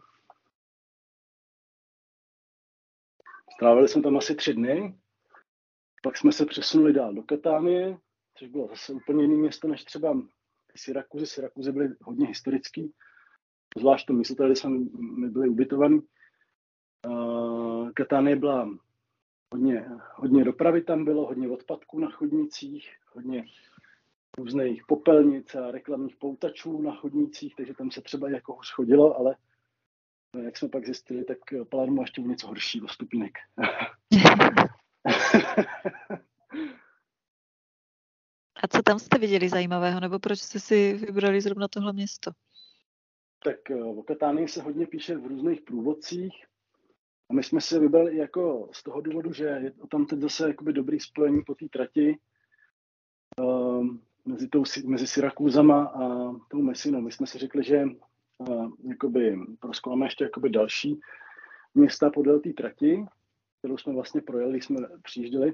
[3.58, 4.98] Strávili jsme tam asi tři dny,
[6.04, 7.98] pak jsme se přesunuli dál do Katánie,
[8.36, 10.22] což bylo zase úplně jiné město než třeba
[10.76, 11.26] Syrakuzy.
[11.26, 12.94] Syrakuzy byly hodně historický,
[13.78, 14.70] zvlášť to místo, tady jsme
[15.18, 16.02] my byli ubytovaní.
[17.94, 18.70] Katánie byla
[19.54, 23.46] hodně, hodně dopravy tam bylo, hodně odpadků na chodnicích, hodně
[24.38, 29.36] různých popelnic a reklamních poutačů na chodnících, takže tam se třeba jako hůř chodilo, ale
[30.44, 31.38] jak jsme pak zjistili, tak
[31.70, 33.34] Palermo ještě něco horšího stupínek.
[38.64, 42.32] A co tam jste viděli zajímavého, nebo proč jste si vybrali zrovna tohle město?
[43.44, 46.46] Tak eh, o Katánii se hodně píše v různých průvodcích.
[47.30, 50.74] A my jsme se vybrali jako z toho důvodu, že je tam teď zase jakoby
[50.74, 52.18] dobrý spojení po té trati.
[53.40, 57.02] Um, mezi, tou, mezi Syrakúzama a tou Messinou.
[57.02, 57.86] My jsme si řekli, že
[58.42, 61.00] Eh, jakoby proskoumáme ještě jakoby další
[61.74, 63.06] města podél té trati,
[63.60, 65.54] kterou jsme vlastně projeli, jsme přijížděli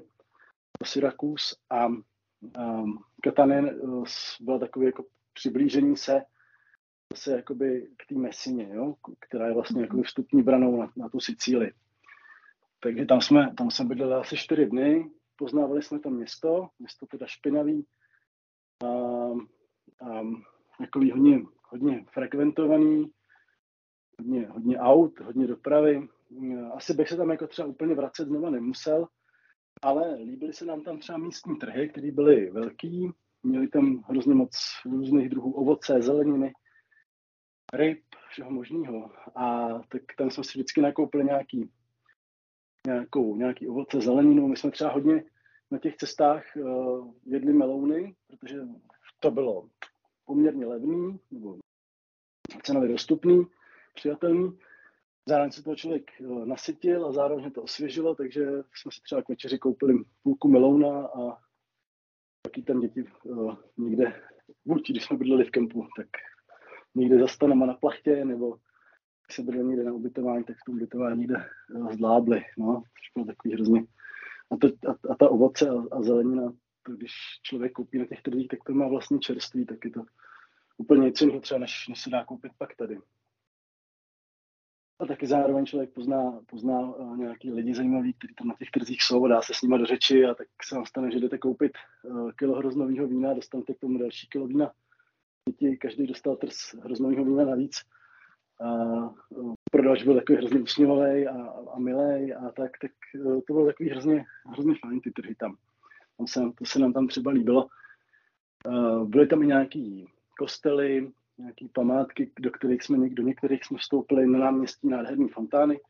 [0.80, 2.04] do Syrakus a um,
[3.22, 4.04] Katanen eh,
[4.40, 6.22] byl takový jako přiblížení se
[7.14, 8.94] se jakoby k té mesině, jo?
[9.20, 11.72] která je vlastně jakoby vstupní branou na, na tu Sicílii.
[12.80, 17.26] Takže tam jsme, tam jsme bydleli asi čtyři dny, poznávali jsme to město, město teda
[17.26, 17.86] špinavý,
[18.82, 19.48] um,
[20.00, 20.42] um,
[20.80, 23.10] jako hodně hodně frekventovaný,
[24.18, 26.08] hodně, hodně aut, hodně dopravy.
[26.74, 29.06] Asi bych se tam jako třeba úplně vracet znova nemusel,
[29.82, 33.10] ale líbily se nám tam třeba místní trhy, které byly velký,
[33.42, 34.50] měli tam hrozně moc
[34.84, 36.52] různých druhů ovoce, zeleniny,
[37.72, 39.10] ryb, všeho možného.
[39.36, 41.70] A tak tam jsme si vždycky nakoupili nějaký,
[42.86, 44.48] nějakou, nějaký ovoce, zeleninu.
[44.48, 45.24] My jsme třeba hodně
[45.70, 48.60] na těch cestách uh, jedli melouny, protože
[49.20, 49.68] to bylo
[50.24, 51.58] poměrně levný, nebo
[52.62, 53.46] cenově dostupný,
[53.94, 54.58] přijatelný.
[55.28, 58.44] Zároveň se toho člověk uh, nasytil a zároveň to osvěžilo, takže
[58.74, 61.38] jsme si třeba k večeři koupili půlku melouna a
[62.42, 64.22] taky tam děti uh, někde,
[64.64, 66.06] buď když jsme bydleli v kempu, tak
[66.94, 68.56] někde zastaneme na plachtě, nebo
[69.26, 71.36] když se bydleli někde na ubytování, tak v tom ubytování někde
[71.74, 73.84] uh, zdlábli, no, což bylo takový hrozně.
[74.50, 77.12] A, to, a, a ta ovoce a, a zelenina, to když
[77.42, 80.04] člověk koupí na těch trzích, tak to má vlastně čerství, tak je to
[80.76, 82.98] úplně něco jiného třeba, než, než se dá koupit pak tady.
[84.98, 89.02] A taky zároveň člověk pozná, pozná uh, nějaký lidi zajímavý, kteří tam na těch trzích
[89.02, 91.72] jsou, dá se s nimi do řeči a tak se vám stane, že jdete koupit
[92.02, 94.72] uh, kilo hroznového vína, dostanete k tomu další kilo vína.
[95.48, 97.76] Děti, každý dostal trz hroznového vína navíc.
[98.60, 98.72] A
[99.28, 102.92] uh, prodavač byl takový hrozně usměvavý a, a milý a tak, tak
[103.46, 105.56] to bylo takový hrozně, hrozně fajn ty trhy tam.
[106.16, 107.68] Tam se, to se nám tam třeba líbilo.
[108.66, 110.06] Uh, byly tam i nějaký
[110.38, 115.80] kostely, nějaký památky, do kterých jsme, do některých jsme vstoupili na náměstí nádherný fontány.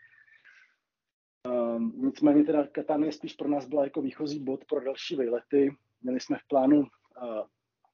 [1.48, 5.76] Um, nicméně teda Katánie spíš pro nás byla jako výchozí bod pro další výlety.
[6.02, 6.86] Měli jsme v plánu uh,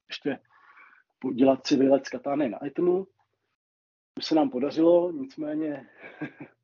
[0.08, 0.38] ještě
[1.24, 3.06] udělat si výlet z Katány na Etnu.
[4.14, 5.88] To se nám podařilo, nicméně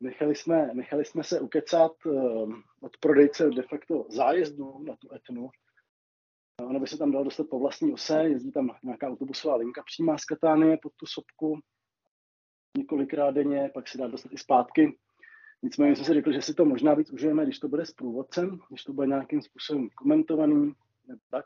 [0.00, 5.50] nechali, jsme, nechali jsme se ukecat uh, od prodejce de facto zájezdu na tu Etnu,
[6.62, 10.18] Ono by se tam dalo dostat po vlastní ose, jezdí tam nějaká autobusová linka přímá
[10.18, 11.60] z Katánie pod tu sopku
[12.78, 14.98] několikrát denně, pak se dá dostat i zpátky.
[15.62, 18.58] Nicméně jsme si řekli, že si to možná víc užijeme, když to bude s průvodcem,
[18.68, 20.72] když to bude nějakým způsobem komentovaný,
[21.08, 21.44] nebo tak.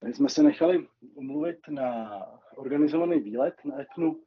[0.00, 2.10] Takže jsme se nechali umluvit na
[2.56, 4.22] organizovaný výlet na Etnu.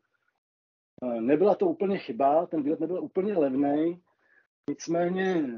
[1.20, 4.02] Nebyla to úplně chyba, ten výlet nebyl úplně levný,
[4.70, 5.50] nicméně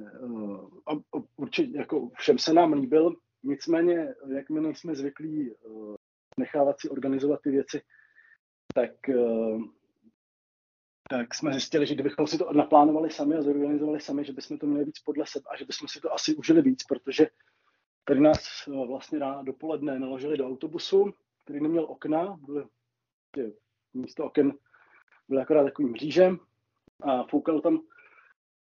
[0.91, 5.95] eh, určitě jako všem se nám líbil, Nicméně, jak my nejsme zvyklí uh,
[6.39, 7.81] nechávat si organizovat ty věci,
[8.73, 8.91] tak,
[11.09, 14.65] tak jsme zjistili, že kdybychom si to naplánovali sami a zorganizovali sami, že bychom to
[14.65, 17.27] měli víc podle sebe a že bychom si to asi užili víc, protože
[18.05, 22.65] tady nás vlastně ráno dopoledne naložili do autobusu, který neměl okna, byly
[23.93, 24.53] místo oken
[25.29, 26.39] byly akorát takovým mřížem
[27.01, 27.79] a foukalo tam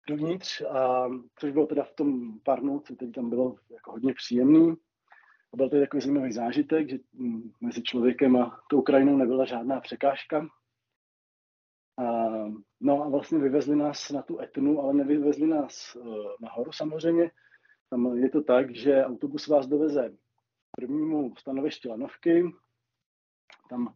[0.07, 4.75] dovnitř, a, což bylo teda v tom parnu, co teď tam bylo jako hodně příjemný.
[5.53, 9.79] A byl to takový zajímavý zážitek, že mm, mezi člověkem a tou krajinou nebyla žádná
[9.79, 10.47] překážka.
[11.97, 12.03] A,
[12.79, 16.05] no a vlastně vyvezli nás na tu etnu, ale nevyvezli nás uh,
[16.41, 17.31] nahoru samozřejmě.
[17.89, 20.13] Tam je to tak, že autobus vás doveze
[20.71, 22.43] prvnímu stanovišti lanovky,
[23.69, 23.95] tam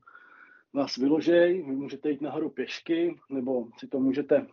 [0.74, 4.48] vás vyložej, vy můžete jít nahoru pěšky, nebo si to můžete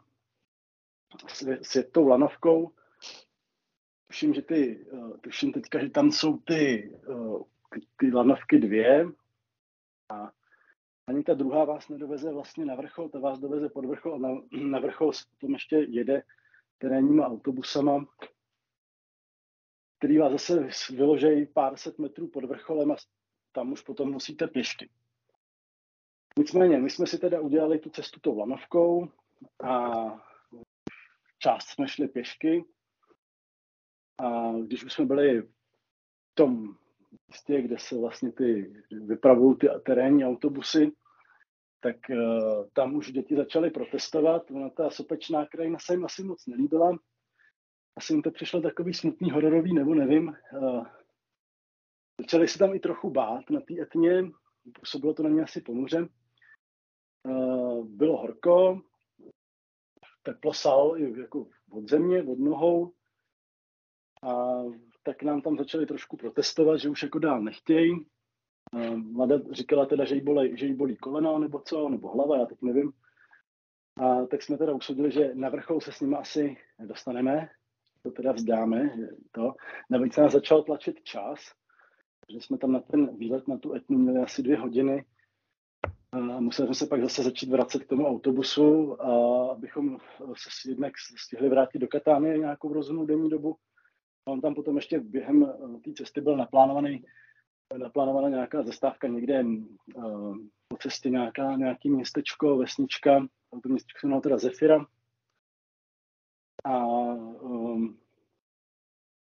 [1.63, 2.73] s tou lanovkou.
[4.07, 7.43] Tuším, že ty, uh, tuším teďka, že tam jsou ty, uh,
[7.97, 9.07] ty lanovky dvě
[10.09, 10.33] a
[11.07, 14.29] ani ta druhá vás nedoveze vlastně na vrchol, ta vás doveze pod vrchol a na,
[14.71, 16.23] na vrchol potom ještě jede
[16.79, 18.07] terénníma autobusama,
[19.99, 22.97] který vás zase vyložejí pár set metrů pod vrcholem a
[23.53, 24.91] tam už potom musíte pěšky.
[26.39, 29.09] Nicméně, my jsme si teda udělali tu cestu tou lanovkou
[29.65, 29.93] a
[31.39, 32.65] část jsme šli pěšky
[34.19, 36.77] a když už jsme byli v tom
[37.29, 40.93] místě, kde se vlastně ty vypravují ty terénní autobusy,
[41.81, 44.51] tak uh, tam už děti začaly protestovat.
[44.51, 46.99] Ona ta sopečná krajina se jim asi moc nelíbila.
[47.97, 50.37] Asi jim to přišlo takový smutný, hororový, nebo nevím.
[50.53, 50.87] Uh,
[52.21, 54.25] začali se tam i trochu bát na té etně,
[54.81, 56.09] působilo to na ně asi ponuře.
[57.27, 58.81] Uh, bylo horko,
[60.23, 62.93] teplo sal jako od země, od nohou.
[64.23, 64.63] A
[65.03, 68.07] tak nám tam začali trošku protestovat, že už jako dál nechtějí.
[68.95, 72.47] Mladá říkala teda, že jí, bolí, že jí bolí kolena nebo co, nebo hlava, já
[72.47, 72.93] teď nevím.
[73.97, 77.49] A tak jsme teda usudili, že na vrchol se s nimi asi nedostaneme,
[78.03, 78.91] to teda vzdáme.
[79.33, 79.55] To.
[79.91, 81.39] Navíc nás začal tlačit čas,
[82.33, 85.05] že jsme tam na ten výlet na tu etnu měli asi dvě hodiny
[86.13, 89.99] a museli jsme se pak zase začít vracet k tomu autobusu, a abychom
[90.37, 93.57] se jednak stihli vrátit do Katánie nějakou rozumnou denní dobu.
[94.27, 97.05] A on tam potom ještě během eh, té cesty byl naplánovaný,
[97.77, 100.37] naplánovaná nějaká zastávka někde uh,
[100.69, 103.27] po cestě nějaká, nějaký městečko, vesnička,
[103.63, 104.87] to městečko se teda Zefira.
[106.65, 107.99] A um,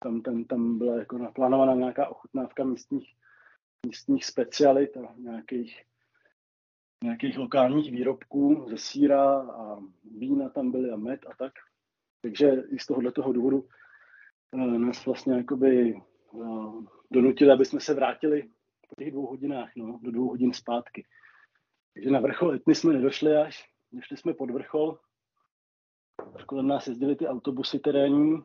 [0.04, 3.16] tam, tam, tam byla jako naplánovaná nějaká ochutnávka místních
[3.86, 5.82] místních specialit a nějakých,
[7.06, 9.80] nějakých lokálních výrobků ze síra a
[10.18, 11.54] vína tam byly a med a tak.
[12.22, 13.68] Takže i z tohohle toho důvodu
[14.52, 16.02] uh, nás vlastně jakoby
[16.32, 18.44] uh, donutili, aby jsme se vrátili
[18.90, 21.06] po těch dvou hodinách, no, do dvou hodin zpátky.
[21.94, 25.00] Takže na vrchol Etny jsme nedošli až, nešli jsme pod vrchol,
[26.46, 28.44] kolem nás jezdili ty autobusy terénní,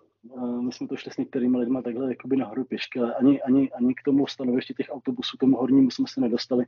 [0.61, 3.95] my jsme to šli s některými lidmi takhle jakoby nahoru pěšky, ale ani, ani, ani
[3.95, 6.65] k tomu stanovišti těch autobusů, tomu hornímu jsme se nedostali.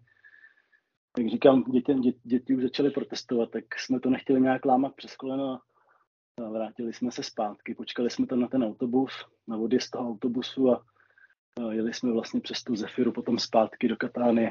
[1.19, 5.17] Jak říkám, děti, děti, děti už začaly protestovat, tak jsme to nechtěli nějak lámat přes
[5.17, 5.61] koleno
[6.47, 7.75] a vrátili jsme se zpátky.
[7.75, 9.13] Počkali jsme tam na ten autobus,
[9.49, 10.85] na z toho autobusu a,
[11.71, 14.51] jeli jsme vlastně přes tu Zefiru potom zpátky do Katánie.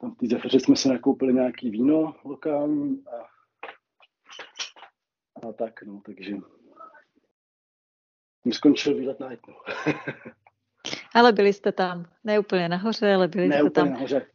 [0.00, 3.16] Tam v té Zefiře jsme si nakoupili nějaký víno lokální a,
[5.48, 6.36] a tak, no, takže
[8.44, 9.54] mi skončil výlet na Etnu.
[11.14, 13.92] ale byli jste tam, ne úplně nahoře, ale byli ne jste úplně tam.
[13.92, 14.26] nahoře.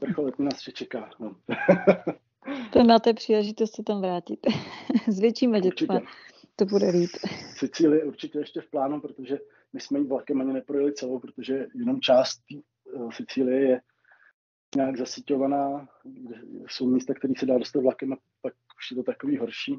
[0.00, 1.10] Vrchol Etny nás ještě čeká.
[1.20, 1.36] No.
[2.72, 4.46] to máte příležitost se tam vrátit.
[5.08, 6.00] S většíma dětma
[6.56, 7.10] to bude líp.
[7.56, 9.38] Sicílie určitě ještě v plánu, protože
[9.72, 12.40] my jsme jí vlakem ani neprojeli celou, protože jenom část
[13.10, 13.80] Sicílie je
[14.76, 15.88] nějak zasíťovaná,
[16.68, 19.78] jsou místa, které se dá dostat vlakem a pak už je to takový horší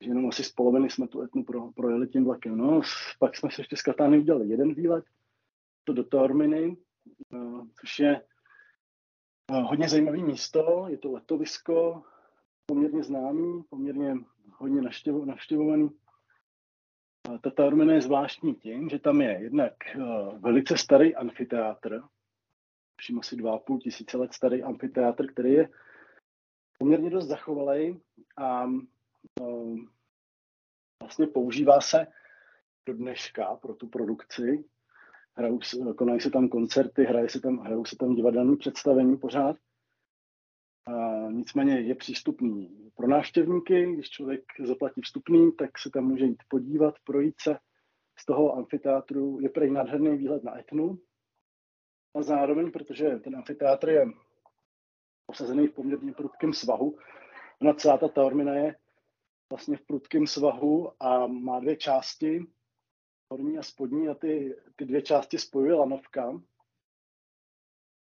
[0.00, 2.56] že jenom asi z poloviny jsme tu etnu pro, projeli tím vlakem.
[2.56, 2.80] No,
[3.18, 5.04] pak jsme se ještě z Katány udělali jeden výlet,
[5.84, 6.76] to do Torminy,
[7.32, 8.22] uh, což je
[9.52, 12.02] hodně zajímavé místo, je to letovisko,
[12.66, 14.14] poměrně známý, poměrně
[14.52, 15.90] hodně navštěvo, navštěvovaný.
[17.28, 22.02] Uh, ta Tormina je zvláštní tím, že tam je jednak uh, velice starý amfiteátr,
[22.96, 25.68] všim asi 2,5 tisíce let starý amfiteátr, který je
[26.78, 28.00] poměrně dost zachovalý
[28.36, 28.66] a
[31.02, 32.06] vlastně používá se
[32.86, 34.64] do dneška pro tu produkci.
[35.38, 35.58] Hrajou,
[35.96, 39.56] konají se tam koncerty, hraje se tam, hrajou se tam divadelní představení pořád.
[40.86, 43.92] A nicméně je přístupný pro návštěvníky.
[43.94, 47.58] Když člověk zaplatí vstupný, tak se tam může jít podívat, projít se
[48.18, 49.40] z toho amfiteátru.
[49.40, 50.98] Je prej nádherný výhled na Etnu.
[52.14, 54.06] A zároveň, protože ten amfiteátr je
[55.26, 56.98] posazený v poměrně prudkém svahu,
[57.60, 58.76] ona celá ta taormina je
[59.52, 62.46] vlastně v prudkém svahu a má dvě části,
[63.30, 66.40] horní a spodní a ty, ty dvě části spojuje lanovka.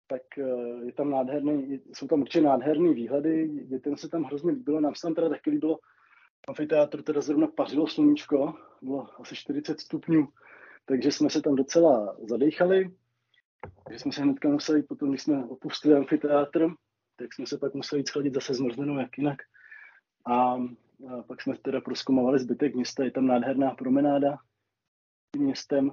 [0.07, 4.80] Tak eh, je tam nádherný, jsou tam určitě nádherný výhledy, dětem se tam hrozně líbilo,
[4.80, 5.80] nám se tam teda taky líbilo,
[6.48, 10.27] amfiteátr teda zrovna pařilo sluníčko, bylo asi 40 stupňů,
[10.85, 12.95] takže jsme se tam docela zadechali,
[13.85, 16.68] takže jsme se hnedka museli, potom když jsme opustili amfiteátr,
[17.15, 19.38] tak jsme se pak museli schladit zase zmrzlenou, jak jinak.
[20.26, 20.57] A
[21.10, 24.38] a pak jsme teda proskomovali zbytek města, je tam nádherná promenáda
[25.37, 25.91] městem.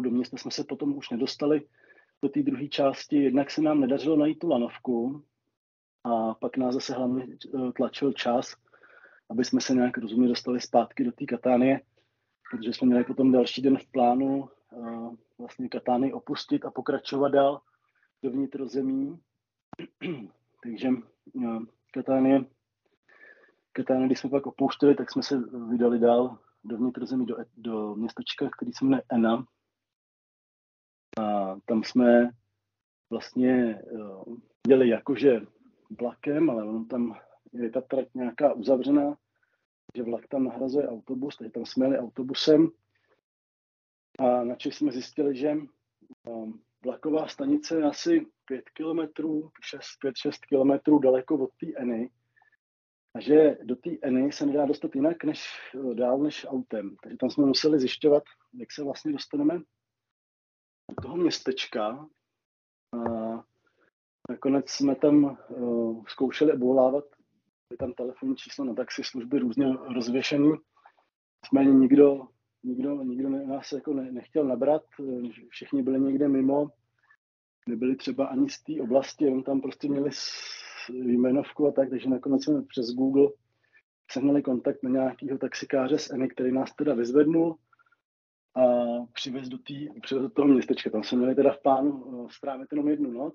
[0.00, 1.68] Do města jsme se potom už nedostali
[2.22, 5.24] do té druhé části, jednak se nám nedařilo najít tu lanovku
[6.04, 8.56] a pak nás zase hlavně eh, tlačil čas,
[9.30, 11.80] aby jsme se nějak rozumně dostali zpátky do té Katánie,
[12.50, 17.60] protože jsme měli potom další den v plánu uh, vlastně Katány opustit a pokračovat dál
[18.22, 19.20] do vnitrozemí.
[20.62, 20.88] Takže
[21.32, 21.62] uh,
[21.92, 22.44] Katánie
[23.72, 25.38] Katány, když jsme pak opouštěli, tak jsme se
[25.68, 29.46] vydali dál do vnitrozemí, do, do městečka, který se jmenuje Ena.
[31.20, 32.30] A tam jsme
[33.10, 34.36] vlastně uh,
[34.68, 35.40] jeli jakože
[36.00, 37.18] vlakem, ale on tam
[37.52, 39.16] je ta trať nějaká uzavřená,
[39.96, 42.68] že vlak tam nahrazuje autobus, takže tam jsme jeli autobusem.
[44.18, 45.56] A na jsme zjistili, že
[46.26, 49.50] um, vlaková stanice je asi 5 kilometrů,
[50.04, 52.10] 5-6 kilometrů daleko od té Eny
[53.14, 56.96] a že do té Eny se nedá dostat jinak než eh, dál než autem.
[57.02, 58.22] Takže tam jsme museli zjišťovat,
[58.54, 59.58] jak se vlastně dostaneme
[60.90, 62.08] do toho městečka.
[62.92, 63.00] A
[64.30, 67.04] nakonec jsme tam uh, zkoušeli obvolávat,
[67.70, 70.52] je tam telefonní číslo na taxi služby různě rozvěšený.
[71.44, 72.28] Nicméně nikdo,
[72.62, 74.82] nikdo, nikdo nás jako ne, nechtěl nabrat,
[75.48, 76.68] všichni byli někde mimo,
[77.68, 80.10] nebyli třeba ani z té oblasti, jenom tam prostě měli
[80.92, 83.28] jmenovku a tak, takže nakonec jsme přes Google
[84.10, 87.58] sehnali kontakt na nějakého taxikáře z Eny, který nás teda vyzvednul
[88.56, 88.62] a
[89.12, 90.90] přivez do, tý, přivez do toho městečka.
[90.90, 93.34] Tam jsme měli teda v plánu eh, strávit jenom jednu noc.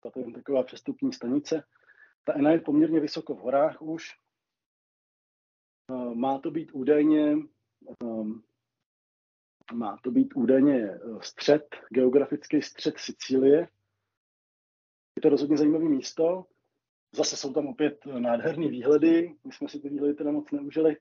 [0.00, 1.64] To je taková přestupní stanice.
[2.24, 4.10] Ta Ena je poměrně vysoko v horách už.
[5.92, 7.36] Eh, má to být údajně
[8.02, 8.42] ehm,
[9.72, 13.68] má to být údajně eh, střed, geografický střed Sicílie.
[15.16, 16.46] Je to rozhodně zajímavé místo.
[17.12, 19.34] Zase jsou tam opět nádherné výhledy.
[19.44, 20.96] My jsme si ty výhledy teda moc neužili.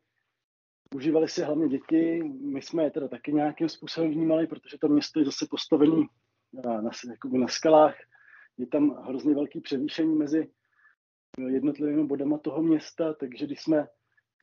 [0.96, 2.24] Užívali si hlavně děti.
[2.24, 6.06] My jsme je teda taky nějakým způsobem vnímali, protože to město je zase postavené
[6.54, 6.92] na, na,
[7.40, 7.96] na skalách.
[8.58, 10.50] Je tam hrozně velký převýšení mezi
[11.48, 13.88] jednotlivými bodama toho města, takže když jsme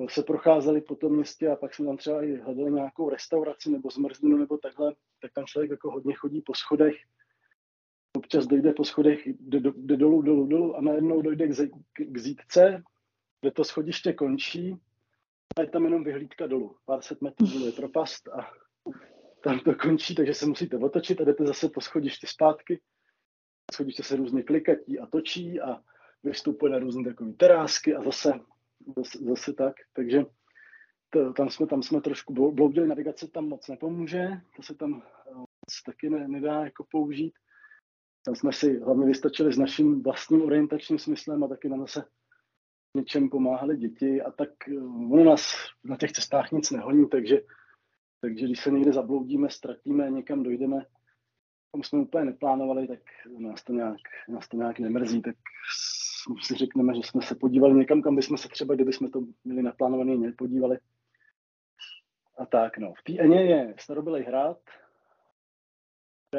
[0.08, 3.90] se procházeli po tom městě a pak jsme tam třeba i hledali nějakou restauraci nebo
[3.90, 6.94] zmrzlinu nebo takhle, tak tam člověk jako hodně chodí po schodech.
[8.16, 11.54] Občas dojde po schodech, jde, do, jde dolů, dolů, dolů a najednou dojde k,
[11.92, 12.82] k, k zítce,
[13.40, 14.76] kde to schodiště končí
[15.56, 16.76] a je tam jenom vyhlídka dolů.
[16.84, 18.50] Pár set metrů je propast a
[19.40, 22.80] tam to končí, takže se musíte otočit a jdete zase po schodišti zpátky.
[23.74, 25.80] Schodiště se různě klikatí a točí a
[26.22, 28.32] vystupuje na různé takové terásky a zase,
[28.96, 29.74] zase, zase tak.
[29.92, 30.24] Takže
[31.10, 35.34] to, tam, jsme, tam jsme trošku bloudili, navigace tam moc nepomůže, to se tam eh,
[35.34, 37.34] moc taky ne, nedá jako použít.
[38.24, 42.04] Tam jsme si hlavně vystačili s naším vlastním orientačním smyslem a taky nám zase
[42.96, 44.76] něčem pomáhali děti a tak eh,
[45.10, 47.40] ono nás na těch cestách nic nehoní, takže,
[48.20, 50.86] takže když se někde zabloudíme, ztratíme, někam dojdeme,
[51.72, 53.00] tam jsme úplně neplánovali, tak
[53.38, 55.36] nás to nějak, nás to nějak nemrzí, tak
[56.42, 59.62] si řekneme, že jsme se podívali někam, kam bychom se třeba, kdyby jsme to měli
[59.62, 60.78] naplánovaný, nepodívali.
[62.38, 62.92] A tak, no.
[62.98, 64.58] V té Eně je starobylej hrad.
[66.32, 66.36] V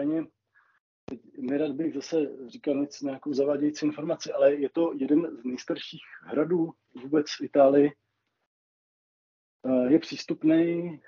[1.12, 2.18] Eně, nerad bych zase
[2.48, 7.92] říkal nic, nějakou zavádějící informaci, ale je to jeden z nejstarších hradů vůbec v Itálii.
[9.88, 11.02] Je přístupný,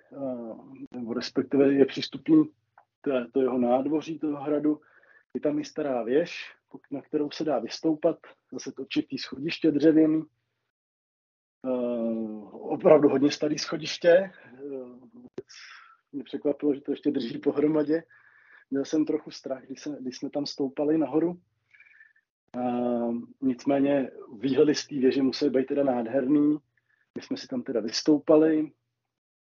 [0.92, 2.50] nebo respektive je přístupný
[3.02, 4.82] to, to jeho nádvoří toho hradu.
[5.34, 6.56] Je tam i stará věž,
[6.92, 8.18] na kterou se dá vystoupat,
[8.52, 10.24] zase to určitý schodiště dřevěný,
[11.62, 14.32] uh, opravdu hodně starý schodiště,
[16.12, 18.04] mě překvapilo, že to ještě drží pohromadě.
[18.70, 21.42] Měl jsem trochu strach, když, se, když jsme tam stoupali nahoru.
[22.56, 26.58] Uh, nicméně výhledy z té věže musely být teda nádherný.
[27.16, 28.72] My jsme si tam teda vystoupali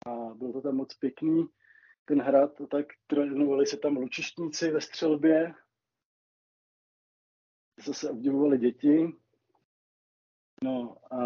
[0.05, 1.47] a bylo to tam moc pěkný.
[2.05, 5.53] Ten hrad, tak trénovali se tam lučištníci ve střelbě,
[7.85, 9.15] zase obdivovali děti.
[10.63, 11.19] No a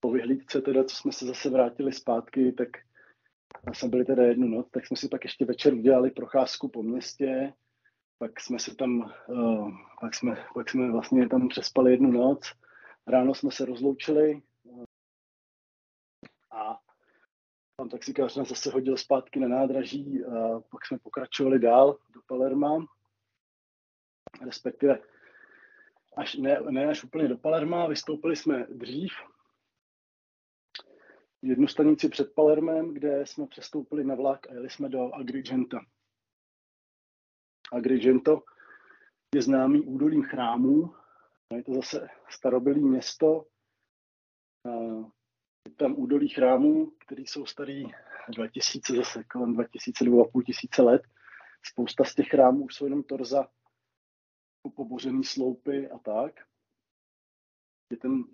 [0.00, 2.68] po vyhlídce teda, co jsme se zase vrátili zpátky, tak
[3.72, 7.52] jsme byli teda jednu noc, tak jsme si pak ještě večer udělali procházku po městě,
[8.18, 12.52] pak jsme se tam, uh, pak jsme, pak jsme vlastně tam přespali jednu noc,
[13.06, 14.42] ráno jsme se rozloučili.
[14.62, 14.84] Uh,
[16.50, 16.80] a
[17.76, 22.86] pan taxikář nás zase hodil zpátky na nádraží a pak jsme pokračovali dál do Palerma.
[24.44, 24.98] Respektive
[26.16, 29.12] až, ne, ne až úplně do Palerma, vystoupili jsme dřív,
[31.42, 35.80] jednu stanici před Palermem, kde jsme přestoupili na vlak a jeli jsme do Agrigenta.
[37.72, 38.42] Agrigento
[39.34, 40.94] je známý údolím chrámů,
[41.54, 43.46] je to zase starobylý město,
[45.68, 47.84] je tam údolí chrámů, které jsou starý
[48.36, 51.02] 2000, zase kolem 2000, 2500 tisíce let.
[51.62, 53.48] Spousta z těch chrámů jsou jenom torza
[54.74, 56.34] pobořený sloupy a tak.
[57.92, 58.24] Dětem,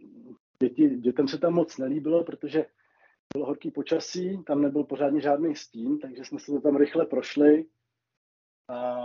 [0.62, 2.66] děti, dětem se tam moc nelíbilo, protože
[3.32, 7.66] bylo horký počasí, tam nebyl pořádně žádný stín, takže jsme se to tam rychle prošli.
[8.68, 8.96] A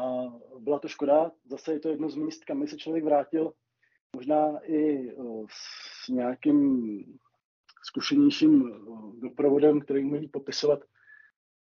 [0.59, 3.53] byla to škoda, zase je to jedno z míst, kam se člověk vrátil,
[4.15, 5.11] možná i
[5.49, 6.99] s nějakým
[7.83, 8.71] zkušenějším
[9.19, 10.79] doprovodem, který umí popisovat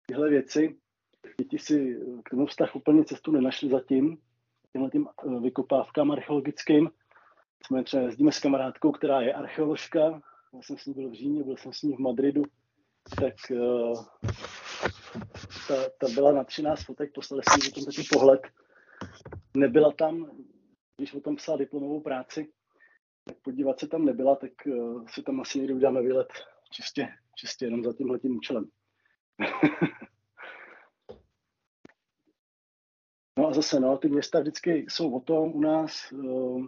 [0.07, 0.79] tyhle věci.
[1.41, 4.19] Děti si k tomu vztah úplně cestu nenašli zatím,
[4.73, 5.09] těmhle tím
[5.41, 6.91] vykopávkám archeologickým.
[7.67, 10.21] Jsme třeba jezdíme s kamarádkou, která je archeoložka.
[10.55, 12.43] Já jsem s ní byl v Římě, byl jsem s ní v Madridu.
[13.21, 14.05] Tak uh,
[15.69, 18.41] ta, ta byla na 13 fotek, poslali jsme o tom taky pohled.
[19.57, 20.31] Nebyla tam,
[20.97, 22.53] když o tom psala diplomovou práci,
[23.25, 26.29] tak podívat se tam nebyla, tak uh, si tam asi někdy uděláme výlet
[26.71, 28.69] čistě, čistě jenom za tímhle tím účelem.
[33.39, 36.63] No a zase, no, ty města vždycky jsou o tom u nás, eh,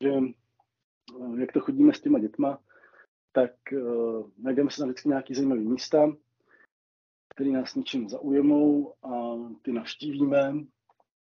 [0.00, 2.58] že eh, jak to chodíme s těma dětma,
[3.32, 6.12] tak uh, najdeme se tam vždycky nějaký zajímavý místa,
[7.34, 10.54] které nás něčím zaujmou a ty navštívíme.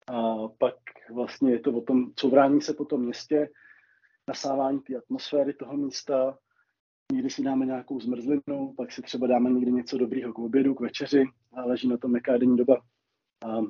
[0.07, 0.75] A pak
[1.13, 3.49] vlastně je to o tom covrání se po tom městě,
[4.27, 6.37] nasávání té atmosféry toho místa.
[7.11, 10.79] Někdy si dáme nějakou zmrzlinu, pak si třeba dáme někdy něco dobrýho k obědu, k
[10.79, 11.23] večeři,
[11.53, 12.81] a leží na tom jaká denní doba.
[13.45, 13.61] A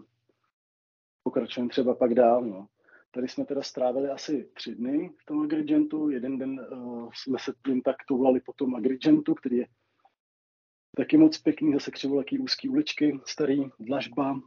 [1.23, 2.45] pokračujeme třeba pak dál.
[2.45, 2.68] No.
[3.15, 6.09] Tady jsme teda strávili asi tři dny v tom Agrigentu.
[6.09, 9.67] Jeden den uh, jsme se jen tak toulali po tom Agrigentu, který je
[10.97, 14.41] taky moc pěkný, zase křivolaký úzký uličky, starý, dlažba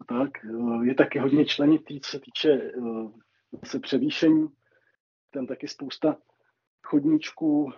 [0.00, 0.30] a tak.
[0.50, 3.12] Uh, je taky hodně členitý, co se týče uh,
[3.62, 4.48] zase převýšení.
[5.30, 6.16] Tam taky spousta
[6.82, 7.72] chodníčků,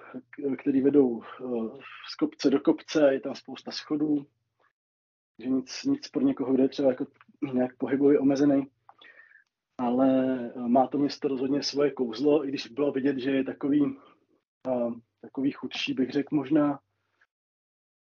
[0.58, 1.22] které vedou
[2.10, 4.26] z kopce do kopce, je tam spousta schodů,
[5.38, 7.06] že nic, nic pro někoho, kde je třeba jako
[7.52, 8.66] nějak pohybově omezený.
[9.78, 10.38] Ale
[10.68, 13.96] má to město rozhodně svoje kouzlo, i když bylo vidět, že je takový,
[15.20, 16.80] takový chudší, bych řekl možná.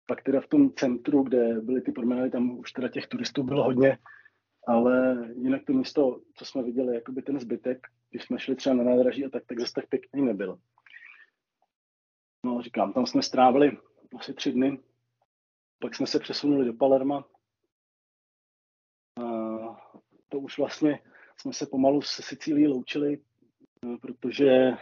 [0.06, 3.64] Pak teda v tom centru, kde byly ty promenady, tam už teda těch turistů bylo
[3.64, 3.98] hodně,
[4.66, 8.84] ale jinak to město, co jsme viděli, jakoby ten zbytek, když jsme šli třeba na
[8.84, 10.58] nádraží a tak, tak zase tak pěkný nebyl.
[12.44, 13.78] No, říkám, tam jsme strávili
[14.18, 14.80] asi tři dny,
[15.78, 17.24] pak jsme se přesunuli do Palerma.
[19.16, 19.24] A
[20.28, 21.02] to už vlastně
[21.36, 23.22] jsme se pomalu se Sicílií loučili,
[24.00, 24.76] protože eh,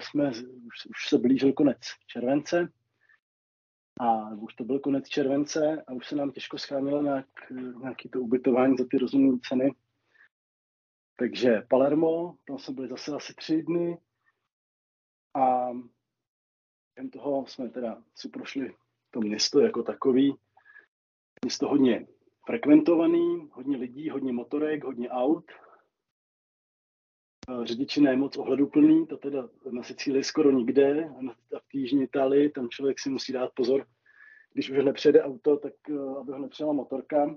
[0.00, 0.28] jsme,
[0.66, 2.68] už, už se blížil konec července
[4.00, 7.26] a už to byl konec července a už se nám těžko schánilo nějak,
[7.82, 9.74] nějaký to ubytování za ty rozumné ceny.
[11.16, 13.98] Takže Palermo, tam jsme byli zase asi tři dny
[15.34, 15.68] a
[16.96, 18.74] jen toho jsme teda si prošli
[19.10, 20.34] to město jako takový.
[21.44, 22.06] Město hodně
[22.46, 25.44] frekventovaný, hodně lidí, hodně motorek, hodně aut.
[27.64, 31.04] Řidiči ne moc ohleduplný, to teda na Sicílii skoro nikde.
[31.56, 33.86] A v Jižní Itálii tam člověk si musí dát pozor,
[34.52, 37.36] když už nepřejede auto, tak eh, aby ho nepřijela motorka,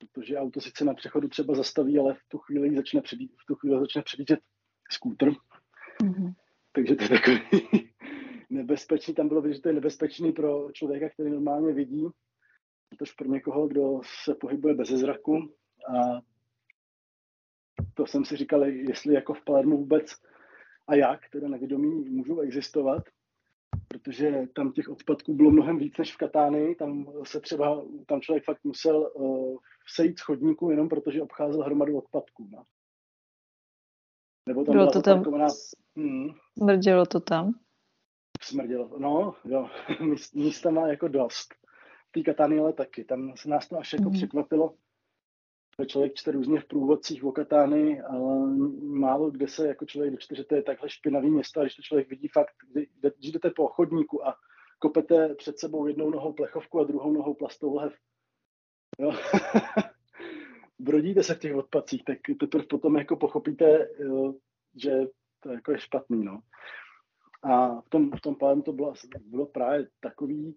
[0.00, 3.54] protože auto sice na přechodu třeba zastaví, ale v tu chvíli začne, předí, v tu
[3.54, 4.40] chvíli začne předjíždět
[4.90, 5.30] skútr.
[6.02, 6.34] Mm-hmm.
[6.72, 7.38] Takže to je takový
[8.50, 9.14] nebezpečný.
[9.14, 12.06] Tam bylo vidět, že to je nebezpečný pro člověka, který normálně vidí,
[12.88, 15.54] protože pro někoho, kdo se pohybuje bez zraku.
[15.96, 16.20] A
[17.94, 20.06] to jsem si říkal, jestli jako v Palermu vůbec
[20.86, 23.02] a jak, teda nevědomí, můžou existovat,
[23.88, 26.74] protože tam těch odpadků bylo mnohem víc než v Katány.
[26.74, 29.58] Tam se třeba, tam člověk fakt musel uh,
[29.94, 32.48] sejít z chodníku jenom protože obcházel hromadu odpadků.
[32.52, 32.64] No.
[34.48, 35.24] Nebo tam bylo to tam,
[35.96, 36.28] hmm.
[36.58, 37.52] smrdělo to tam?
[38.40, 39.68] Smrdělo, no, jo,
[40.34, 41.54] místa má jako dost.
[42.08, 44.12] V té Katány ale taky, tam se nás to až jako hmm.
[44.12, 44.74] překvapilo,
[45.86, 48.46] člověk čte různě v průvodcích o Katány, ale
[48.82, 51.82] málo kde se jako člověk dočte, že to je takhle špinavý město, a když to
[51.82, 52.54] člověk vidí fakt,
[53.18, 54.34] když jdete po chodníku a
[54.78, 57.94] kopete před sebou jednou nohou plechovku a druhou nohou plastovou lev.
[58.98, 59.12] Jo.
[60.78, 63.88] Brodíte se v těch odpadcích, tak teprve potom jako pochopíte,
[64.82, 64.90] že
[65.40, 66.24] to jako je špatný.
[66.24, 66.40] No.
[67.42, 70.56] A v tom, v tom pádem to bylo, bylo právě takový,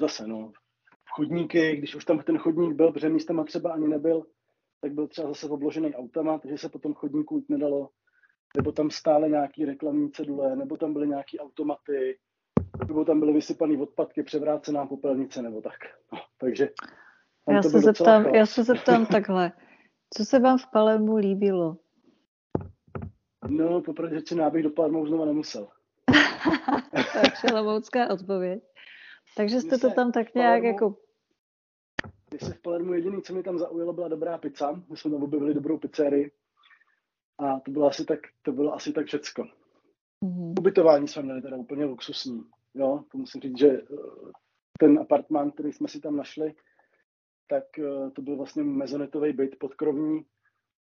[0.00, 0.52] zase no,
[1.14, 4.26] chodníky, když už tam ten chodník byl, protože místama třeba ani nebyl,
[4.80, 7.88] tak byl třeba zase obložený autama, takže se potom chodníku jít nedalo,
[8.56, 12.18] nebo tam stále nějaký reklamní cedule, nebo tam byly nějaký automaty,
[12.88, 15.78] nebo tam byly vysypané odpadky, převrácená popelnice, nebo tak.
[16.12, 16.68] No, takže
[17.50, 19.52] já se, zeptám, já se zeptám takhle.
[20.14, 21.76] Co se vám v Palermu líbilo?
[23.48, 25.68] No, popravdě řečeně, já bych do Palermu znova nemusel.
[27.92, 28.71] to je odpověď.
[29.36, 30.96] Takže jste to tam tak nějak Palermu, jako...
[32.28, 34.72] Když se v Palermu jediný, co mi tam zaujalo, byla dobrá pizza.
[34.90, 36.30] My jsme tam objevili dobrou pizzerii.
[37.38, 39.42] A to bylo asi tak, to bylo asi tak všecko.
[40.24, 40.54] Mm-hmm.
[40.58, 42.42] Ubytování jsme měli teda úplně luxusní.
[42.74, 43.84] Jo, to musím říct, že eh,
[44.78, 46.54] ten apartmán, který jsme si tam našli,
[47.46, 50.24] tak eh, to byl vlastně mezonetový byt podkrovní.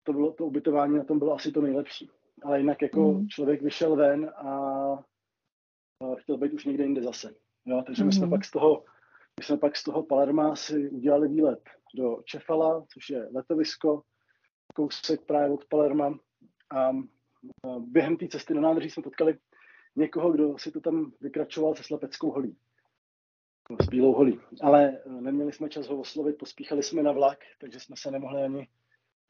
[0.03, 2.09] To, bylo, to ubytování na tom bylo asi to nejlepší.
[2.43, 3.27] Ale jinak jako mm.
[3.27, 5.03] člověk vyšel ven a
[6.17, 7.35] chtěl být už někde jinde zase.
[7.69, 8.29] Jo, takže my jsme mhm.
[8.29, 8.83] pak z toho,
[9.39, 11.59] my jsme pak z toho Palerma si udělali výlet
[11.95, 14.03] do Čefala, což je letovisko,
[14.75, 16.19] kousek právě od Palerma.
[16.71, 16.91] A
[17.79, 19.37] během té cesty na nádrží jsme potkali
[19.95, 22.57] někoho, kdo si to tam vykračoval se slepeckou holí.
[23.81, 24.39] S bílou holí.
[24.61, 28.43] Ale e, neměli jsme čas ho oslovit, pospíchali jsme na vlak, takže jsme se nemohli
[28.43, 28.67] ani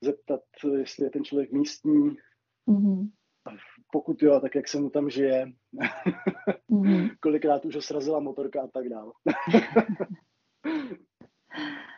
[0.02, 0.42] zeptat,
[0.78, 2.18] jestli je ten člověk místní.
[2.68, 3.10] Mm-hmm
[3.92, 5.52] pokud jo, tak jak se mu tam žije,
[6.72, 7.16] mm-hmm.
[7.20, 9.12] kolikrát už ho srazila motorka a tak dále.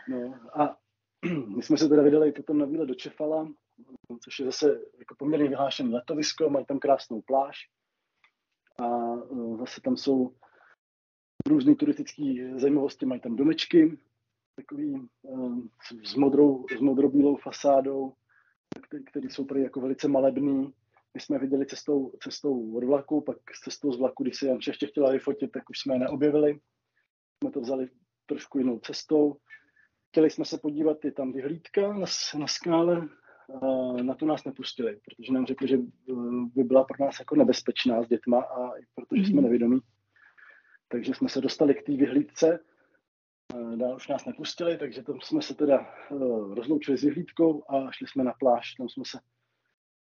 [0.10, 0.78] no a
[1.56, 3.54] my jsme se teda vydali potom na výlet do Čefala,
[4.24, 7.58] což je zase jako poměrně vyhlášené letovisko, mají tam krásnou pláž
[8.82, 10.36] a e, zase tam jsou
[11.48, 13.98] různé turistické zajímavosti, mají tam domečky,
[14.56, 15.08] takový e,
[16.04, 18.14] s modrou, s modrobílou fasádou,
[19.06, 20.74] které jsou prý jako velice malebný,
[21.14, 24.70] my jsme viděli cestou, cestou od vlaku, pak s cestou z vlaku, když se Janče
[24.70, 26.60] ještě chtěla vyfotit, tak už jsme je neobjevili.
[27.44, 27.90] Jsme to vzali
[28.26, 29.38] trošku jinou cestou.
[30.10, 32.06] Chtěli jsme se podívat, je tam vyhlídka na,
[32.40, 33.10] na skále,
[34.02, 36.14] na to nás nepustili, protože nám řekli, že eh,
[36.56, 39.44] by byla pro nás jako nebezpečná s dětma a protože jsme mhm.
[39.44, 39.80] nevědomí.
[40.88, 42.60] Takže jsme se dostali k té vyhlídce,
[43.76, 46.16] dál už nás nepustili, takže tam jsme se teda eh,
[46.56, 49.20] rozloučili s vyhlídkou a šli jsme na pláž, tam jsme se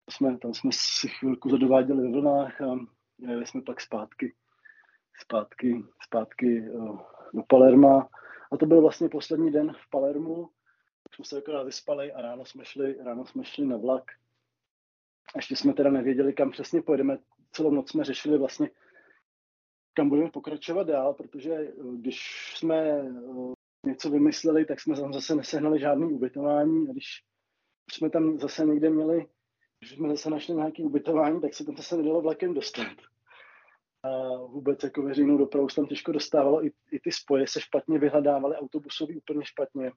[0.09, 2.80] jsme, tam jsme si chvilku zadováděli ve vlnách a
[3.19, 4.34] jeli jsme pak zpátky,
[5.21, 6.97] zpátky, zpátky eh,
[7.34, 8.09] do Palerma.
[8.51, 10.49] A to byl vlastně poslední den v Palermu
[11.15, 14.03] jsme se akorát vyspali a ráno jsme šli, ráno jsme šli na vlak.
[15.35, 17.17] Ještě jsme teda nevěděli, kam přesně pojedeme.
[17.51, 18.69] Celou noc jsme řešili vlastně,
[19.93, 23.09] kam budeme pokračovat dál, protože eh, když jsme eh,
[23.85, 27.23] něco vymysleli, tak jsme tam zase nesehnali žádný ubytování a když
[27.91, 29.27] jsme tam zase někde měli,
[29.84, 32.97] když jsme zase našli nějaké ubytování, tak se tam zase nedalo vlakem dostat.
[34.03, 37.99] A vůbec jako veřejnou dopravu se tam těžko dostávalo, i, i ty spoje se špatně
[37.99, 39.91] vyhledávaly, autobusový úplně špatně,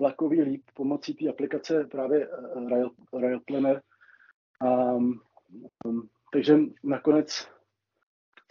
[0.00, 2.90] vlakový líp pomocí té aplikace právě eh, Rail,
[3.20, 3.82] Rail Planner.
[4.60, 5.20] A, um,
[6.32, 7.48] takže nakonec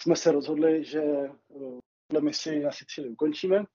[0.01, 1.01] jsme se rozhodli, že
[2.07, 3.65] tuhle misi na Sicílii ukončíme.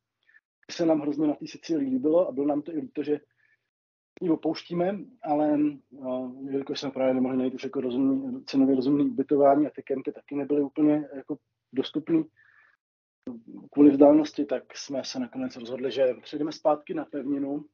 [0.71, 3.21] Se nám hrozně na té Sicílii líbilo a bylo nám to i líto, že
[4.23, 5.59] ji opouštíme, ale
[5.91, 10.13] uh, jelikož jsme právě nemohli najít už jako rozumný, cenově rozumný ubytování a ty kempy
[10.13, 11.37] taky nebyly úplně jako
[11.73, 12.25] dostupný
[13.73, 17.65] kvůli vzdálenosti, tak jsme se nakonec rozhodli, že přejdeme zpátky na pevninu.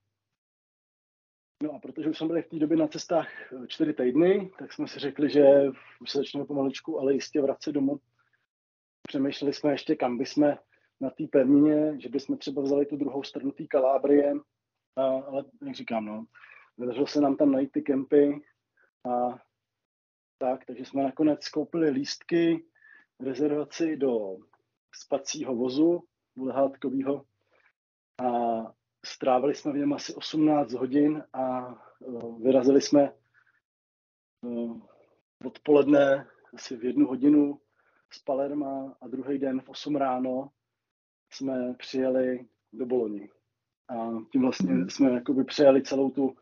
[1.63, 3.29] No a protože už jsme byli v té době na cestách
[3.67, 5.45] čtyři týdny, tak jsme si řekli, že
[6.01, 8.01] už se začneme pomaličku, ale jistě vracet domů.
[9.09, 10.55] Přemýšleli jsme ještě, kam bychom
[11.01, 14.35] na té pevnině, že bychom třeba vzali tu druhou stranu té Kalábrie,
[14.97, 16.25] a, ale jak říkám, no,
[16.79, 18.45] vydařilo se nám tam najít ty kempy
[19.11, 19.39] a
[20.39, 22.65] tak, takže jsme nakonec koupili lístky,
[23.21, 24.37] rezervaci do
[24.95, 26.05] spacího vozu
[26.37, 27.25] lehátkového
[28.25, 28.29] a
[29.05, 33.13] strávili jsme v něm asi 18 hodin a uh, vyrazili jsme
[34.43, 34.81] uh,
[35.45, 37.61] odpoledne asi v jednu hodinu
[38.13, 40.51] z Palerma a druhý den v 8 ráno
[41.31, 43.31] jsme přijeli do Boloni.
[43.89, 44.91] A tím vlastně mhm.
[44.91, 46.37] jsme jakoby přejeli celou tu,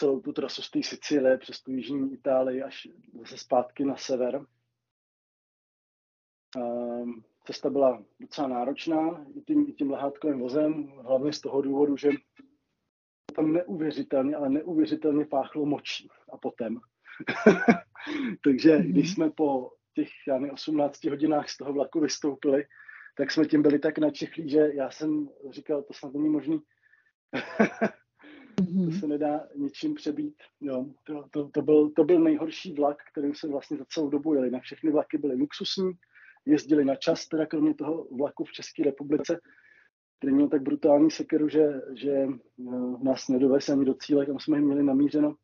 [0.00, 2.88] celou tu trasu z té Sicílie přes tu jižní Itálii až
[3.20, 4.46] zase zpátky na sever.
[6.56, 6.62] A
[7.44, 12.10] cesta byla docela náročná i tím, i tím lehátkovým vozem, hlavně z toho důvodu, že
[13.36, 16.80] tam neuvěřitelně, ale neuvěřitelně páchlo močí a potem.
[18.44, 22.64] Takže když jsme po těch já ne, 18 hodinách z toho vlaku vystoupili,
[23.18, 26.60] tak jsme tím byli tak načichlí, že já jsem říkal, to snad není možný.
[28.54, 28.92] to mhm.
[28.92, 30.34] se nedá ničím přebít.
[30.60, 34.34] Jo, to, to, to, byl, to byl nejhorší vlak, kterým jsem vlastně za celou dobu
[34.34, 34.50] jeli.
[34.50, 35.92] Na všechny vlaky byly luxusní,
[36.46, 39.40] jezdili na čas, teda kromě toho vlaku v České republice,
[40.18, 42.26] který měl tak brutální sekeru, že, že
[42.58, 45.36] no, nás nedovez ani do cíle, kam jsme měli namířeno,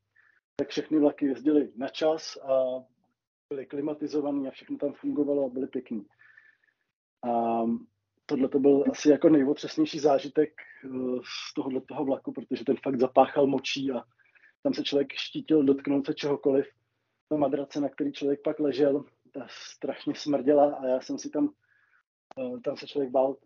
[0.56, 2.64] tak všechny vlaky jezdili na čas a
[3.48, 6.06] byly klimatizovaný a všechno tam fungovalo a byly pěkný.
[7.30, 7.62] A
[8.26, 10.52] tohle to byl asi jako nejotřesnější zážitek
[10.84, 10.88] eh,
[11.50, 14.02] z tohohle toho vlaku, protože ten fakt zapáchal močí a
[14.62, 16.66] tam se člověk štítil dotknout se čehokoliv.
[17.28, 21.50] Ta madrace, na který člověk pak ležel, ta strašně smrděla a já jsem si tam,
[22.38, 23.36] eh, tam se člověk bál,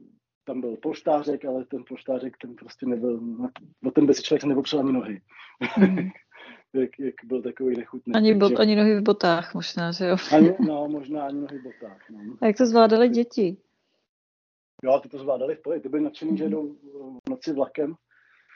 [0.44, 3.20] tam byl polštářek, ale ten polštářek, ten prostě nebyl,
[3.84, 5.22] o ten by si člověk nepopřel ani nohy.
[5.78, 5.96] Mm.
[6.72, 8.14] jak, jak, byl takový nechutný.
[8.14, 10.16] Ani, bot, ani nohy v botách možná, že jo?
[10.36, 12.10] Ani, no, možná ani nohy v botách.
[12.10, 12.36] No.
[12.40, 13.56] A jak to zvládali děti?
[14.82, 16.36] Jo, ty to zvládali v pohodě, ty byli nadšený, mm-hmm.
[16.36, 16.52] že mhm.
[16.52, 16.74] jdou
[17.26, 17.94] v noci vlakem,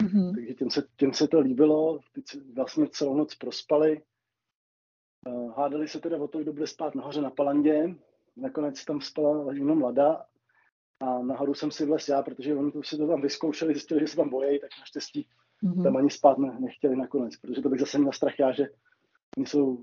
[0.03, 0.35] mm-hmm.
[0.35, 2.23] takže těm se, těm se to líbilo, ty
[2.55, 4.03] vlastně celou noc prospali,
[5.29, 7.95] uh, hádali se teda o to, kdo bude spát nahoře na palandě,
[8.37, 10.25] nakonec tam spala jenom mladá
[11.01, 14.07] a nahoru jsem si vlez já, protože oni to si to tam vyzkoušeli, zjistili, že
[14.07, 15.29] se tam bojejí, tak naštěstí
[15.65, 15.83] mm-hmm.
[15.83, 18.69] tam ani spát ne, nechtěli nakonec, protože to bych zase měl strach já, že
[19.37, 19.79] oni jsou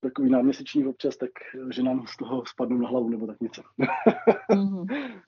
[0.00, 1.30] takový náměsíční občas, tak
[1.70, 3.62] že nám z toho spadnou na hlavu nebo tak něco.
[4.50, 5.20] mm-hmm.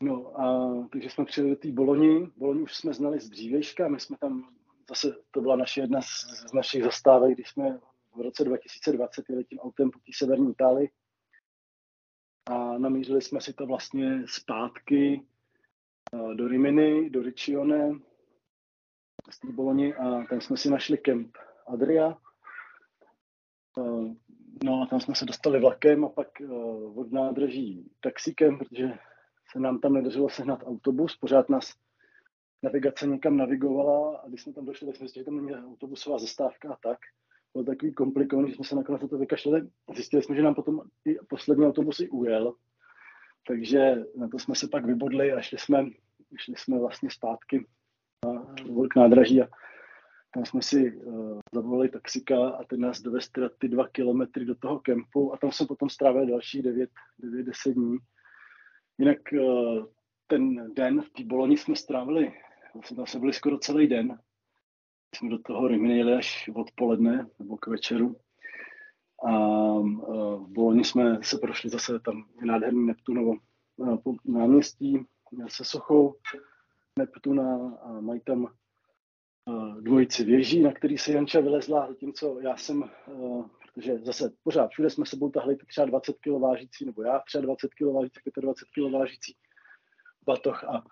[0.00, 2.30] No a takže jsme přijeli do té Boloni.
[2.36, 4.48] Boloni už jsme znali z dřívějška, my jsme tam,
[4.88, 7.78] zase to byla naše jedna z, z našich zastávek, když jsme
[8.16, 10.90] v roce 2020 jeli tím autem po té severní Itálii
[12.48, 15.26] a namířili jsme si to vlastně zpátky
[16.34, 17.98] do Rimini, do Riccione,
[19.30, 22.18] z té Boloni a tam jsme si našli kemp Adria.
[24.64, 26.28] No a tam jsme se dostali vlakem a pak
[26.94, 28.98] od nádraží taxíkem, protože
[29.52, 31.74] se nám tam nedařilo sehnat autobus, pořád nás
[32.62, 36.18] navigace někam navigovala a když jsme tam došli, tak jsme zjistili, že tam není autobusová
[36.18, 36.98] zastávka a tak.
[37.52, 39.68] Bylo takový komplikovaný, že jsme se nakonec na to vykašlali.
[39.94, 42.54] Zjistili jsme, že nám potom i poslední autobus i ujel.
[43.46, 45.86] Takže na to jsme se pak vybodli a šli jsme,
[46.36, 47.66] šli jsme vlastně zpátky
[48.90, 49.48] k nádraží a
[50.34, 54.78] tam jsme si uh, zavolali taxika a ten nás dovez ty dva kilometry do toho
[54.78, 57.98] kempu a tam jsme potom strávili další 9-10 dní.
[58.98, 59.86] Jinak uh,
[60.26, 62.32] ten den v té Boloni jsme strávili,
[62.74, 64.18] vlastně tam se byli skoro celý den.
[65.14, 68.16] Jsme do toho Rimini až odpoledne nebo k večeru.
[69.24, 69.38] A
[69.74, 73.34] uh, v Boloni jsme se prošli zase tam nádherný Neptunovo
[74.02, 75.06] po náměstí
[75.48, 76.14] se sochou
[76.98, 78.48] Neptuna a mají tam
[79.80, 82.90] dvojici věží, na který se Janča vylezla, zatímco já jsem,
[83.78, 87.68] protože zase pořád všude jsme sebou tahli třeba 20 kg vážící, nebo já třeba 20
[87.74, 89.36] kg vážící, 25 kg vážící
[90.26, 90.84] batoh a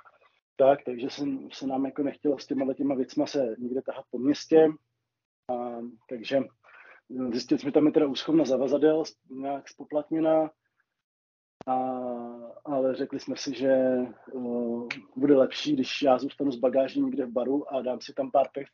[0.56, 4.18] tak, takže jsem, se nám jako nechtělo s těma těma věcma se někde tahat po
[4.18, 4.68] městě,
[5.50, 6.40] a, takže
[7.32, 10.50] zjistili jsme, tam je teda úschovna zavazadel, nějak spoplatněná,
[11.66, 11.74] a,
[12.64, 13.76] ale řekli jsme si, že
[14.32, 18.30] uh, bude lepší, když já zůstanu s bagáží někde v baru a dám si tam
[18.30, 18.68] pár piv,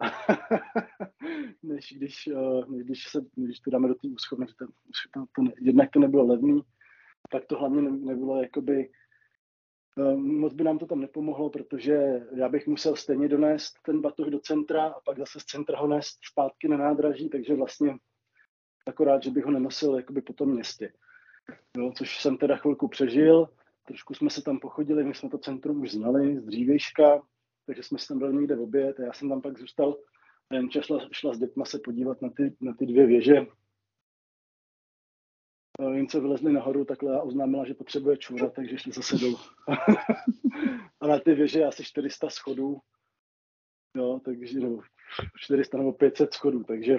[1.62, 4.46] než, když, uh, než, když, se, když to dáme do té úschovny.
[4.46, 4.66] To,
[5.14, 6.62] to, to, jednak to nebylo levný,
[7.30, 8.90] tak to hlavně nebylo jakoby
[9.98, 14.26] Ehm, moc by nám to tam nepomohlo, protože já bych musel stejně donést ten batoh
[14.26, 17.96] do centra a pak zase z centra ho nést zpátky na nádraží, takže vlastně
[18.86, 20.92] akorát, že bych ho nenosil jakoby po tom městě.
[21.76, 23.48] Jo, což jsem teda chvilku přežil,
[23.86, 27.22] trošku jsme se tam pochodili, my jsme to centrum už znali z dřívejška,
[27.66, 29.96] takže jsme se tam byli někde v oběd a já jsem tam pak zůstal
[30.50, 33.46] a Janča šla, šla s dětma se podívat na ty, na ty dvě věže,
[35.94, 39.36] Jince vylezli nahoru takhle a oznámila, že potřebuje čůra, takže šli zase dolů.
[41.00, 42.78] a na ty věže asi 400 schodů,
[43.96, 44.80] jo, takže no,
[45.36, 46.98] 400 nebo 500 schodů, takže,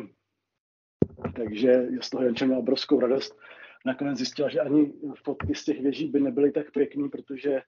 [1.36, 3.40] takže z toho Janča měla obrovskou radost.
[3.86, 7.62] Nakonec zjistila, že ani fotky z těch věží by nebyly tak pěkný, protože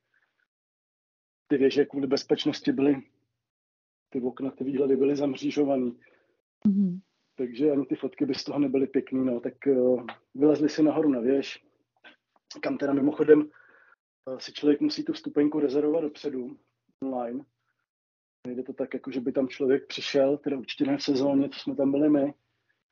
[1.50, 3.04] ty věže kvůli bezpečnosti byly,
[4.10, 6.00] ty okna, ty výhledy byly zamřížovaný.
[6.68, 7.00] Mm-hmm
[7.40, 10.06] takže ani ty fotky by z toho nebyly pěkný, no, tak uh,
[10.36, 11.66] vylezli si nahoru na věž,
[12.62, 16.58] kam teda mimochodem uh, si člověk musí tu vstupenku rezervovat dopředu
[17.04, 17.46] online.
[18.48, 21.60] Nejde to tak, jako že by tam člověk přišel, teda určitě ne v sezóně, co
[21.60, 22.34] jsme tam byli my,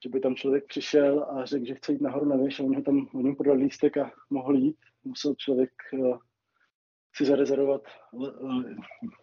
[0.03, 2.75] že by tam člověk přišel a řekl, že chce jít nahoru na věž a oni
[2.75, 4.77] ho tam, oni podali lístek a mohl jít.
[5.03, 6.17] Musel člověk uh,
[7.17, 7.81] si zarezervovat
[8.11, 8.63] uh,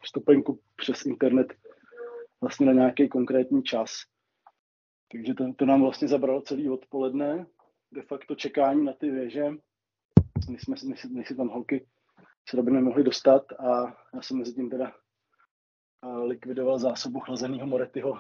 [0.03, 1.55] vstupenku přes internet
[2.41, 3.91] vlastně na nějaký konkrétní čas.
[5.13, 7.47] Takže to, to nám vlastně zabralo celý odpoledne,
[7.93, 9.45] de facto čekání na ty věže,
[10.51, 11.87] než, jsme, než, než si tam holky
[12.49, 14.93] se by nemohli dostat a já jsem mezi tím teda
[16.25, 18.15] likvidoval zásobu chlazeného Moretyho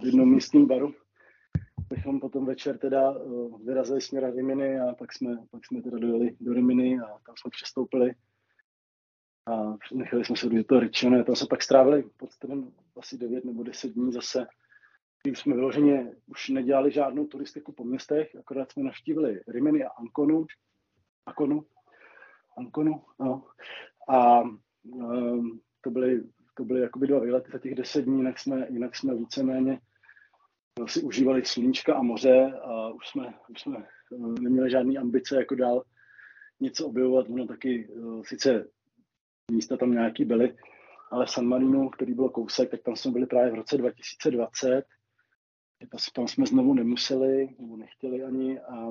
[0.00, 0.94] v jednom místním baru.
[1.90, 3.14] Bychom potom večer teda
[3.64, 7.50] vyrazili směr Riminy a pak jsme, pak jsme teda dojeli do Riminy a tam jsme
[7.50, 8.14] přestoupili
[9.52, 11.24] a nechali jsme se do toho Ričione.
[11.24, 12.30] Tam se pak strávili pod
[12.96, 14.46] asi 9 nebo 10 dní zase
[15.24, 20.46] tím jsme vyloženě už nedělali žádnou turistiku po městech, akorát jsme navštívili Rimini a Ankonu,
[21.26, 21.64] Ankonu,
[22.58, 23.44] Ankonu, no.
[24.08, 24.40] A
[24.82, 28.96] um, to byly, to byly jakoby dva výlety za těch deset dní, jinak jsme, jinak
[28.96, 29.80] jsme víceméně
[30.86, 35.54] si užívali sluníčka a moře a už jsme, už jsme uh, neměli žádné ambice jako
[35.54, 35.84] dál
[36.60, 37.26] něco objevovat.
[37.28, 38.68] Ono taky uh, sice
[39.50, 40.56] místa tam nějaký byly,
[41.10, 44.84] ale v San Marino, který byl kousek, tak tam jsme byli právě v roce 2020
[46.14, 48.90] tam jsme znovu nemuseli, nebo nechtěli ani a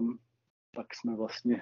[0.76, 1.62] pak jsme vlastně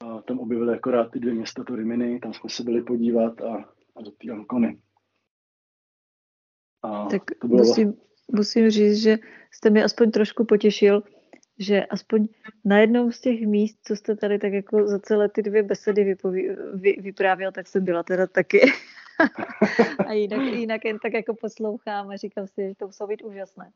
[0.00, 3.74] a tam objevili akorát ty dvě města, to Rimini, tam jsme se byli podívat a,
[3.96, 4.80] a do té Ankony.
[6.82, 7.94] A tak to bylo musím,
[8.32, 9.18] musím říct, že
[9.50, 11.02] jste mi aspoň trošku potěšil,
[11.58, 12.28] že aspoň
[12.64, 16.04] na jednom z těch míst, co jste tady tak jako za celé ty dvě besedy
[16.04, 18.60] vypoví, vy, vyprávěl, tak jsem byla teda taky.
[20.06, 23.70] a jinak, jinak jen tak jako poslouchám a říkám si, že to muselo být úžasné.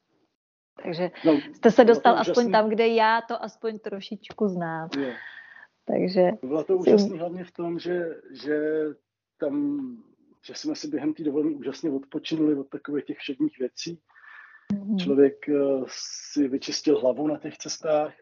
[0.82, 4.88] Takže no, jste se dostal aspoň tam, kde já to aspoň trošičku znám.
[4.98, 5.16] Je.
[5.84, 6.30] Takže...
[6.42, 8.84] Bylo to úžasné hlavně v tom, že, že
[9.38, 9.82] tam,
[10.42, 13.98] že jsme si během té dovolené úžasně odpočinuli od takových těch všedních věcí.
[14.72, 14.98] Mm-hmm.
[15.04, 18.12] Člověk uh, si vyčistil hlavu na těch cestách,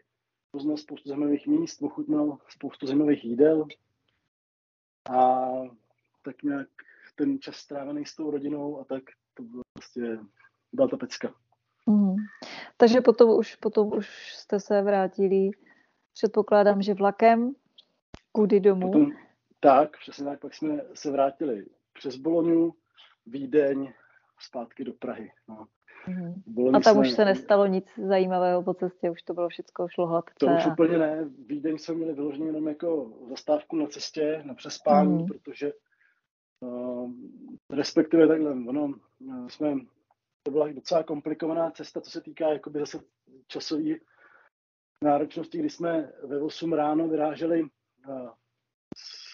[0.51, 3.65] poznal spoustu zajímavých míst, ochutnal spoustu zajímavých jídel
[5.09, 5.49] a
[6.21, 6.67] tak nějak
[7.15, 9.03] ten čas strávený s tou rodinou a tak
[9.33, 10.19] to bylo prostě,
[10.73, 11.33] byla ta pecka.
[11.85, 12.15] Mm.
[12.77, 15.49] Takže potom už, potom už jste se vrátili,
[16.13, 17.55] předpokládám, že vlakem,
[18.31, 18.91] kudy domů?
[18.91, 19.11] Potom,
[19.59, 22.73] tak, přesně tak, pak jsme se vrátili přes Boloňu,
[23.25, 23.93] Vídeň,
[24.39, 25.31] zpátky do Prahy.
[25.47, 25.67] No.
[26.07, 26.75] Mm.
[26.75, 30.33] A tam už se nestalo nic zajímavého po cestě, už to bylo všechno, šlo hladce.
[30.39, 30.71] To už a...
[30.71, 31.29] úplně ne.
[31.47, 35.25] Vídeň jsme měli vyloženě jenom jako zastávku na cestě, na přespání, mm.
[35.25, 35.73] protože
[36.59, 37.11] uh,
[37.69, 38.85] respektive takhle, ono,
[39.19, 39.75] uh, jsme
[40.43, 42.99] to byla docela komplikovaná cesta, co se týká jakoby zase
[43.47, 43.95] časové
[45.03, 47.63] náročnosti, kdy jsme ve 8 ráno vyráželi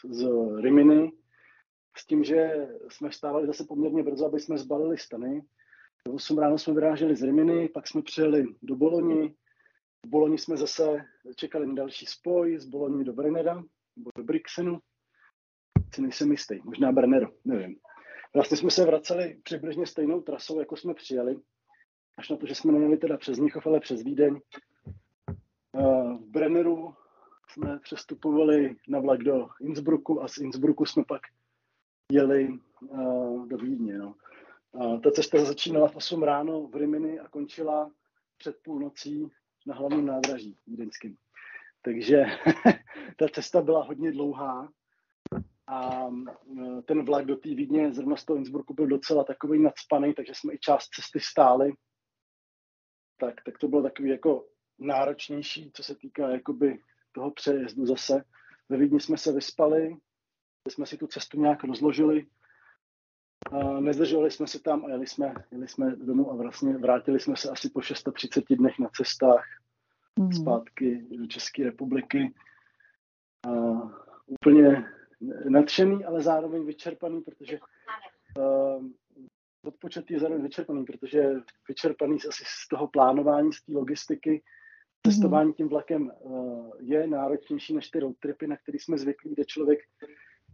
[0.10, 0.28] z
[0.62, 1.12] Riminy
[1.98, 5.42] s tím, že jsme vstávali zase poměrně brzo, aby jsme zbalili stany.
[6.08, 9.36] Ve 8 ráno jsme vyráželi z Riminy, pak jsme přijeli do Boloni.
[10.06, 11.06] V Boloni jsme zase
[11.36, 13.64] čekali na další spoj z Boloni do Brennera,
[13.96, 14.80] nebo do Brixenu.
[15.94, 17.76] Si nejsem jistý, možná Brennero, nevím.
[18.34, 21.40] Vlastně jsme se vraceli přibližně stejnou trasou, jako jsme přijeli,
[22.18, 24.40] až na to, že jsme nejeli teda přes Mnichov, ale přes Vídeň.
[26.20, 26.94] V Brenneru
[27.50, 31.22] jsme přestupovali na vlak do Innsbrucku a z Innsbrucku jsme pak
[32.12, 32.60] jeli
[33.48, 33.98] do Vídně.
[33.98, 34.16] No.
[34.78, 37.92] Ta cesta začínala v 8 ráno v Rimini a končila
[38.38, 39.32] před půlnocí
[39.66, 41.18] na hlavním nádraží vídeňským.
[41.82, 42.24] Takže
[43.18, 44.70] ta cesta byla hodně dlouhá
[45.68, 50.14] a e, ten vlak do té Vídně zrovna z toho Innsbrucku byl docela takový nadspaný,
[50.14, 51.74] takže jsme i část cesty stáli.
[53.20, 54.46] Tak, tak to bylo takový jako
[54.80, 56.80] náročnější, co se týká jakoby
[57.12, 58.24] toho přejezdu zase.
[58.70, 59.98] Ve Vídni jsme se vyspali,
[60.70, 62.28] jsme si tu cestu nějak rozložili,
[63.52, 67.36] a nezdržovali jsme se tam a jeli jsme, jeli jsme domů a vlastně vrátili jsme
[67.36, 69.46] se asi po 630 dnech na cestách
[70.20, 70.32] mm.
[70.32, 72.34] zpátky do České republiky.
[73.48, 73.52] A
[74.26, 74.86] úplně
[75.50, 77.60] nadšený, ale zároveň vyčerpaný, protože
[78.38, 78.86] uh,
[79.66, 81.34] odpočet je zároveň vyčerpaný, protože
[81.68, 84.44] vyčerpaný asi z toho plánování, z té logistiky,
[85.08, 89.46] cestování tím vlakem uh, je náročnější než ty road tripy, na který jsme zvyklí, kde
[89.46, 89.80] člověk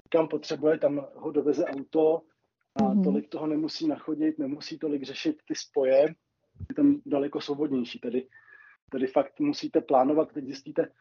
[0.10, 2.22] kam potřebuje, tam ho doveze auto
[2.76, 6.16] a mm tolik toho nemusí nachodit, nemusí tolik řešit ty spoje,
[6.70, 8.00] je tam daleko svobodnější.
[8.00, 8.28] Tady,
[8.92, 10.92] tady fakt musíte plánovat, teď zjistíte,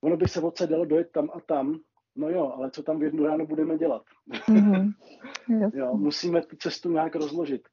[0.00, 1.80] ono by se odse dalo dojet tam a tam,
[2.16, 4.02] no jo, ale co tam v jednu ráno budeme dělat?
[5.48, 5.70] Mm-hmm.
[5.74, 7.68] jo, musíme tu cestu nějak rozložit.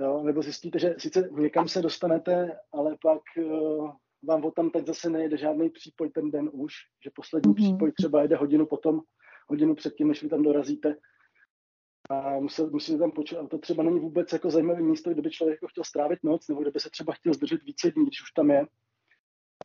[0.00, 3.90] Jo, nebo zjistíte, že sice někam se dostanete, ale pak uh,
[4.28, 7.56] vám o tam teď zase nejede žádný přípoj ten den už, že poslední mm-hmm.
[7.56, 9.00] přípoj třeba jede hodinu potom,
[9.48, 10.96] hodinu předtím, než vy tam dorazíte
[12.10, 13.48] a musel, musíte tam počítat.
[13.50, 16.62] To třeba není vůbec jako zajímavé místo, kde by člověk jako chtěl strávit noc, nebo
[16.62, 18.66] kde by se třeba chtěl zdržet více dní, když už tam je.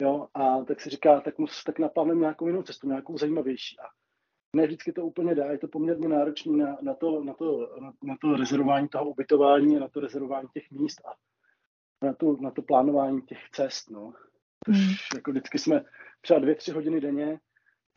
[0.01, 3.79] Jo, a tak si říká, tak, mus, tak naplánujeme nějakou jinou cestu, nějakou zajímavější.
[3.79, 3.83] A
[4.55, 7.93] ne vždycky to úplně dá, je to poměrně náročné na, na, to, na, to, na,
[8.03, 11.13] na to rezervování toho ubytování, na to rezervování těch míst a
[12.05, 13.89] na to, na to plánování těch cest.
[13.89, 14.13] No.
[14.65, 14.95] Což hmm.
[15.15, 15.85] jako vždycky jsme
[16.21, 17.39] třeba dvě, tři hodiny denně,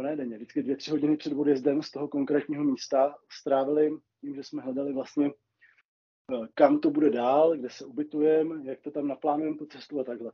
[0.03, 4.45] ne denně, vždycky dvě, tři hodiny před odjezdem z toho konkrétního místa strávili tím, že
[4.45, 9.57] jsme hledali vlastně, eh, kam to bude dál, kde se ubytujeme, jak to tam naplánujeme
[9.57, 10.33] tu cestu a takhle.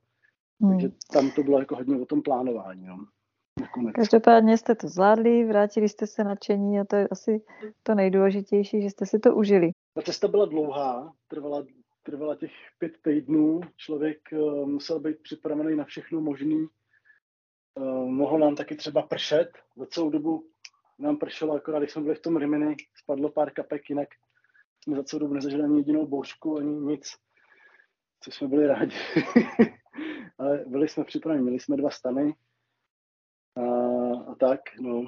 [0.61, 0.73] Hmm.
[0.73, 2.86] Takže tam to bylo jako hodně o tom plánování.
[2.86, 2.97] No.
[3.61, 3.93] Nakonec.
[3.95, 7.43] Každopádně jste to zvládli, vrátili jste se nadšení a to je asi
[7.82, 9.70] to nejdůležitější, že jste si to užili.
[9.95, 11.65] Ta cesta byla dlouhá, trvala,
[12.03, 16.66] trvala těch pět týdnů, člověk uh, musel být připravený na všechno možný.
[17.78, 20.44] Uh, mohlo nám taky třeba pršet, za celou dobu
[20.98, 24.09] nám pršelo, akorát když jsme byli v tom Rimini, spadlo pár kapek, jinak
[24.84, 27.16] jsme za celou dobu nezažili ani jedinou bouřku, ani nic,
[28.20, 28.96] co jsme byli rádi.
[30.38, 32.34] Ale byli jsme připraveni, měli jsme dva stany
[33.56, 33.62] a,
[34.30, 35.05] a tak, no.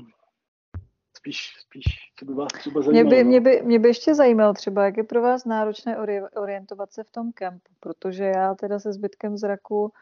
[1.17, 1.85] Spíš, spíš,
[2.19, 3.05] co by vás třeba zajímalo.
[3.05, 5.99] Mě by, mě, by, mě by ještě zajímalo třeba, jak je pro vás náročné
[6.37, 9.93] orientovat se v tom kempu, protože já teda se zbytkem zraku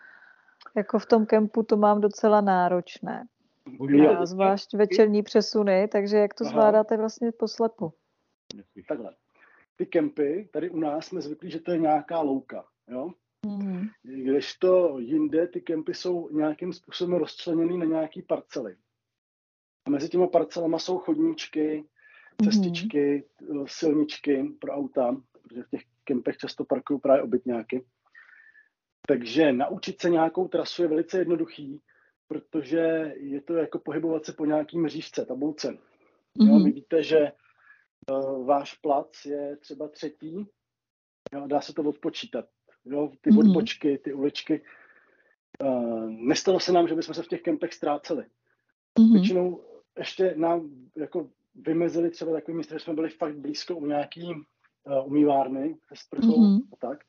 [0.77, 3.27] jako v tom kempu to mám docela náročné.
[4.19, 6.51] A zvlášť večerní přesuny, takže jak to Aha.
[6.51, 7.93] zvládáte vlastně poslepu?
[8.89, 9.15] Takhle.
[9.77, 13.11] Ty kempy, tady u nás jsme zvyklí, že to je nějaká louka, jo?
[13.47, 13.87] Mm.
[14.03, 18.77] Když to jinde, ty kempy jsou nějakým způsobem rozčleněny na nějaký parcely.
[19.87, 21.85] A mezi těma parcelama jsou chodníčky,
[22.45, 23.65] cestičky, mm.
[23.69, 27.85] silničky pro auta, protože v těch kempech často parkují právě obytňáky.
[29.09, 31.83] Takže naučit se nějakou trasu je velice jednoduchý,
[32.29, 35.69] protože je to jako pohybovat se po nějakým mřížce, tabulce.
[35.69, 36.49] Mm-hmm.
[36.49, 36.65] Jo, mhm.
[36.65, 37.33] vy víte, že
[38.11, 40.47] uh, váš plac je třeba třetí,
[41.35, 42.45] jo, dá se to odpočítat.
[42.85, 43.39] Jo, ty mm-hmm.
[43.39, 44.63] odbočky, ty uličky.
[45.63, 48.25] Uh, nestalo se nám, že bychom se v těch kempech ztráceli.
[48.99, 49.13] Mm-hmm.
[49.13, 49.65] Většinou
[49.99, 55.07] ještě nám jako vymezili třeba takový místo, že jsme byli fakt blízko u nějaký uh,
[55.07, 56.61] umývárny se sprchou mm-hmm.
[56.73, 57.05] a tak.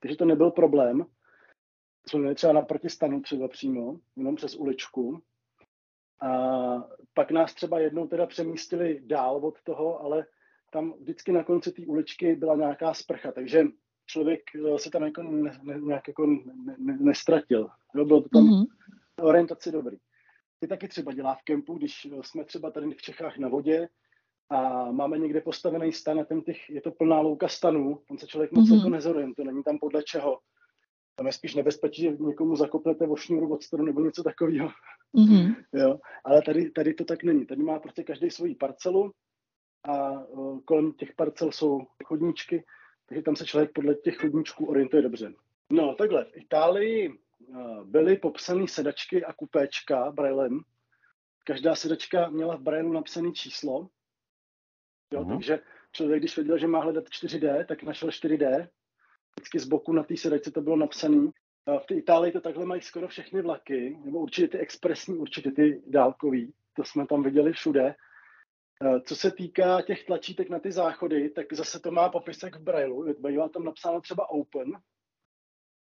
[0.00, 1.06] Takže to nebyl problém
[2.06, 5.22] jsme měli třeba naproti stanu třeba přímo, jenom přes uličku.
[6.22, 6.28] A
[7.14, 10.26] pak nás třeba jednou teda přemístili dál od toho, ale
[10.72, 13.64] tam vždycky na konci té uličky byla nějaká sprcha, takže
[14.06, 17.68] člověk eh, se tam jako ne, ne, nějak jako ne, ne, nestratil.
[17.94, 18.66] Jo, bylo to tam mm-hmm.
[19.20, 19.96] orientaci dobrý.
[20.58, 23.88] Ty taky třeba dělá v kempu, když jsme třeba tady v Čechách na vodě
[24.50, 28.26] a máme někde postavený stan a ten těch, je to plná louka stanů, tam se
[28.26, 28.76] člověk moc mm-hmm.
[28.76, 30.38] jako nezorientuje, není tam podle čeho
[31.14, 34.70] tam je spíš nebezpečí, že někomu zakopnete o šňůru od stranu nebo něco takového.
[35.14, 35.56] Mm-hmm.
[35.72, 35.98] jo.
[36.24, 37.46] Ale tady, tady to tak není.
[37.46, 39.12] Tady má prostě každý svoji parcelu
[39.84, 42.64] a uh, kolem těch parcel jsou chodníčky,
[43.06, 45.32] takže tam se člověk podle těch chodníčků orientuje dobře.
[45.72, 50.60] No takhle, v Itálii uh, byly popsané sedačky a kupéčka brailem.
[51.44, 53.88] Každá sedačka měla v brailu napsané číslo,
[55.12, 55.32] jo, uh-huh.
[55.32, 55.60] takže
[55.92, 58.68] člověk, když věděl, že má hledat 4D, tak našel 4D.
[59.36, 61.30] Vždycky z boku na té sedačce to bylo napsané.
[61.82, 65.82] V té Itálii to takhle mají skoro všechny vlaky, nebo určitě ty expresní, určitě ty
[65.86, 66.52] dálkový.
[66.76, 67.94] To jsme tam viděli všude.
[69.06, 73.14] Co se týká těch tlačítek na ty záchody, tak zase to má popisek v Brailu.
[73.18, 74.72] Bývá tam napsáno třeba Open.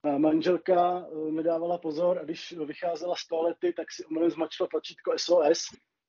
[0.04, 5.14] A manželka eh, nedávala pozor a když vycházela z toalety, tak si omylem zmačila tlačítko
[5.18, 5.62] SOS.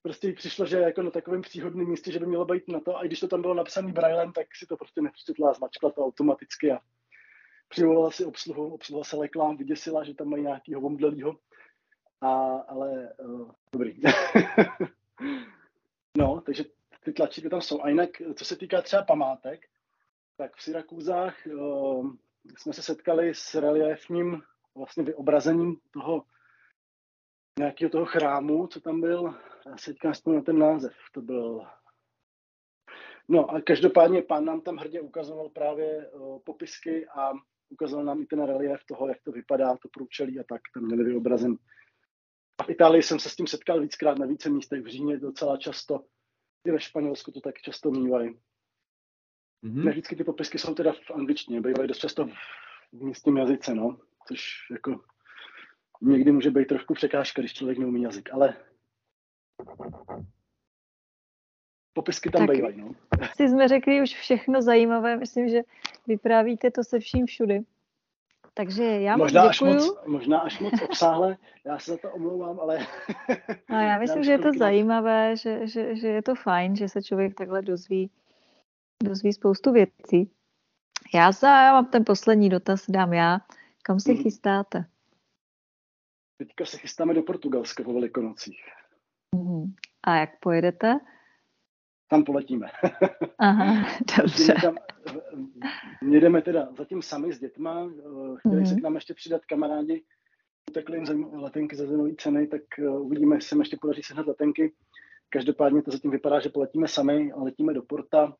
[0.02, 2.96] Prostě jí přišlo, že jako na takovém příhodném místě, že by mělo být na to.
[2.96, 6.04] A když to tam bylo napsané Brailem, tak si to prostě nepřečetla a zmačkla to
[6.04, 6.78] automaticky a
[7.70, 11.36] přivolala si obsluhu, obsluha se lekla, vyděsila, že tam mají nějakýho omdlelýho.
[12.20, 12.30] A,
[12.68, 14.00] ale uh, dobrý.
[16.16, 16.64] no, takže
[17.04, 17.82] ty tlačítky tam jsou.
[17.82, 19.66] A jinak, co se týká třeba památek,
[20.36, 22.10] tak v Syrakúzách uh,
[22.58, 24.42] jsme se setkali s reliefním
[24.74, 26.24] vlastně vyobrazením toho
[27.58, 29.34] nějakého toho chrámu, co tam byl.
[29.66, 30.94] Já se teďka na ten název.
[31.12, 31.66] To byl
[33.32, 37.32] No a každopádně pán nám tam hrdě ukazoval právě uh, popisky a
[37.70, 41.04] ukazoval nám i ten relief toho, jak to vypadá, to průčelí a tak, tam měli
[41.04, 41.56] vyobrazen.
[42.58, 45.56] A v Itálii jsem se s tím setkal víckrát na více místech, v Římě docela
[45.56, 46.04] často,
[46.66, 48.30] i ve Španělsku to tak často mývají.
[49.64, 49.84] Mm-hmm.
[49.84, 52.26] Ne vždycky ty popisky jsou teda v angličtině, bývají dost často
[52.92, 55.04] v místním jazyce, no, což jako
[56.02, 58.56] někdy může být trošku překážka, když člověk neumí jazyk, ale
[61.92, 62.94] popisky tam tak bývají, no.
[63.36, 65.60] Si jsme řekli už všechno zajímavé, myslím, že
[66.06, 67.64] vyprávíte to se vším všudy.
[68.54, 72.60] Takže já možná moc Až moc, možná až moc obsáhle, já se za to omlouvám,
[72.60, 72.86] ale...
[73.70, 76.88] No, já myslím, já že je to zajímavé, že, že, že je to fajn, že
[76.88, 78.10] se člověk takhle dozví,
[79.04, 80.30] dozví spoustu věcí.
[81.14, 83.38] Já, za, já mám ten poslední dotaz, dám já.
[83.82, 84.22] Kam se hmm.
[84.22, 84.84] chystáte?
[86.38, 88.62] Teďka se chystáme do Portugalska po Velikonocích.
[89.36, 89.74] Hmm.
[90.02, 90.98] A jak pojedete?
[92.10, 92.66] Tam poletíme.
[93.38, 93.86] Aha,
[94.18, 94.54] dobře.
[94.62, 94.76] Tam,
[96.02, 97.90] jdeme teda zatím sami s dětma,
[98.38, 98.66] chtěli hmm.
[98.66, 100.04] se k nám ještě přidat kamarádi,
[100.70, 104.72] utekli jim letenky za zemový ceny, tak eh, uvidíme, jestli se ještě podaří sehnat letenky.
[105.28, 108.36] Každopádně to zatím vypadá, že poletíme sami a letíme do Porta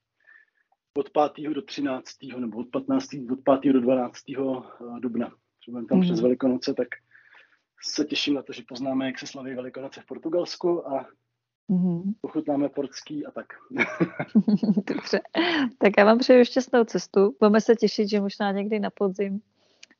[0.96, 1.50] od 5.
[1.50, 2.08] do 13.
[2.38, 3.08] nebo od 15.
[3.32, 3.72] od 5.
[3.72, 4.16] do 12.
[4.30, 5.34] Eh, dubna.
[5.60, 6.04] Třeba tam mm.
[6.04, 6.88] přes Velikonoce, tak
[7.82, 11.06] se těším na to, že poznáme, jak se slaví Velikonoce v Portugalsku a
[11.70, 12.14] mm.
[12.22, 13.46] ochutnáme portský a tak.
[14.94, 15.20] Dobře.
[15.78, 17.34] Tak já vám přeju šťastnou cestu.
[17.40, 19.40] Budeme se těšit, že možná někdy na podzim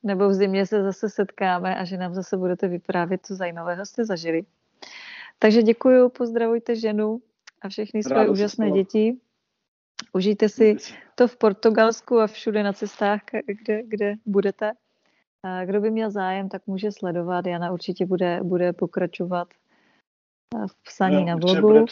[0.03, 4.05] nebo v zimě se zase setkáme a že nám zase budete vyprávět, co zajímavého jste
[4.05, 4.45] zažili.
[5.39, 7.21] Takže děkuji, pozdravujte ženu
[7.61, 9.17] a všechny Rádo úžasné děti.
[10.13, 10.77] Užijte si
[11.15, 14.71] to v Portugalsku a všude na cestách, kde, kde budete.
[15.65, 17.45] Kdo by měl zájem, tak může sledovat.
[17.45, 19.47] Jana určitě bude, bude pokračovat
[20.67, 21.85] v psaní jo, na blogu.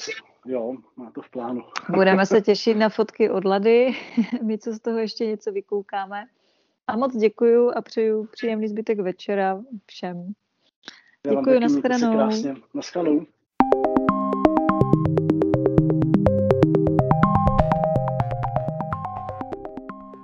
[0.46, 1.64] Jo, má to v plánu.
[1.90, 3.96] Budeme se těšit na fotky od Lady.
[4.44, 6.26] My, co z toho ještě něco vykoukáme.
[6.88, 10.34] A moc děkuju a přeju příjemný zbytek večera všem.
[11.30, 12.30] Děkuji, nashledanou.
[12.74, 13.26] Nashledanou.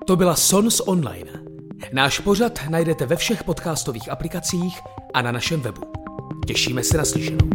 [0.07, 1.31] To byla Sons Online.
[1.93, 4.79] Náš pořad najdete ve všech podcastových aplikacích
[5.13, 5.81] a na našem webu.
[6.47, 7.49] Těšíme se na slyšenou.